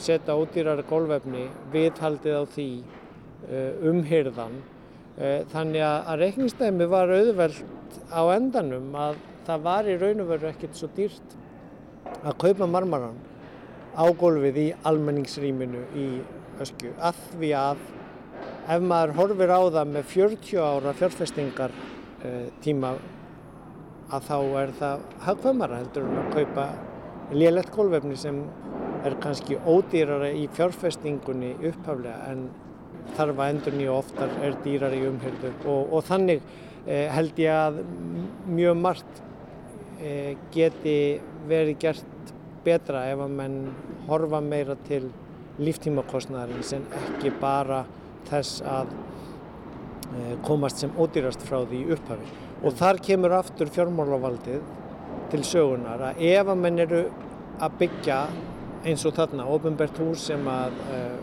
setja 0.01 0.35
ódýrari 0.35 0.83
golfefni, 0.89 1.45
viðhaldið 1.71 2.37
á 2.41 2.43
því, 2.51 2.69
uh, 3.47 3.89
umhyrðan. 3.91 4.59
Uh, 5.15 5.41
þannig 5.51 5.85
að 5.85 6.23
reikningstæmi 6.25 6.87
var 6.91 7.11
auðvelt 7.11 7.99
á 8.11 8.21
endanum 8.35 8.95
að 8.97 9.19
það 9.47 9.65
var 9.67 9.89
í 9.89 9.97
raun 9.99 10.23
og 10.23 10.31
veru 10.31 10.49
ekkert 10.51 10.77
svo 10.77 10.89
dýrt 10.95 11.35
að 12.21 12.37
kaupa 12.43 12.67
marmaran 12.69 13.17
á 13.95 14.03
golfið 14.19 14.59
í 14.61 14.67
almenningsrýminu 14.87 15.81
í 15.97 16.05
öskju 16.63 16.93
að 17.01 17.19
því 17.33 17.51
að 17.57 17.81
ef 18.69 18.83
maður 18.85 19.15
horfir 19.17 19.53
á 19.53 19.61
það 19.73 19.91
með 19.95 20.07
40 20.13 20.61
ára 20.61 20.93
fjárfestingar 20.97 21.73
uh, 21.73 22.47
tíma 22.61 22.95
að 24.11 24.25
þá 24.27 24.37
er 24.61 24.73
það 24.79 25.05
hagfamara 25.25 25.79
heldur 25.81 26.07
en 26.07 26.19
að 26.21 26.33
kaupa 26.35 26.65
lélegt 27.31 27.71
gólvefni 27.73 28.17
sem 28.19 28.41
er 29.07 29.15
kannski 29.23 29.57
ódýrara 29.65 30.29
í 30.35 30.47
fjárfestingunni 30.53 31.53
upphaflega 31.71 32.33
en 32.33 32.43
þarf 33.15 33.39
að 33.39 33.53
endur 33.53 33.77
nýja 33.77 33.95
oftar 33.95 34.35
er 34.45 34.57
dýrar 34.65 34.93
í 34.95 35.01
umhyrðu 35.07 35.53
og, 35.65 35.95
og 35.95 36.05
þannig 36.05 36.43
eh, 36.85 37.07
held 37.11 37.39
ég 37.41 37.55
að 37.55 37.79
mjög 38.51 38.77
margt 38.83 39.23
eh, 40.03 40.35
geti 40.53 40.97
verið 41.49 41.79
gert 41.81 42.35
betra 42.65 43.07
ef 43.09 43.23
að 43.25 43.33
menn 43.39 43.57
horfa 44.09 44.41
meira 44.43 44.75
til 44.87 45.07
líftímakostnæðarins 45.61 46.75
en 46.77 46.85
ekki 46.99 47.33
bara 47.41 47.81
þess 48.29 48.61
að 48.67 48.93
eh, 48.93 50.35
komast 50.45 50.83
sem 50.83 50.93
ódýrast 50.97 51.43
frá 51.47 51.61
því 51.65 51.81
upphafi. 51.95 52.29
Og 52.61 52.77
þar 52.77 53.01
kemur 53.01 53.33
aftur 53.39 53.71
fjármálávaldið 53.73 54.61
til 55.31 55.43
sögunar 55.47 56.01
að 56.11 56.23
ef 56.29 56.49
að 56.51 56.59
menn 56.61 56.81
eru 56.83 57.05
að 57.61 57.77
byggja 57.79 58.19
eins 58.87 59.05
og 59.05 59.15
þarna 59.15 59.45
ofinbært 59.53 59.99
hús 60.01 60.25
sem 60.31 60.47
að 60.49 60.77
uh, 60.91 61.17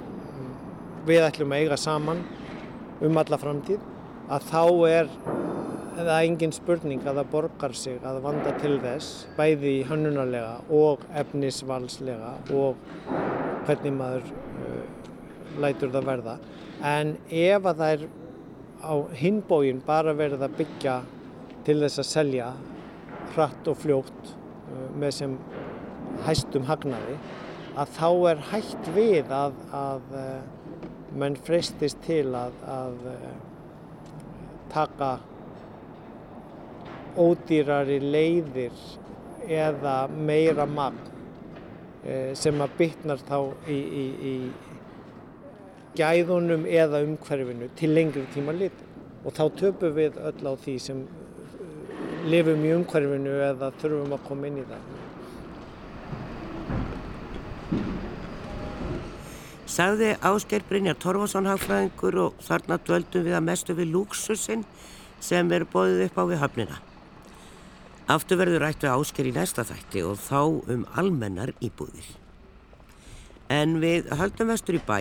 við 1.09 1.24
ætlum 1.26 1.55
að 1.55 1.64
eiga 1.64 1.78
saman 1.80 2.22
um 3.05 3.20
alla 3.20 3.38
framtíð 3.40 3.82
að 4.28 4.46
þá 4.51 4.62
er 4.88 5.11
það 5.99 6.12
engin 6.16 6.55
spurning 6.55 7.03
að 7.03 7.20
það 7.20 7.30
borgar 7.32 7.74
sig 7.74 8.05
að 8.07 8.20
vanda 8.22 8.53
til 8.62 8.76
þess 8.82 9.26
bæði 9.38 9.74
hannunarlega 9.88 10.61
og 10.78 11.03
efnisvalslega 11.22 12.36
og 12.55 12.78
hvernig 13.66 13.96
maður 13.99 14.28
uh, 14.30 14.84
lætur 15.62 15.92
það 15.94 16.09
verða. 16.09 16.38
En 16.84 17.14
ef 17.28 17.66
að 17.66 17.82
það 17.82 17.94
er 17.94 18.04
á 18.78 18.94
hinbógin 19.18 19.82
bara 19.86 20.14
verið 20.14 20.44
að 20.46 20.59
byggja 20.61 20.98
til 21.66 21.80
þess 21.82 22.02
að 22.02 22.11
selja 22.12 22.52
hratt 23.34 23.70
og 23.70 23.80
fljótt 23.82 24.30
uh, 24.32 24.86
með 24.98 25.16
sem 25.18 25.34
hæstum 26.26 26.66
hagnaði 26.68 27.18
að 27.78 27.90
þá 27.94 28.09
er 28.30 28.40
hægt 28.50 28.88
við 28.94 29.34
að, 29.34 29.59
að 29.74 30.14
menn 31.18 31.36
freystist 31.46 32.00
til 32.06 32.26
að, 32.34 32.56
að 32.66 32.96
taka 34.72 35.11
ódýrari 37.18 38.00
leiðir 38.02 38.82
eða 39.48 40.00
meira 40.11 40.66
magn 40.68 40.98
sem 42.38 42.61
að 42.62 42.74
bytnar 42.78 43.22
þá 43.26 43.38
í, 43.68 43.78
í, 43.78 44.04
í 44.30 44.34
gæðunum 45.99 46.66
eða 46.70 47.03
umhverfinu 47.07 47.68
til 47.78 47.90
lengri 47.96 48.24
tíma 48.34 48.55
lit 48.55 48.84
og 49.24 49.34
þá 49.34 49.44
töpum 49.59 49.96
við 49.96 50.18
öll 50.22 50.46
á 50.46 50.53
því 50.62 50.76
sem 50.82 51.03
lifum 52.30 52.64
í 52.64 52.72
umhverfinu 52.76 53.34
eða 53.51 53.72
þurfum 53.80 54.14
að 54.16 54.26
koma 54.28 54.49
inn 54.49 54.61
í 54.62 54.66
það. 54.68 54.88
Sagði 59.68 60.14
Ásker 60.24 60.64
Brynjar 60.66 60.96
Torfason 60.99 61.46
hagfræðingur 61.46 62.16
og 62.22 62.38
þarna 62.42 62.78
dvöldum 62.82 63.26
við 63.26 63.34
að 63.36 63.44
mestu 63.46 63.74
við 63.76 63.92
lúksusinn 63.92 64.64
sem 65.22 65.51
er 65.53 65.66
bóðið 65.68 66.07
upp 66.07 66.18
á 66.18 66.24
við 66.30 66.40
höfnina. 66.42 66.78
Aftur 68.09 68.40
verður 68.40 68.64
rætt 68.64 68.82
við 68.82 68.94
Ásker 68.94 69.28
í 69.28 69.34
næsta 69.36 69.66
þætti 69.68 70.03
og 70.09 70.16
þá 70.24 70.40
um 70.72 70.86
almennar 70.96 71.53
íbúðir. 71.61 72.07
En 73.53 73.76
við 73.82 74.09
höldum 74.16 74.51
vestur 74.55 74.78
í 74.78 74.82
bæ 74.88 74.99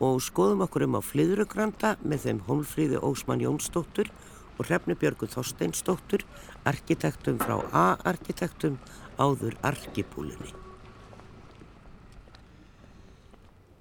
og 0.00 0.20
skoðum 0.24 0.64
okkur 0.66 0.86
um 0.86 0.98
á 0.98 1.02
flyðrugranda 1.04 1.94
með 2.04 2.26
þeim 2.26 2.42
Hólfríði 2.48 3.00
Ósmann 3.00 3.44
Jónsdóttur 3.44 4.10
og 4.56 4.68
Hrefni 4.68 4.96
Björgu 4.98 5.28
Þorsteinsdóttur, 5.30 6.24
arkitektum 6.68 7.40
frá 7.40 7.58
A-arkitektum 7.72 8.78
áður 9.20 9.56
arkipúlunni. 9.64 10.52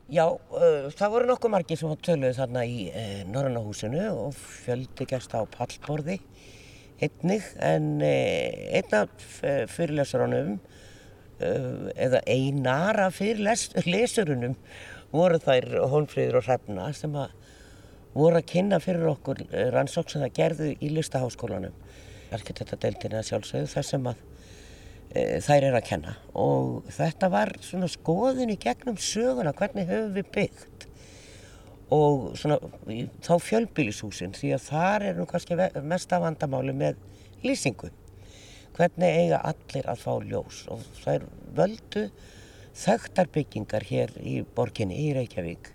Já, 0.06 0.28
uh, 0.30 0.92
það 0.94 1.14
voru 1.16 1.30
nokkuð 1.32 1.52
margir 1.56 1.80
sem 1.80 1.94
töluði 2.06 2.36
þarna 2.38 2.62
í 2.70 2.84
uh, 2.92 3.22
Norrannahúsinu 3.32 4.04
og 4.14 4.36
fjöldi 4.38 5.08
gerst 5.10 5.34
á 5.34 5.42
pallborði 5.50 6.20
einnig 7.02 7.48
en 7.58 7.96
uh, 8.06 8.76
einn 8.78 8.98
af 9.02 9.30
fyrirlesurunum 9.74 10.58
eða 11.36 12.22
einar 12.32 12.96
af 13.10 13.18
fyrirlesurunum 13.18 14.54
voru 15.14 15.40
þær 15.42 15.68
Holmfríður 15.92 16.40
og 16.40 16.48
Hrefna 16.48 16.88
sem 16.96 17.16
að 17.20 17.34
voru 18.16 18.40
að 18.40 18.48
kynna 18.52 18.80
fyrir 18.84 19.10
okkur 19.12 19.44
rannsók 19.76 20.12
sem 20.12 20.24
það 20.24 20.38
gerðu 20.38 20.70
í 20.80 20.92
listaháskólanum. 20.96 21.76
Arkitektadeildina 22.36 23.24
sjálfsögðu 23.26 23.68
þar 23.74 23.88
sem 23.90 24.08
að 24.12 24.22
e, 25.12 25.24
þær 25.44 25.68
er 25.70 25.78
að 25.78 25.88
kenna. 25.90 26.16
Og 26.40 26.88
þetta 26.96 27.30
var 27.34 27.52
svona 27.64 27.90
skoðin 27.92 28.54
í 28.54 28.60
gegnum 28.62 28.98
söguna 29.02 29.54
hvernig 29.58 29.90
höfum 29.90 30.16
við 30.16 30.32
byggt? 30.38 30.88
Og 31.96 32.32
svona 32.40 32.58
þá 33.24 33.36
fjölbílishúsin 33.46 34.34
því 34.36 34.56
að 34.56 34.66
þar 34.70 35.10
er 35.12 35.20
nú 35.20 35.28
kannski 35.30 35.60
mest 35.86 36.16
af 36.16 36.24
vandamáli 36.24 36.74
með 36.76 36.98
lýsingu. 37.44 37.92
Hvernig 38.76 39.20
eiga 39.22 39.44
allir 39.52 39.92
að 39.92 40.02
fá 40.02 40.16
ljós? 40.24 40.64
Og 40.72 40.82
er 41.12 41.28
völdu 41.56 42.08
þekktar 42.76 43.32
byggingar 43.34 43.86
hér 43.88 44.14
í 44.20 44.40
borginni 44.56 44.98
í 45.08 45.14
Reykjavík 45.16 45.72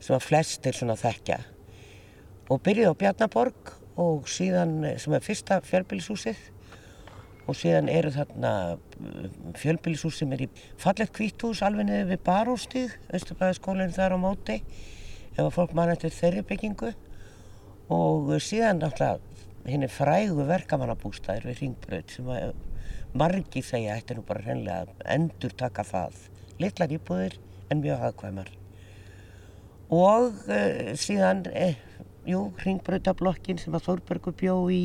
sem 0.00 0.16
að 0.16 0.26
flestir 0.26 0.76
svona 0.76 0.96
þekkja. 1.00 1.38
Og 2.52 2.60
byrjuði 2.64 2.92
á 2.92 3.00
Bjarnaborg 3.00 3.72
og 4.00 4.26
síðan 4.28 4.82
sem 5.00 5.14
er 5.16 5.24
fyrsta 5.24 5.60
fjölbílishúsið 5.64 6.40
og 7.44 7.56
síðan 7.58 7.90
eru 7.92 8.10
þarna 8.14 8.52
uh, 8.74 9.24
fjölbílisús 9.60 10.20
sem 10.20 10.32
er 10.32 10.46
í 10.46 10.50
fallegt 10.80 11.12
kvíthús 11.16 11.60
alveg 11.64 11.88
niður 11.88 12.10
við 12.14 12.22
Baróstíð, 12.26 12.94
Östubæðaskólinn 13.16 13.94
þar 13.94 14.16
á 14.16 14.18
móti 14.20 14.60
ef 15.34 15.42
að 15.44 15.54
fólk 15.56 15.74
mann 15.76 15.92
eftir 15.92 16.14
þeirri 16.14 16.44
byggingu. 16.48 16.92
Og 17.92 18.32
síðan 18.40 18.80
náttúrulega 18.80 19.20
hinn 19.68 19.84
er 19.84 19.92
frægu 19.92 20.46
verkamannabústæðir 20.48 21.50
við 21.50 21.60
Ringbröð 21.60 22.16
sem 22.16 22.30
að 22.32 22.54
margi 23.14 23.62
segja 23.62 23.96
ætti 23.98 24.18
nú 24.18 24.26
bara 24.26 24.42
hreinlega 24.44 24.84
að 24.84 25.08
endur 25.14 25.54
taka 25.56 25.86
það. 25.86 26.20
Litlar 26.62 26.92
íbúðir 26.94 27.38
en 27.70 27.80
mjög 27.82 28.02
hafðkvæmar 28.02 28.52
og 29.94 30.32
uh, 30.48 30.94
síðan 30.96 31.44
eh, 31.52 31.76
jú, 32.26 32.48
Ringbröðablokkin 32.64 33.60
sem 33.60 33.74
að 33.76 33.88
Þórbergur 33.88 34.36
bjó 34.38 34.56
í. 34.72 34.84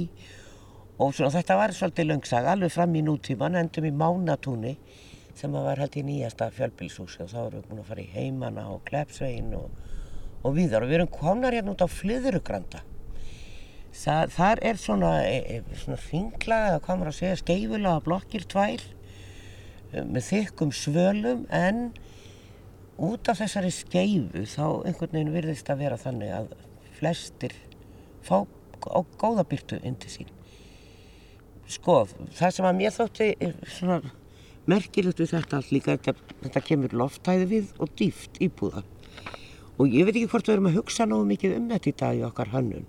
Og 1.00 1.14
svona, 1.16 1.32
þetta 1.32 1.56
var 1.56 1.74
svolítið 1.76 2.10
langsag 2.10 2.50
alveg 2.52 2.74
fram 2.74 2.96
í 3.00 3.04
nútíman, 3.06 3.56
endum 3.56 3.88
í 3.88 3.94
Mánatúni 3.96 4.76
sem 5.40 5.54
var 5.56 5.80
held 5.80 5.96
í 5.96 6.04
nýjasta 6.04 6.50
fjölbilshúsi 6.52 7.24
og 7.24 7.30
þá 7.32 7.40
erum 7.46 7.62
við 7.62 7.70
búin 7.70 7.80
að 7.80 7.92
fara 7.94 8.04
í 8.04 8.10
heimana 8.12 8.66
og 8.74 8.82
Klepsvegin 8.90 9.54
og, 9.56 9.70
og 10.44 10.56
viðar 10.58 10.84
og 10.84 10.92
við 10.92 10.98
erum 10.98 11.12
konar 11.14 11.56
hérna 11.56 11.72
út 11.72 11.84
á 11.86 11.88
Flyðurugranda 11.88 12.82
Þar, 13.90 14.30
þar 14.30 14.60
er 14.70 14.78
svona, 14.78 15.10
e, 15.26 15.38
e, 15.58 15.78
svona 15.82 15.98
ringlaga 16.04 16.74
eða 16.74 16.82
hvað 16.86 17.00
maður 17.00 17.12
að 17.12 17.18
segja 17.18 17.40
skeifulega 17.40 18.04
blokkir 18.06 18.46
tvær 18.52 18.84
e, 18.86 20.04
með 20.04 20.28
þykkum 20.28 20.74
svölum 20.78 21.42
en 21.50 21.80
út 23.02 23.32
af 23.32 23.40
þessari 23.42 23.72
skeifu 23.74 24.44
þá 24.52 24.66
einhvern 24.86 25.16
veginn 25.16 25.34
virðist 25.34 25.72
að 25.74 25.82
vera 25.82 25.98
þannig 25.98 26.36
að 26.36 26.52
flestir 27.00 27.56
fá 28.22 28.44
á 28.46 29.00
góðabyrtu 29.20 29.80
inn 29.82 29.98
til 30.00 30.14
sín. 30.14 30.30
Sko, 31.70 32.04
það 32.38 32.54
sem 32.56 32.70
að 32.70 32.78
mér 32.78 32.94
þótti 32.94 33.32
svona 33.74 34.00
merkilegt 34.70 35.20
við 35.22 35.34
þetta 35.34 35.58
allt 35.58 35.74
líka 35.74 35.98
þetta, 35.98 36.38
þetta 36.46 36.66
kemur 36.68 36.96
loftæði 37.02 37.50
við 37.50 37.74
og 37.82 37.92
dýft 37.98 38.40
íbúða. 38.44 38.86
Og 39.80 39.90
ég 39.90 40.06
veit 40.06 40.14
ekki 40.14 40.30
hvort 40.30 40.48
við 40.48 40.58
erum 40.58 40.70
að 40.70 40.80
hugsa 40.80 41.10
náðu 41.10 41.28
mikið 41.34 41.58
um 41.58 41.70
þetta 41.74 41.90
í 41.90 41.98
dag 42.04 42.22
í 42.22 42.26
okkar 42.30 42.54
hannun 42.54 42.88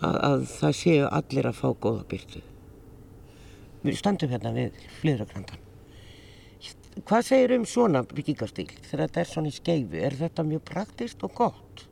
að, 0.00 0.16
að 0.30 0.46
það 0.54 0.78
séu 0.82 1.08
allir 1.08 1.50
að 1.50 1.58
fá 1.60 1.68
góða 1.72 2.06
byrtu 2.10 2.44
við 3.84 3.98
standum 4.00 4.32
hérna 4.32 4.54
við 4.56 4.80
flyðragrandan 5.00 5.66
hvað 7.06 7.26
segir 7.28 7.54
um 7.56 7.66
svona 7.68 8.02
byggingastíl 8.08 8.68
þegar 8.82 9.06
þetta 9.06 9.22
er 9.22 9.30
svona 9.30 9.50
í 9.50 9.56
skeifu 9.56 10.02
er 10.08 10.16
þetta 10.18 10.44
mjög 10.46 10.64
praktist 10.68 11.22
og 11.26 11.34
gott? 11.38 11.86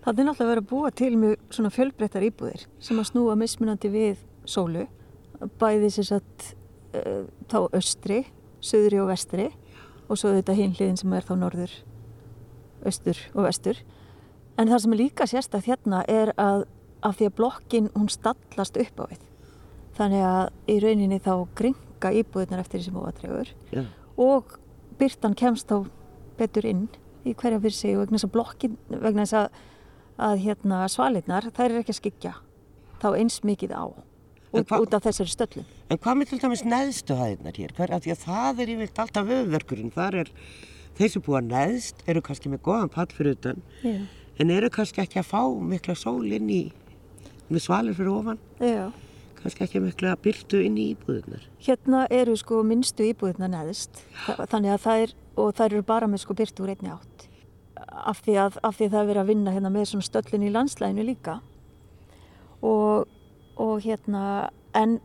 Það 0.00 0.22
er 0.22 0.26
náttúrulega 0.26 0.46
að 0.46 0.50
vera 0.54 0.64
að 0.64 0.70
búa 0.70 0.90
til 0.96 1.10
mjög 1.20 1.44
svona 1.52 1.72
fjölbreyttar 1.74 2.26
íbúðir 2.26 2.64
sem 2.80 3.00
að 3.00 3.10
snúa 3.10 3.36
mismunandi 3.38 3.92
við 3.92 4.24
sólu 4.48 4.86
bæði 5.60 5.90
sér 5.94 6.08
satt 6.08 6.50
uh, 6.96 7.24
þá 7.50 7.58
austri, 7.68 8.24
söðri 8.64 9.00
og 9.02 9.10
vestri 9.12 9.48
og 10.10 10.18
svo 10.18 10.34
þetta 10.34 10.56
hinliðin 10.58 10.98
sem 10.98 11.12
er 11.14 11.24
þá 11.26 11.34
norður, 11.38 11.72
austur 12.86 13.20
og 13.34 13.46
vestur. 13.46 13.78
En 14.58 14.68
það 14.68 14.82
sem 14.82 14.94
er 14.94 15.00
líka 15.00 15.26
sérstaklega 15.30 15.76
hérna 15.76 16.00
er 16.10 16.32
að 16.40 16.64
af 17.06 17.16
því 17.18 17.28
að 17.30 17.36
blokkin 17.40 17.90
hún 17.94 18.10
stallast 18.12 18.76
upp 18.80 19.00
á 19.00 19.04
við 19.10 19.22
þannig 19.98 20.24
að 20.26 20.74
í 20.74 20.76
rauninni 20.84 21.20
þá 21.22 21.32
gringa 21.58 22.12
íbúðunar 22.20 22.62
eftir 22.62 22.80
þessi 22.80 22.94
móatregur 22.94 23.54
yeah. 23.74 23.88
og 24.20 24.58
byrtan 25.00 25.36
kemst 25.38 25.68
þá 25.70 25.88
betur 26.40 26.68
inn 26.68 26.86
í 27.24 27.34
hverja 27.36 27.60
fyrir 27.60 27.76
sig 27.76 27.96
og 27.96 28.06
vegna 28.06 28.18
þess 28.18 28.28
að 28.28 28.34
blokkin 28.36 28.78
vegna 28.88 29.26
þess 29.26 29.38
að, 29.40 29.58
að 30.28 30.44
hérna, 30.46 30.84
svalinnar 30.88 31.50
þær 31.52 31.66
er 31.68 31.80
ekki 31.82 31.94
að 31.96 32.00
skikja 32.00 32.36
þá 33.00 33.10
eins 33.16 33.40
mikið 33.44 33.74
á 33.76 33.84
út, 33.88 34.66
hva- 34.66 34.80
út 34.82 34.94
af 34.96 35.04
þessari 35.04 35.32
stöllum. 35.32 35.66
En 35.90 35.98
hvað 35.98 36.18
með 36.18 36.30
til 36.30 36.40
dæmis 36.42 36.64
neðstu 36.66 37.16
hæðinar 37.18 37.58
hér? 37.60 37.74
Hver, 37.76 37.94
því 38.02 38.14
að 38.14 38.24
það 38.24 38.62
er 38.62 38.72
yfirleitt 38.74 39.02
alltaf 39.04 39.30
höfverkurinn. 39.30 39.92
Þar 39.94 40.18
er, 40.22 40.32
þeir 40.98 41.12
sem 41.14 41.24
búa 41.26 41.40
neðst 41.44 42.02
eru 42.10 42.22
kannski 42.26 42.52
með 42.52 42.62
góðan 42.66 42.92
pall 42.92 43.08
fyrir 43.14 43.36
utan, 43.38 43.62
Já. 43.84 43.96
en 44.40 44.50
eru 44.54 44.70
kannski 44.74 45.04
ekki 45.04 45.20
að 45.22 45.30
fá 45.30 45.42
mikla 45.72 45.96
sól 45.98 46.26
inn 46.26 46.50
í, 46.50 46.62
með 47.50 47.64
svalir 47.64 47.96
fyrir 47.98 48.12
ofan, 48.14 48.38
Já. 48.62 48.90
kannski 49.40 49.64
ekki 49.66 49.80
mikla 49.82 50.14
byrtu 50.22 50.60
inn 50.64 50.76
í 50.78 50.88
íbúðunar. 50.94 51.44
Hérna 51.66 52.04
eru 52.10 52.36
sko 52.36 52.62
minnstu 52.66 53.06
íbúðina 53.10 53.48
neðist, 53.50 54.02
Þa- 54.26 54.46
þannig 54.52 54.74
að 54.76 54.82
það 54.86 55.04
er, 55.06 55.14
og 55.36 55.54
það 55.58 55.70
eru 55.72 55.82
bara 55.82 56.06
með 56.12 56.22
sko 56.24 56.34
byrtu 56.38 56.64
úr 56.66 56.74
einni 56.74 56.92
átt. 56.92 57.26
Af 57.90 58.20
því 58.24 58.34
að, 58.38 58.58
af 58.62 58.76
því 58.76 58.86
að 58.86 58.92
það 58.92 59.00
er 59.00 59.08
verið 59.10 59.22
að 59.24 59.30
vinna 59.32 59.54
hérna 59.54 59.70
með 59.72 59.94
stöllin 60.04 60.44
í 60.46 60.52
landslæginu 60.52 61.04
líka. 61.08 61.40
Og, 62.62 63.08
og 63.56 63.80
hérna, 63.84 64.50
en 64.76 64.98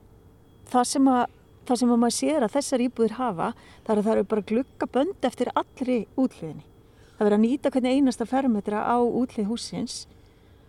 það 0.70 0.88
sem 0.92 1.08
að, 1.08 1.26
það 1.70 1.80
sem 1.82 1.94
að 1.96 2.02
maður 2.04 2.16
sér 2.18 2.46
að 2.46 2.56
þessar 2.58 2.84
íbúðir 2.86 3.16
hafa, 3.20 3.50
það 3.86 3.94
er 3.96 4.02
að 4.02 4.08
það 4.10 4.16
eru 4.18 4.28
bara 4.34 4.46
gluggabönd 4.52 5.28
eftir 5.30 5.52
allri 5.56 5.98
útliðinni. 6.20 6.66
Það 7.16 7.22
er 7.24 7.30
verið 7.30 7.38
að 7.40 7.46
nýta 7.46 7.72
hvernig 7.72 7.96
einasta 7.96 8.28
fermetra 8.28 8.82
á 8.84 8.98
útlið 9.00 9.48
húsins, 9.48 10.02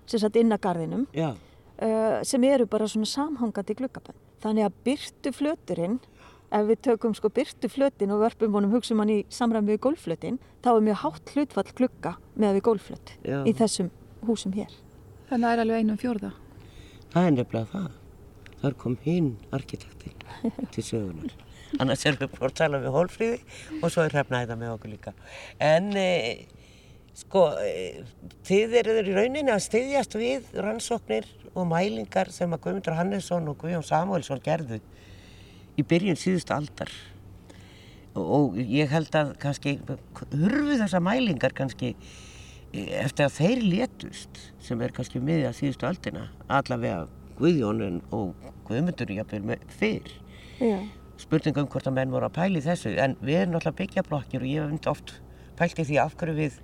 sem 0.06 0.22
satt 0.22 0.36
inn 0.38 0.54
að 0.54 0.62
garðinum 0.62 1.06
Já, 1.10 1.32
uh, 1.82 2.20
sem 2.26 2.44
eru 2.48 2.66
bara 2.70 2.88
svona 2.90 3.08
samhangandi 3.10 3.76
gluggabönd. 3.78 4.18
Þannig 4.44 4.68
að 4.68 4.78
byrtu 4.86 5.32
flöturinn, 5.34 5.98
ef 6.54 6.66
við 6.68 6.82
tökum 6.86 7.14
sko 7.16 7.30
byrtu 7.34 7.70
flötin 7.72 8.12
og 8.14 8.22
verpum 8.22 8.54
honum 8.54 8.74
hugsaum 8.76 9.02
hann 9.02 9.12
í 9.12 9.20
samræmi 9.32 9.74
við 9.74 9.82
gólflötin, 9.88 10.40
þá 10.62 10.72
er 10.76 10.84
mjög 10.88 11.00
hátt 11.02 11.34
hlutfall 11.34 11.70
glugga 11.78 12.16
með 12.36 12.58
við 12.58 12.66
gólflöt 12.68 13.14
Já. 13.26 13.40
í 13.42 13.54
þessum 13.56 13.90
húsum 14.28 14.54
hér. 14.56 14.72
Þannig 15.30 15.48
er 15.52 15.64
alveg 15.64 15.82
einum 15.82 15.98
fjórða. 15.98 16.32
það 17.12 17.24
er 17.26 17.34
nefnilega 17.40 17.72
það. 17.72 17.90
Þar 18.60 18.76
kom 18.80 18.94
hinn 19.04 19.32
arkitektin 19.52 20.14
til 20.74 20.84
sögunar. 20.86 21.34
Annars 21.82 22.06
erum 22.06 22.20
við 22.22 22.30
búin 22.36 22.46
að 22.46 22.58
tala 22.60 22.78
við 22.80 22.94
Hólfríði 22.94 23.38
og 23.82 23.90
svo 23.90 24.04
er 24.06 24.14
hrefnaði 24.14 24.48
það 24.52 24.60
með 24.60 24.74
okkur 24.76 24.92
líka. 24.94 25.12
En 25.60 25.90
e, 25.98 26.06
sko, 27.16 27.48
þið 28.46 28.78
eru 28.82 28.96
í 29.00 29.16
rauninni 29.16 29.52
að 29.52 29.64
styðjast 29.66 30.16
við 30.20 30.48
rannsóknir 30.60 31.28
og 31.56 31.68
mælingar 31.70 32.30
sem 32.34 32.52
að 32.52 32.66
Guðmundur 32.66 32.96
Hannesson 32.98 33.48
og 33.48 33.58
Guðjón 33.62 33.86
Samuelsson 33.86 34.42
gerðu 34.44 34.80
í 35.76 35.84
byrjun 35.84 36.18
síðustu 36.20 36.54
aldar. 36.56 36.92
Og, 38.16 38.56
ég 38.56 38.88
held 38.88 39.12
að 39.16 39.34
kannski 39.42 39.76
hurfu 39.84 40.78
þessa 40.80 41.02
mælingar 41.04 41.52
kannski 41.56 41.92
e, 42.72 42.86
eftir 43.02 43.26
að 43.26 43.34
þeir 43.36 43.64
létust 43.64 44.40
sem 44.64 44.80
er 44.80 44.94
kannski 44.96 45.20
miðja 45.20 45.52
síðustu 45.56 45.88
aldina 45.88 46.30
allavega 46.48 47.04
Guðjónin 47.36 48.00
og 48.16 48.32
Guðmundur 48.68 49.12
jafnvel 49.12 49.58
fyrr 49.76 50.08
Já. 50.56 50.78
spurning 51.20 51.60
um 51.60 51.68
hvort 51.68 51.90
að 51.90 51.98
menn 51.98 52.14
voru 52.14 52.30
að 52.30 52.38
pæli 52.38 52.64
þessu 52.64 52.94
en 52.96 53.18
við 53.20 53.42
erum 53.42 53.52
náttúrulega 53.58 53.80
byggjablokkir 53.82 54.46
og 54.46 54.48
ég 54.48 54.64
hef 54.64 54.88
oft 54.94 55.12
pælt 55.60 55.84
í 55.84 55.86
því 55.90 56.00
af 56.00 56.16
hverju 56.16 56.38
við 56.40 56.56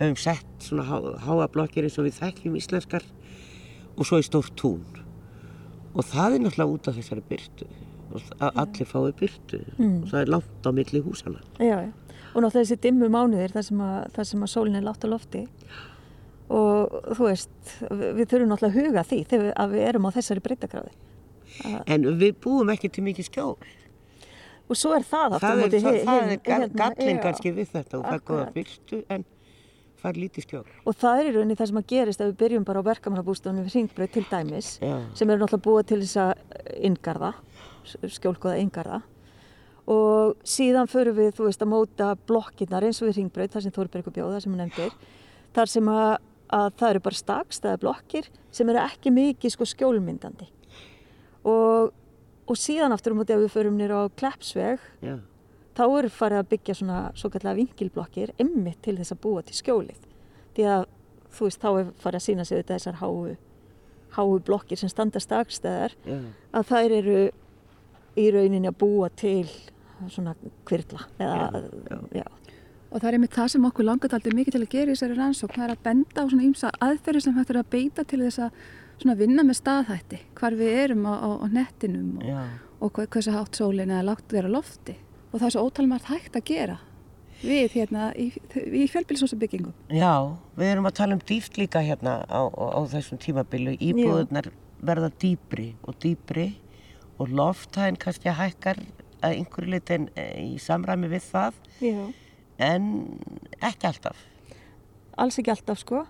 höfum 0.00 0.16
sett 0.20 0.46
svona 0.62 0.84
há, 0.88 0.96
háa 1.26 1.48
blokkir 1.52 1.86
eins 1.88 1.98
og 1.98 2.06
við 2.08 2.18
þekkjum 2.20 2.56
íslenskar 2.60 3.04
og 3.96 4.04
svo 4.08 4.18
í 4.20 4.26
stórt 4.26 4.54
tún. 4.60 4.84
Og 5.96 6.04
það 6.04 6.36
er 6.36 6.42
náttúrulega 6.44 6.74
út 6.76 6.88
af 6.90 6.98
þessari 6.98 7.24
byrtu 7.30 7.68
og 8.16 8.22
allir 8.52 8.86
fái 8.88 9.12
byrtu 9.18 9.58
og 9.80 10.04
það 10.12 10.20
er 10.20 10.30
langt 10.30 10.66
á 10.68 10.70
milli 10.72 11.00
húsana 11.02 11.40
Já, 11.58 11.80
já. 11.88 11.92
Og 12.36 12.42
náttúrulega 12.44 12.62
þessi 12.66 12.80
dimmu 12.84 13.08
mánuðir 13.08 13.54
þar 13.56 13.64
sem 13.64 13.80
að, 13.80 14.20
að 14.20 14.46
sólinn 14.52 14.76
er 14.76 14.84
látt 14.84 15.04
á 15.04 15.08
lofti. 15.08 15.46
Og 16.52 16.92
þú 17.16 17.24
veist, 17.26 17.50
við, 17.90 18.26
þurfum 18.28 18.52
náttúrulega 18.52 18.68
að 18.68 18.76
huga 18.76 19.04
því 19.08 19.18
þegar 19.32 19.70
við, 19.72 19.80
erum 19.88 20.06
á 20.06 20.10
þessari 20.14 20.44
breytagráði. 20.44 20.92
en 21.86 22.04
við 22.20 22.34
búum 22.44 22.70
ekki 22.74 22.90
til 22.92 23.04
mikið 23.06 23.28
skjól. 23.30 23.56
Og 24.66 24.76
svo 24.76 24.92
er 24.96 25.04
það 25.06 25.38
það 25.40 25.62
er, 25.62 25.74
er 25.74 25.80
ga- 25.80 26.60
hérna, 26.60 26.68
gallin 26.74 27.20
kannski 27.22 27.52
við 27.54 27.68
þetta 27.72 27.98
og 27.98 28.04
það 28.04 28.14
er 28.18 28.24
góða 28.28 28.46
byrtu 28.52 29.00
en 29.14 29.24
fær 30.06 30.20
lítið 30.20 30.46
skjól 30.46 30.62
Og 30.86 30.96
það 30.96 31.20
er 31.20 31.28
í 31.28 31.34
rauninni 31.34 31.58
það 31.58 31.70
sem 31.70 31.80
að 31.80 31.90
gerist 31.92 32.22
ef 32.22 32.30
við 32.30 32.38
byrjum 32.44 32.64
bara 32.68 32.82
á 32.82 32.88
verkamannabústofunum 32.88 33.66
við 33.66 33.76
Hringbraut 33.76 34.14
til 34.14 34.24
dæmis 34.30 34.70
Já. 34.80 34.94
sem 35.18 35.30
eru 35.30 35.42
náttúrulega 35.42 35.66
búið 35.66 35.90
til 35.90 36.00
þess 36.04 36.20
að 36.22 36.32
inngarða, 36.88 37.32
skjólkóða 38.16 38.56
inngarða 38.62 39.02
og 39.86 40.40
síðan 40.46 40.90
förum 40.90 41.14
við, 41.14 41.30
þú 41.36 41.46
veist, 41.46 41.62
að 41.62 41.70
móta 41.70 42.08
blokkinnar 42.26 42.86
eins 42.86 42.98
og 43.02 43.10
við 43.10 43.20
Hringbraut, 43.20 43.52
þar 43.52 43.66
sem 43.66 43.74
Þórbergur 43.76 44.16
bjóð, 44.16 44.32
þar 44.34 44.42
sem 44.42 44.56
hún 44.56 44.62
nefndir, 44.64 44.96
þar 45.54 45.70
sem 45.70 45.90
að, 45.92 46.10
að 46.58 46.66
það 46.80 46.90
eru 46.90 47.04
bara 47.04 47.20
stakstæða 47.20 47.82
blokkir 47.84 48.28
sem 48.50 48.72
eru 48.72 48.82
ekki 48.82 49.14
mikið 49.14 49.54
sko 49.54 49.68
skjólmyndandi 49.70 50.48
og, 51.46 51.94
og 52.50 52.58
síðan 52.58 52.96
aftur 52.96 53.14
um 53.14 53.22
ef 53.22 53.30
við 53.30 53.52
förum 53.54 53.78
nýra 53.78 54.02
á 54.02 54.04
Kleppsveg 54.18 54.82
Já. 55.06 55.20
Þá 55.76 55.84
eru 55.86 56.10
farið 56.12 56.42
að 56.42 56.50
byggja 56.52 56.76
svona 56.80 57.00
svo 57.18 57.30
kallega 57.32 57.58
vingilblokkir 57.60 58.34
ymmit 58.42 58.80
til 58.84 58.96
þess 58.98 59.14
að 59.14 59.22
búa 59.26 59.44
til 59.46 59.56
skjólið. 59.58 60.06
Því 60.56 60.68
að 60.72 60.86
þú 61.36 61.48
veist, 61.48 61.62
þá 61.62 61.68
er 61.72 61.90
farið 62.02 62.20
að 62.20 62.26
sína 62.26 62.46
sig 62.48 62.62
þetta 62.62 62.78
þessar 62.78 63.00
háu, 63.02 63.36
háu 64.16 64.38
blokkir 64.46 64.80
sem 64.80 64.92
standa 64.92 65.20
stakstæðar 65.20 65.96
Já. 66.06 66.18
að 66.56 66.70
þær 66.70 66.96
eru 67.00 67.18
í 68.16 68.26
rauninni 68.32 68.70
að 68.70 68.78
búa 68.80 69.10
til 69.12 69.44
svona 70.12 70.34
kvirla 70.68 71.06
eða, 71.20 71.62
já, 72.12 72.26
Og 72.86 73.00
það 73.02 73.08
er 73.08 73.16
einmitt 73.16 73.34
það 73.34 73.48
sem 73.52 73.64
okkur 73.66 73.84
langar 73.84 74.12
aldrei 74.14 74.34
mikið 74.36 74.54
til 74.54 74.62
að 74.62 74.72
gera 74.72 74.92
í 74.92 74.94
þessari 74.94 75.16
rannsókn, 75.18 75.56
það 75.56 75.64
er 75.66 75.72
að 75.74 75.80
benda 75.84 76.22
á 76.22 76.28
svona 76.30 76.44
ímsa 76.46 76.68
aðferði 76.86 77.22
sem 77.24 77.34
hægt 77.36 77.50
er 77.52 77.58
að 77.60 77.72
beita 77.74 78.04
til 78.08 78.20
þess 78.22 78.42
að 78.46 78.60
svona 79.02 79.16
vinna 79.18 79.44
með 79.44 79.58
staðhætti, 79.58 80.20
hvar 80.38 80.56
við 80.56 80.78
erum 80.84 81.08
á, 81.10 81.14
á, 81.18 81.28
á 81.42 81.46
nettinum 81.52 82.20
og, 82.22 82.30
og 82.78 82.92
hvað, 82.96 83.08
hversu 83.16 83.34
hátt 83.34 83.58
sólinn 83.58 83.92
eða 83.92 84.06
lágt 84.06 84.32
vera 84.32 84.52
lofti. 84.52 84.94
Og 85.36 85.40
það 85.42 85.48
er 85.50 85.54
svo 85.58 85.64
ótalmart 85.68 86.08
hægt 86.08 86.36
að 86.38 86.46
gera 86.48 86.76
við 87.36 87.74
hérna 87.76 88.06
í, 88.16 88.30
í 88.56 88.86
fjölbílisósabyggingum. 88.88 89.74
Já, 89.92 90.32
við 90.56 90.70
erum 90.72 90.88
að 90.88 90.94
tala 90.96 91.18
um 91.18 91.20
dýft 91.28 91.58
líka 91.60 91.82
hérna 91.84 92.22
á, 92.24 92.48
á, 92.48 92.64
á 92.72 92.80
þessum 92.88 93.20
tímabilu. 93.20 93.74
Íbúðunar 93.76 94.48
verða 94.80 95.10
dýpri 95.20 95.74
og 95.84 95.98
dýpri 96.00 96.46
og 97.20 97.32
lofthæðin 97.36 98.00
kannski 98.00 98.32
hækkar 98.32 98.80
að 99.24 99.38
einhverju 99.40 99.72
litin 99.72 100.08
í 100.16 100.56
samræmi 100.60 101.08
við 101.12 101.24
það 101.30 101.60
já. 101.80 102.02
en 102.62 102.90
ekki 103.64 103.88
alltaf. 103.88 104.18
alls 105.16 105.38
ekki 105.40 105.52
alltaf 105.54 105.80
sko 105.80 106.04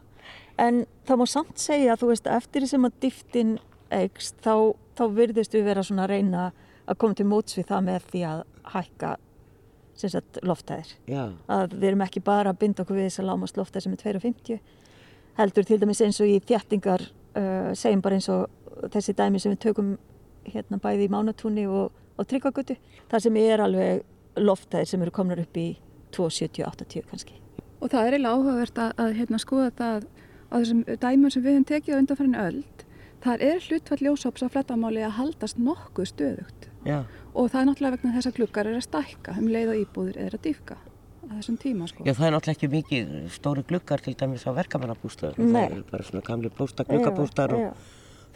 en 0.59 0.85
það 1.07 1.21
má 1.21 1.27
samt 1.31 1.63
segja 1.63 1.97
þú 1.99 2.11
veist 2.11 2.27
eftir 2.31 2.67
sem 2.67 2.87
að 2.89 2.99
dýftin 3.05 3.57
eikst 3.95 4.41
þá, 4.43 4.75
þá 4.99 5.05
virðist 5.15 5.55
við 5.55 5.69
vera 5.71 5.85
svona 5.87 6.07
að 6.07 6.17
reyna 6.17 6.49
að 6.87 6.99
koma 7.03 7.19
til 7.19 7.29
móts 7.31 7.59
við 7.59 7.69
það 7.71 7.87
með 7.87 8.11
því 8.11 8.25
að 8.33 8.43
hækka 8.73 9.17
sem 9.97 10.13
sagt 10.13 10.41
loftæðir. 10.45 10.91
Að 11.49 11.77
við 11.77 11.89
erum 11.91 12.05
ekki 12.05 12.23
bara 12.25 12.53
að 12.53 12.61
binda 12.65 12.85
okkur 12.85 12.99
við 12.99 13.09
þess 13.09 13.23
að 13.23 13.31
lámast 13.31 13.61
loftæðir 13.61 13.87
sem 13.87 13.95
er 13.97 14.03
250 14.03 14.61
heldur 15.37 15.69
til 15.69 15.79
dæmis 15.81 16.03
eins 16.05 16.21
og 16.25 16.33
í 16.33 16.37
þjættingar 16.49 17.07
uh, 17.07 17.73
segjum 17.77 18.03
bara 18.05 18.19
eins 18.19 18.29
og 18.33 18.47
þessi 18.93 19.15
dæmi 19.17 19.41
sem 19.41 19.53
við 19.55 19.63
tökum 19.67 19.97
hérna 20.47 20.79
bæði 20.81 21.09
í 21.09 21.13
Mánatúni 21.13 21.65
og, 21.69 21.97
og 22.17 22.29
Tryggvagötu 22.29 22.77
þar 23.11 23.25
sem 23.25 23.41
er 23.41 23.65
alveg 23.65 24.05
loftæðir 24.37 24.91
sem 24.91 25.03
eru 25.03 25.15
komnar 25.17 25.41
upp 25.43 25.59
í 25.61 25.69
270-80 26.17 27.09
kannski. 27.11 27.41
Og 27.81 27.91
það 27.93 28.07
er 28.07 28.17
eiginlega 28.17 28.37
áhugavert 28.37 28.81
að, 28.81 28.93
að 29.03 29.17
hérna, 29.21 29.41
skoða 29.43 29.73
það 29.81 30.07
á 30.47 30.55
þessum 30.57 30.83
dæmum 31.03 31.33
sem 31.33 31.45
við 31.45 31.57
höfum 31.57 31.69
tekið 31.71 31.97
á 31.97 32.01
undanfærin 32.01 32.39
öld. 32.41 32.76
Það 33.25 33.43
er 33.49 33.63
hlutfall 33.67 34.03
ljósóps 34.05 34.45
á 34.45 34.49
flettamáli 34.53 35.03
að 35.07 35.15
haldast 35.19 35.59
nokkuð 35.59 36.11
stöðugt. 36.13 36.69
já, 36.87 37.05
Og 37.37 37.51
það 37.53 37.61
er 37.61 37.67
náttúrulega 37.69 37.97
vegna 37.97 38.13
þess 38.17 38.27
að 38.31 38.37
gluggar 38.39 38.67
er 38.67 38.77
að 38.77 38.85
stækka 38.87 39.39
um 39.39 39.49
leið 39.53 39.69
og 39.73 39.81
íbúður 39.83 40.17
er 40.17 40.37
að 40.37 40.43
dýfka 40.47 40.77
á 40.77 41.33
þessum 41.37 41.59
tíma 41.59 41.89
sko. 41.91 42.05
já, 42.07 42.13
það 42.15 42.27
er 42.27 42.33
náttúrulega 42.37 42.57
ekki 42.57 42.71
mikið 42.77 43.09
stóri 43.35 43.63
gluggar 43.67 44.01
til 44.01 44.15
dæmis 44.15 44.47
á 44.47 44.51
verkamannabústöðum. 44.57 45.39
Nei. 45.39 45.67
Það 45.69 45.73
eru 45.77 45.85
bara 45.91 46.03
svona 46.05 46.23
gamli 46.29 46.51
Já, 47.59 47.61
já. 47.61 47.69
og 47.71 47.77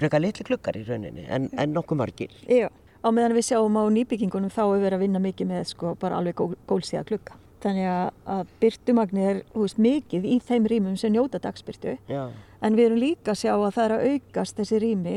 frekar 0.01 0.21
litli 0.21 0.45
gluggar 0.45 0.77
í 0.77 0.85
rauninni 0.89 1.27
en, 1.29 1.49
en 1.57 1.73
nokkuð 1.75 1.97
margir. 1.97 2.31
Já, 2.49 2.69
á 3.05 3.09
meðan 3.13 3.37
við 3.37 3.47
sjáum 3.53 3.77
á 3.79 3.85
nýbyggingunum 3.89 4.51
þá 4.51 4.63
er 4.75 4.81
verið 4.85 4.97
að 4.99 5.05
vinna 5.07 5.21
mikið 5.21 5.47
með 5.47 5.65
sko 5.71 5.95
bara 6.01 6.17
alveg 6.19 6.35
gól, 6.35 6.57
gólsíða 6.67 7.05
klukka. 7.07 7.37
Þannig 7.61 7.87
að, 7.93 8.07
að 8.25 8.53
byrtumagnir 8.63 9.31
er 9.31 9.41
veist, 9.53 9.79
mikið 9.85 10.25
í 10.25 10.39
þeim 10.49 10.69
rýmum 10.73 10.95
sem 10.97 11.13
njóta 11.13 11.41
dagsbyrtu 11.45 11.99
Já, 12.09 12.23
en 12.65 12.77
við 12.79 12.87
erum 12.87 13.01
líka 13.03 13.35
að 13.35 13.41
sjá 13.43 13.53
að 13.53 13.67
það 13.77 13.85
er 13.85 13.95
að 13.97 14.05
aukast 14.15 14.57
þessi 14.57 14.79
rými 14.81 15.17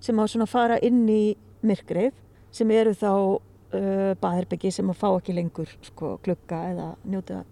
sem 0.00 0.20
á 0.20 0.24
svona 0.24 0.46
fara 0.48 0.78
inn 0.84 1.02
í 1.12 1.34
myrkrið 1.64 2.12
sem 2.54 2.70
eru 2.72 2.94
þá 2.96 3.10
uh, 3.12 4.12
baðherbyggi 4.20 4.72
sem 4.72 4.88
að 4.92 5.00
fá 5.02 5.08
ekki 5.18 5.36
lengur 5.36 5.70
sko 5.84 6.14
klukka 6.24 6.60
eða 6.70 6.88
njóta 7.04 7.42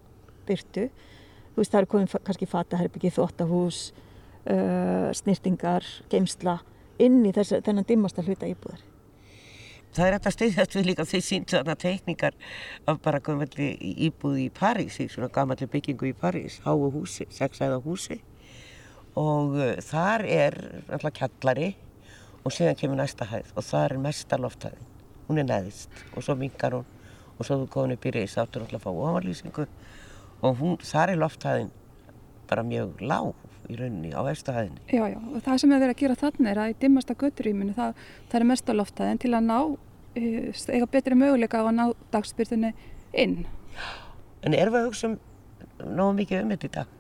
byrtu. 0.48 0.88
Þú 1.52 1.60
veist 1.60 1.72
það 1.74 1.80
eru 1.82 1.90
komin 1.92 2.08
fa- 2.12 2.20
kannski 2.24 2.48
fataherbyggi, 2.48 3.10
þvóttahús, 3.12 3.80
uh, 4.48 5.10
snirtingar, 5.16 5.84
geimsla 6.12 6.58
inn 7.02 7.20
í 7.26 7.32
þess, 7.36 7.58
þennan 7.66 7.88
dimmasta 7.88 8.24
hluta 8.24 8.48
íbúðar. 8.48 8.80
Það 9.93 10.07
er 10.07 10.16
þetta 10.16 10.32
stiðjast 10.36 10.76
við 10.76 10.88
líka 10.88 11.07
því 11.09 11.20
síndu 11.26 11.57
þarna 11.59 11.76
teikningar 11.82 12.36
af 12.88 13.01
bara 13.05 13.20
gömmalli 13.24 13.68
íbúð 14.09 14.38
í 14.47 14.49
París, 14.55 14.99
svona 15.12 15.30
gammalli 15.32 15.68
byggingu 15.70 16.09
í 16.11 16.16
París, 16.16 16.61
háu 16.64 16.88
húsi, 16.95 17.28
sexæða 17.30 17.80
húsi. 17.84 18.20
Og 19.20 19.59
uh, 19.59 19.74
þar 19.84 20.24
er 20.24 20.57
alltaf 20.88 21.12
kjallari 21.18 21.74
og 22.43 22.55
síðan 22.55 22.78
kemur 22.80 22.99
næsta 23.03 23.28
hæð 23.28 23.53
og 23.53 23.66
það 23.68 23.84
er 23.84 23.99
mesta 24.07 24.40
lofthæðin. 24.40 24.90
Hún 25.28 25.43
er 25.43 25.49
neðist 25.51 26.03
og 26.16 26.24
svo 26.24 26.36
mingar 26.40 26.78
hún 26.78 26.88
og 27.36 27.47
svo 27.47 27.61
þú 27.62 27.68
komin 27.72 27.97
upp 27.97 28.09
í 28.09 28.14
reys 28.14 28.38
áttur 28.40 28.64
alltaf 28.64 28.80
að 28.80 28.86
fá 28.86 29.05
ofanlýsingu 29.11 29.66
og 30.43 30.59
hún, 30.59 30.76
þar 30.80 31.12
er 31.12 31.20
lofthæðin 31.20 31.72
bara 32.49 32.64
mjög 32.66 33.01
lág 33.05 33.51
í 33.70 33.78
rauninni 33.78 34.12
á 34.14 34.22
efstahæðinni. 34.32 34.82
Já, 34.90 35.04
já, 35.12 35.18
og 35.18 35.42
það 35.44 35.60
sem 35.62 35.72
er 35.72 35.82
verið 35.82 35.94
að 35.94 36.02
gera 36.02 36.20
þannig 36.22 36.52
er 36.52 36.62
að 36.62 36.72
í 36.72 36.78
dimmasta 36.82 37.18
götturýminu 37.18 37.74
það, 37.76 38.06
það 38.30 38.40
er 38.40 38.48
mesta 38.50 38.76
lofthæðin 38.76 39.20
til 39.22 39.32
að 39.32 39.46
ná, 39.48 39.58
uh, 39.72 40.64
eiga 40.74 40.88
betri 40.96 41.18
möguleika 41.18 41.62
á 41.62 41.64
að 41.66 41.76
ná 41.78 41.84
dagspyrtunni 42.14 42.72
inn. 43.12 43.42
En 44.42 44.56
erum 44.56 44.74
við 44.74 44.82
að 44.82 44.88
hugsa 44.90 45.12
um 45.12 45.18
náðu 45.82 46.18
mikið 46.20 46.42
um 46.42 46.52
þetta 46.54 46.68
í 46.68 46.74
dag? 46.76 46.98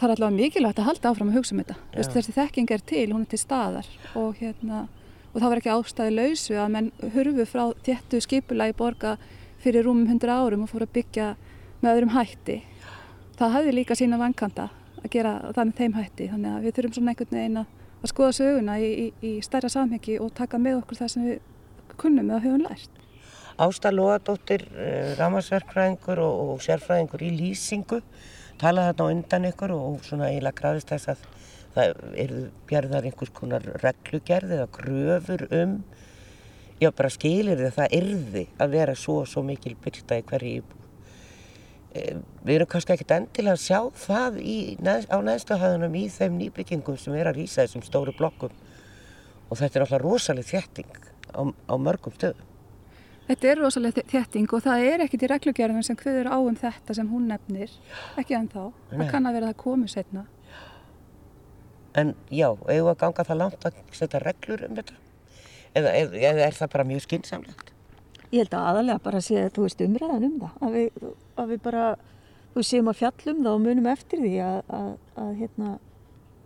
Það 0.00 0.06
er 0.06 0.14
allavega 0.14 0.36
mikilvægt 0.36 0.80
að 0.80 0.88
halda 0.88 1.10
áfram 1.10 1.30
að 1.30 1.36
hugsa 1.40 1.54
um 1.54 1.60
þetta. 1.60 1.76
Veist, 1.92 2.14
þessi 2.14 2.36
þekking 2.36 2.72
er 2.72 2.84
til, 2.88 3.04
hún 3.12 3.26
er 3.26 3.30
til 3.32 3.40
staðar 3.40 3.90
og, 4.16 4.38
hérna, 4.40 4.86
og 5.32 5.36
það 5.36 5.50
var 5.50 5.60
ekki 5.60 5.74
ástæði 5.74 6.14
lausu 6.16 6.56
að 6.56 6.72
menn 6.76 6.90
hurfu 7.16 7.46
frá 7.48 7.64
þéttu 7.84 8.22
skipula 8.24 8.70
í 8.70 8.76
borga 8.76 9.18
fyrir 9.60 9.84
rúmum 9.84 10.08
100 10.08 10.32
árum 10.32 10.64
og 10.64 10.72
fóru 10.72 10.88
að 10.88 10.94
byggja 10.96 11.34
með 11.82 11.92
öðrum 11.92 12.14
hætti. 12.16 12.60
Það 13.40 13.54
hafði 13.54 13.72
líka 13.72 13.96
sína 13.96 14.18
vankanta 14.20 14.66
að 15.00 15.12
gera 15.14 15.30
þannig 15.56 15.76
þeim 15.78 15.94
hætti 15.96 16.24
þannig 16.28 16.50
að 16.52 16.64
við 16.66 16.74
þurfum 16.76 16.94
svona 16.96 17.12
einhvern 17.14 17.36
veginn 17.38 17.60
að 17.60 18.10
skoða 18.10 18.32
söguna 18.36 18.74
í, 18.76 18.88
í, 18.90 19.06
í 19.24 19.30
stærra 19.44 19.70
samhengi 19.72 20.16
og 20.20 20.34
taka 20.36 20.58
með 20.60 20.82
okkur 20.82 20.98
það 20.98 21.12
sem 21.14 21.22
við 21.24 21.94
kunnum 22.02 22.28
eða 22.28 22.42
höfum 22.44 22.66
lært. 22.66 22.98
Ásta 23.60 23.92
Lóadóttir, 23.92 24.66
ramarsverkfræðingur 25.16 26.20
og, 26.20 26.42
og 26.52 26.60
sérfræðingur 26.64 27.24
í 27.24 27.30
lýsingu 27.38 28.02
talaði 28.60 28.92
þarna 28.92 29.14
undan 29.14 29.48
ykkur 29.48 29.72
og 29.76 30.04
svona 30.04 30.28
eiginlega 30.28 30.58
grafist 30.60 30.92
þess 30.92 31.12
að 31.14 31.24
það 31.78 32.02
eru 32.26 32.42
gerðar 32.68 33.08
einhvers 33.08 33.32
konar 33.40 33.64
reglugerði 33.80 34.58
eða 34.58 34.68
kröfur 34.74 35.46
um 35.62 35.78
já 36.80 36.90
bara 36.92 37.12
skilir 37.16 37.56
þið 37.56 37.70
að 37.70 37.78
það 37.78 37.96
yrði 38.02 38.44
að 38.60 38.76
vera 38.76 38.98
svo 39.06 39.22
og 39.22 39.32
svo 39.32 39.44
mikil 39.48 39.74
byrta 39.80 40.20
í 40.20 40.26
hverju 40.28 40.60
íbúð. 40.60 40.79
E, 41.90 42.02
við 42.46 42.60
erum 42.60 42.68
kannski 42.70 42.94
ekkert 42.94 43.16
endilega 43.16 43.56
að 43.56 43.64
sjá 43.64 43.80
það 43.98 44.36
í, 44.42 44.58
á 45.10 45.18
neðstuhæðunum 45.26 45.96
í 45.98 46.04
þeim 46.14 46.36
nýbyggingum 46.38 46.98
sem 47.00 47.16
er 47.18 47.30
að 47.30 47.40
rýsa 47.40 47.64
þessum 47.64 47.82
stóru 47.82 48.14
blokkum 48.14 48.54
og 49.50 49.58
þetta 49.58 49.80
er 49.80 49.84
alltaf 49.86 50.02
rosalega 50.04 50.50
þjætting 50.52 51.00
á, 51.34 51.42
á 51.50 51.74
mörgum 51.74 52.14
stöðum. 52.14 52.46
Þetta 53.30 53.50
er 53.50 53.60
rosalega 53.62 54.04
þétting 54.10 54.54
og 54.54 54.62
það 54.64 54.84
er 54.90 55.02
ekkert 55.04 55.24
í 55.26 55.30
reglugjörðum 55.30 55.84
sem 55.86 55.98
hviður 55.98 56.30
á 56.30 56.38
um 56.38 56.56
þetta 56.58 56.96
sem 56.98 57.10
hún 57.10 57.28
nefnir, 57.30 57.74
ekki 58.18 58.38
ennþá. 58.38 58.64
Nei. 58.70 58.96
Það 58.96 59.10
kann 59.12 59.26
að 59.26 59.36
vera 59.38 59.50
að 59.50 59.52
það 59.52 59.60
komi 59.64 59.90
setna. 59.90 60.24
En 61.98 62.14
já, 62.30 62.48
eigum 62.70 62.90
að 62.90 62.98
ganga 63.02 63.26
það 63.26 63.40
langt 63.42 63.66
að 63.66 63.78
setja 63.98 64.22
reglur 64.22 64.64
um 64.66 64.78
þetta? 64.78 64.98
Eða, 65.74 65.92
eða, 65.94 66.24
eða 66.30 66.46
er 66.46 66.58
það 66.58 66.72
bara 66.74 66.88
mjög 66.90 67.04
skynnsamlegt? 67.06 67.72
Ég 68.30 68.44
held 68.44 68.54
að 68.54 68.66
aðalega 68.70 69.02
bara 69.02 69.20
sé 69.24 69.38
að 69.42 69.54
þú 69.56 69.66
veist 69.66 69.80
umræðan 69.84 70.26
um 70.28 70.34
það. 70.40 70.58
Að 70.66 70.76
við, 70.76 71.06
að 71.42 71.48
við 71.50 71.62
bara, 71.64 71.86
þú 72.54 72.66
séum 72.66 72.90
að 72.90 73.00
fjallum 73.00 73.40
það 73.46 73.56
og 73.56 73.64
munum 73.64 73.88
eftir 73.90 74.20
því 74.22 74.34
að, 74.46 74.60
að, 74.80 74.92
að, 75.22 75.32
hérna, 75.40 75.70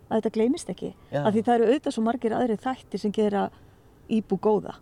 að 0.07 0.15
þetta 0.15 0.31
gleymist 0.37 0.71
ekki. 0.73 0.89
Já. 1.11 1.19
Að 1.21 1.29
því 1.35 1.43
það 1.45 1.55
eru 1.55 1.67
auðvitað 1.69 1.95
svo 1.97 2.05
margir 2.07 2.35
aðri 2.37 2.57
þættir 2.63 3.03
sem 3.03 3.13
gera 3.15 3.43
íbú 4.15 4.39
góða. 4.41 4.75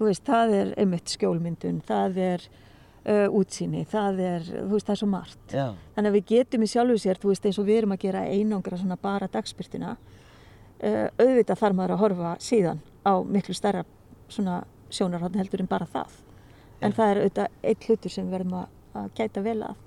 Veist, 0.00 0.24
það 0.26 0.56
er 0.58 0.72
einmitt 0.78 1.12
skjólmyndun, 1.14 1.80
það 1.86 2.18
er 2.24 2.46
uh, 2.50 3.38
útsýni, 3.40 3.84
það 3.90 4.22
er, 4.26 4.48
veist, 4.70 4.86
það 4.88 4.94
er 4.94 5.00
svo 5.02 5.10
margt. 5.10 5.44
Já. 5.54 5.66
Þannig 5.96 6.10
að 6.10 6.18
við 6.18 6.26
getum 6.30 6.64
í 6.66 6.70
sjálfu 6.70 6.98
sér, 7.02 7.20
þú 7.20 7.32
veist 7.32 7.46
eins 7.46 7.60
og 7.62 7.68
við 7.68 7.82
erum 7.82 7.94
að 7.94 8.02
gera 8.06 8.24
einangra 8.30 8.78
svona 8.80 8.98
bara 9.00 9.30
dagspyrtina, 9.30 9.94
uh, 9.96 11.06
auðvitað 11.18 11.62
þarf 11.62 11.78
maður 11.78 11.96
að 11.96 12.02
horfa 12.04 12.34
síðan 12.42 12.82
á 13.06 13.12
miklu 13.22 13.56
stærra 13.58 13.84
svona 14.30 14.62
sjónarhóttn 14.90 15.42
heldur 15.42 15.64
en 15.64 15.70
bara 15.70 15.88
það. 15.90 16.18
En 16.80 16.96
það 16.96 17.12
er 17.12 17.22
auðvitað 17.22 17.70
eitt 17.70 17.86
hlutur 17.88 18.14
sem 18.14 18.32
verðum 18.32 18.58
að, 18.62 18.74
að 18.96 19.08
gæta 19.20 19.44
vel 19.44 19.56
að. 19.68 19.86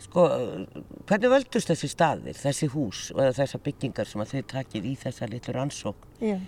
Sko, 0.00 0.22
hvernig 1.08 1.32
völdust 1.34 1.68
þessi 1.68 1.90
staðir, 1.92 2.36
þessi 2.40 2.70
hús 2.72 3.10
og 3.12 3.34
þessar 3.36 3.60
byggingar 3.66 4.08
sem 4.08 4.22
að 4.22 4.32
þau 4.32 4.46
takið 4.54 4.88
í 4.88 4.94
þessa 5.02 5.28
litlu 5.28 5.56
rannsókn? 5.56 6.16
Já 6.24 6.38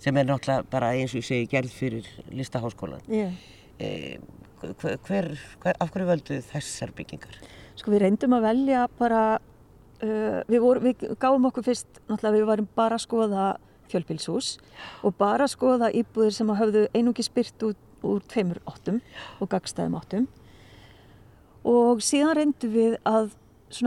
sem 0.00 0.16
er 0.16 0.28
náttúrulega 0.28 0.66
bara 0.72 0.92
eins 0.96 1.14
og 1.14 1.20
ég 1.20 1.28
segi 1.28 1.48
gerð 1.50 1.72
fyrir 1.76 2.06
listaháskólan 2.32 3.02
eh, 3.12 4.16
hver, 4.60 4.96
hver, 5.06 5.76
af 5.76 5.92
hverju 5.92 6.08
völdu 6.08 6.40
þessar 6.50 6.92
byggingar? 6.96 7.36
Sko 7.78 7.92
við 7.92 8.04
reyndum 8.04 8.36
að 8.36 8.46
velja 8.48 8.86
bara 8.98 9.22
uh, 9.40 10.40
við, 10.48 10.58
voru, 10.60 10.82
við 10.84 11.04
gáum 11.20 11.46
okkur 11.48 11.64
fyrst 11.70 12.00
náttúrulega 12.08 12.36
við 12.36 12.48
varum 12.50 12.70
bara 12.76 12.98
að 12.98 13.06
skoða 13.06 13.44
fjölbilshús 13.90 14.50
og 15.04 15.16
bara 15.18 15.46
að 15.46 15.54
skoða 15.54 15.92
íbúðir 15.96 16.36
sem 16.36 16.52
hafðu 16.60 16.84
einungi 16.94 17.24
spyrt 17.26 17.68
út 17.70 17.86
úr 18.06 18.22
tveimur 18.30 18.60
óttum 18.70 19.00
og 19.40 19.50
gagstæðum 19.52 19.98
óttum 19.98 20.28
og 21.68 22.00
síðan 22.04 22.38
reyndum 22.38 22.72
við 22.72 22.96
að 23.08 23.34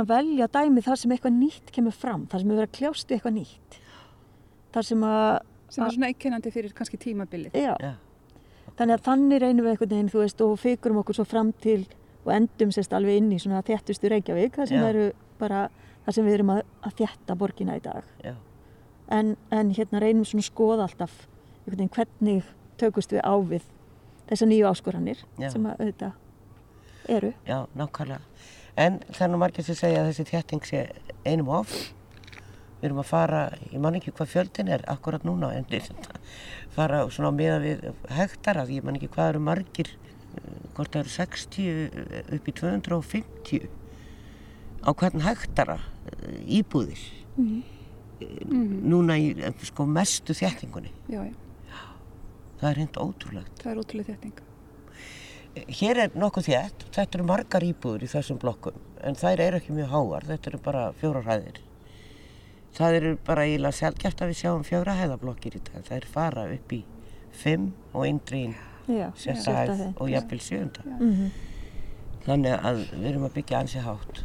velja 0.08 0.48
dæmi 0.48 0.84
þar 0.86 1.00
sem 1.00 1.12
eitthvað 1.12 1.40
nýtt 1.40 1.72
kemur 1.74 1.96
fram, 1.96 2.28
þar 2.32 2.44
sem 2.44 2.52
við 2.52 2.60
verðum 2.60 2.70
að 2.70 2.78
kljástu 2.78 3.16
eitthvað 3.16 3.36
nýtt. 3.40 3.80
Þar 4.74 4.88
sem 4.90 5.04
að 5.08 5.26
sem 5.74 5.84
er 5.86 5.96
svona 5.96 6.10
einkennandi 6.12 6.54
fyrir 6.54 6.74
kannski 6.78 7.00
tímabilið. 7.02 7.58
Já. 7.58 7.74
já, 7.82 7.94
þannig 8.78 8.96
að 9.00 9.06
þannig 9.08 9.42
reynum 9.42 9.66
við 9.66 9.74
einhvern 9.74 9.94
veginn 9.96 10.12
þú 10.14 10.22
veist 10.22 10.44
og 10.46 10.56
fikurum 10.62 11.02
okkur 11.02 11.18
svo 11.18 11.26
fram 11.28 11.52
til 11.64 11.82
og 12.24 12.32
endum 12.36 12.72
sérst 12.72 12.94
alveg 12.96 13.20
inn 13.20 13.32
í 13.34 13.40
svona 13.42 13.64
þjættustu 13.66 14.12
Reykjavík 14.14 14.60
þar 14.60 14.70
sem, 14.70 15.00
bara, 15.42 15.66
þar 16.06 16.18
sem 16.18 16.28
við 16.28 16.38
erum 16.38 16.54
að, 16.56 16.62
að 16.86 16.98
þjætta 17.02 17.38
borgina 17.40 17.78
í 17.80 17.84
dag. 17.84 18.12
En, 19.12 19.36
en 19.52 19.74
hérna 19.76 20.02
reynum 20.04 20.28
svona 20.28 20.46
skoða 20.46 20.88
alltaf 20.88 21.26
hvernig 21.66 22.48
tökust 22.80 23.12
við 23.16 23.26
á 23.26 23.36
við 23.42 23.66
þessar 24.30 24.52
nýju 24.52 24.70
áskoranir 24.70 25.24
já. 25.40 25.50
sem 25.50 25.66
að 25.66 25.80
auðvitað 25.80 26.14
eru 27.14 27.34
Já, 27.48 27.58
nákvæmlega 27.76 28.22
en 28.84 29.02
þannig 29.14 29.42
margir 29.44 29.68
sem 29.68 29.78
segja 29.78 30.02
að 30.02 30.12
þessi 30.12 30.30
þjætting 30.32 30.66
sé 30.68 30.86
einum 31.26 31.52
of 31.54 31.74
við 32.84 32.90
erum 32.90 33.04
að 33.04 33.12
fara, 33.12 33.42
ég 33.72 33.80
man 33.80 33.96
ekki 33.96 34.12
hvað 34.16 34.32
fjöldin 34.34 34.72
er 34.76 34.84
akkurat 34.92 35.24
núna 35.24 35.54
en 35.56 35.68
fara 36.74 37.04
svona 37.14 37.32
meða 37.36 37.60
við 37.64 37.86
hektara 38.12 38.66
ég 38.68 38.84
man 38.84 38.98
ekki 39.00 39.12
hvað 39.14 39.34
eru 39.34 39.44
margir 39.44 39.94
hvort 40.74 40.92
það 40.92 41.04
eru 41.04 41.14
60 41.14 42.34
upp 42.38 42.50
í 42.50 42.56
250 42.60 43.70
á 44.84 44.90
hvern 44.92 45.24
hektara 45.24 45.78
íbúðir 46.44 47.00
mm 47.38 47.46
-hmm. 47.46 48.82
núna 48.90 49.18
í 49.18 49.54
sko 49.64 49.86
mestu 49.86 50.34
þjættingunni 50.34 50.92
já, 51.08 51.24
já. 51.24 51.34
Það 52.64 52.72
er 52.72 52.82
hreint 52.82 53.00
ótrúlegt. 53.04 53.62
Það 53.62 53.72
er 53.74 53.84
ótrúlega 53.84 54.12
þjætting 54.14 54.42
hér 55.54 56.00
er 56.08 56.16
nokkuð 56.18 56.48
þjætt 56.48 56.88
þetta 56.96 57.18
eru 57.20 57.26
margar 57.30 57.66
íbúður 57.66 58.08
í 58.08 58.10
þessum 58.10 58.40
blokkum 58.42 58.80
en 59.06 59.18
þær 59.20 59.44
eru 59.44 59.60
ekki 59.60 59.76
mjög 59.76 59.92
háar. 59.92 60.26
Þetta 60.32 60.50
eru 60.50 60.60
bara 60.66 60.84
fjórarhæðir 60.98 61.62
það 62.74 62.98
eru 63.00 63.14
bara 63.28 63.46
eiginlega 63.46 63.78
sjálfgeft 63.78 64.22
að 64.24 64.32
við 64.32 64.40
sjáum 64.42 64.66
fjögra 64.66 64.98
hæðablokkir 64.98 65.58
í 65.60 65.64
dag. 65.68 65.86
Það 65.86 65.98
er 66.00 66.10
fara 66.10 66.46
upp 66.56 66.74
í 66.74 66.84
fimm 67.34 67.72
og 67.94 68.06
eindrýn 68.08 68.56
setta 69.20 69.56
hæð 69.60 69.84
og 69.94 70.10
jafnvel 70.12 70.42
sjönda 70.42 70.86
mm 70.86 71.12
-hmm. 71.14 71.30
þannig 72.26 72.54
að 72.54 72.86
við 72.92 73.10
erum 73.10 73.26
að 73.26 73.34
byggja 73.34 73.60
ansi 73.60 73.80
hátt. 73.80 74.24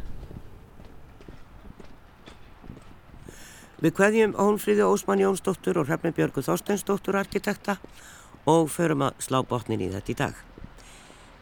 Við 3.79 3.93
hvaðjum 3.95 4.35
Ónfríði 4.35 4.83
Ósmann 4.83 5.21
Jónsdóttur 5.21 5.79
og 5.79 5.87
Hrefni 5.87 6.11
Björgu 6.11 6.43
Þorsteinsdóttur 6.43 7.17
arkitekta 7.17 7.77
og 8.49 8.71
förum 8.73 9.05
að 9.09 9.25
slá 9.29 9.43
botnin 9.45 9.85
í 9.85 9.93
þetta 9.93 10.15
í 10.15 10.21
dag 10.23 10.45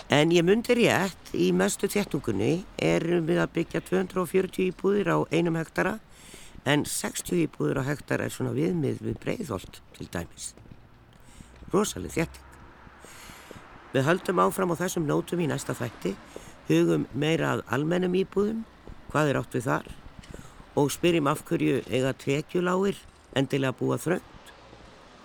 En 0.08 0.30
ég 0.30 0.44
myndi 0.46 0.76
rétt 0.78 1.32
í 1.34 1.48
mestu 1.50 1.88
þéttungunni 1.90 2.60
erum 2.78 3.24
við 3.26 3.40
að 3.42 3.54
byggja 3.56 3.80
240 3.88 4.68
íbúðir 4.68 5.10
á 5.10 5.18
einum 5.34 5.58
hektara 5.58 5.96
en 6.62 6.84
60 6.86 7.40
íbúður 7.42 7.80
á 7.82 7.88
hektar 7.88 8.22
er 8.22 8.30
svona 8.30 8.52
viðmið 8.54 9.02
við 9.02 9.16
breyðholt 9.24 9.80
til 9.96 10.06
dæmis. 10.14 10.52
Rosalega 11.74 12.20
þjætting. 12.20 12.46
Við 13.96 14.06
höldum 14.06 14.44
áfram 14.46 14.74
á 14.74 14.76
þessum 14.78 15.10
nótum 15.10 15.42
í 15.42 15.50
næsta 15.50 15.74
þætti, 15.74 16.14
hugum 16.70 17.08
meira 17.10 17.56
að 17.56 17.64
almennum 17.74 18.14
íbúðum, 18.14 18.62
hvað 19.10 19.32
er 19.32 19.40
átt 19.42 19.58
við 19.58 19.66
þar 19.66 19.90
og 20.78 20.94
spyrjum 20.94 21.32
af 21.32 21.42
hverju 21.48 21.82
eiga 21.90 22.14
tvekjuláir 22.14 23.02
endilega 23.34 23.74
búa 23.74 23.98
þröngt, 23.98 24.35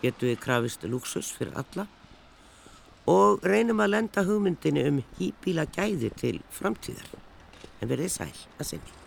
getur 0.02 0.32
við 0.32 0.39
krafist 0.43 0.86
luxus 0.89 1.32
fyrir 1.38 1.58
alla 1.62 1.88
og 3.12 3.43
reynum 3.47 3.82
að 3.82 3.93
lenda 3.95 4.24
hugmyndinu 4.28 4.88
um 4.89 5.04
hýbíla 5.20 5.68
gæði 5.74 6.12
til 6.22 6.39
framtíðar 6.54 7.14
en 7.82 7.89
verðið 7.89 8.18
sæl 8.18 8.34
að 8.60 8.68
sinni. 8.74 9.01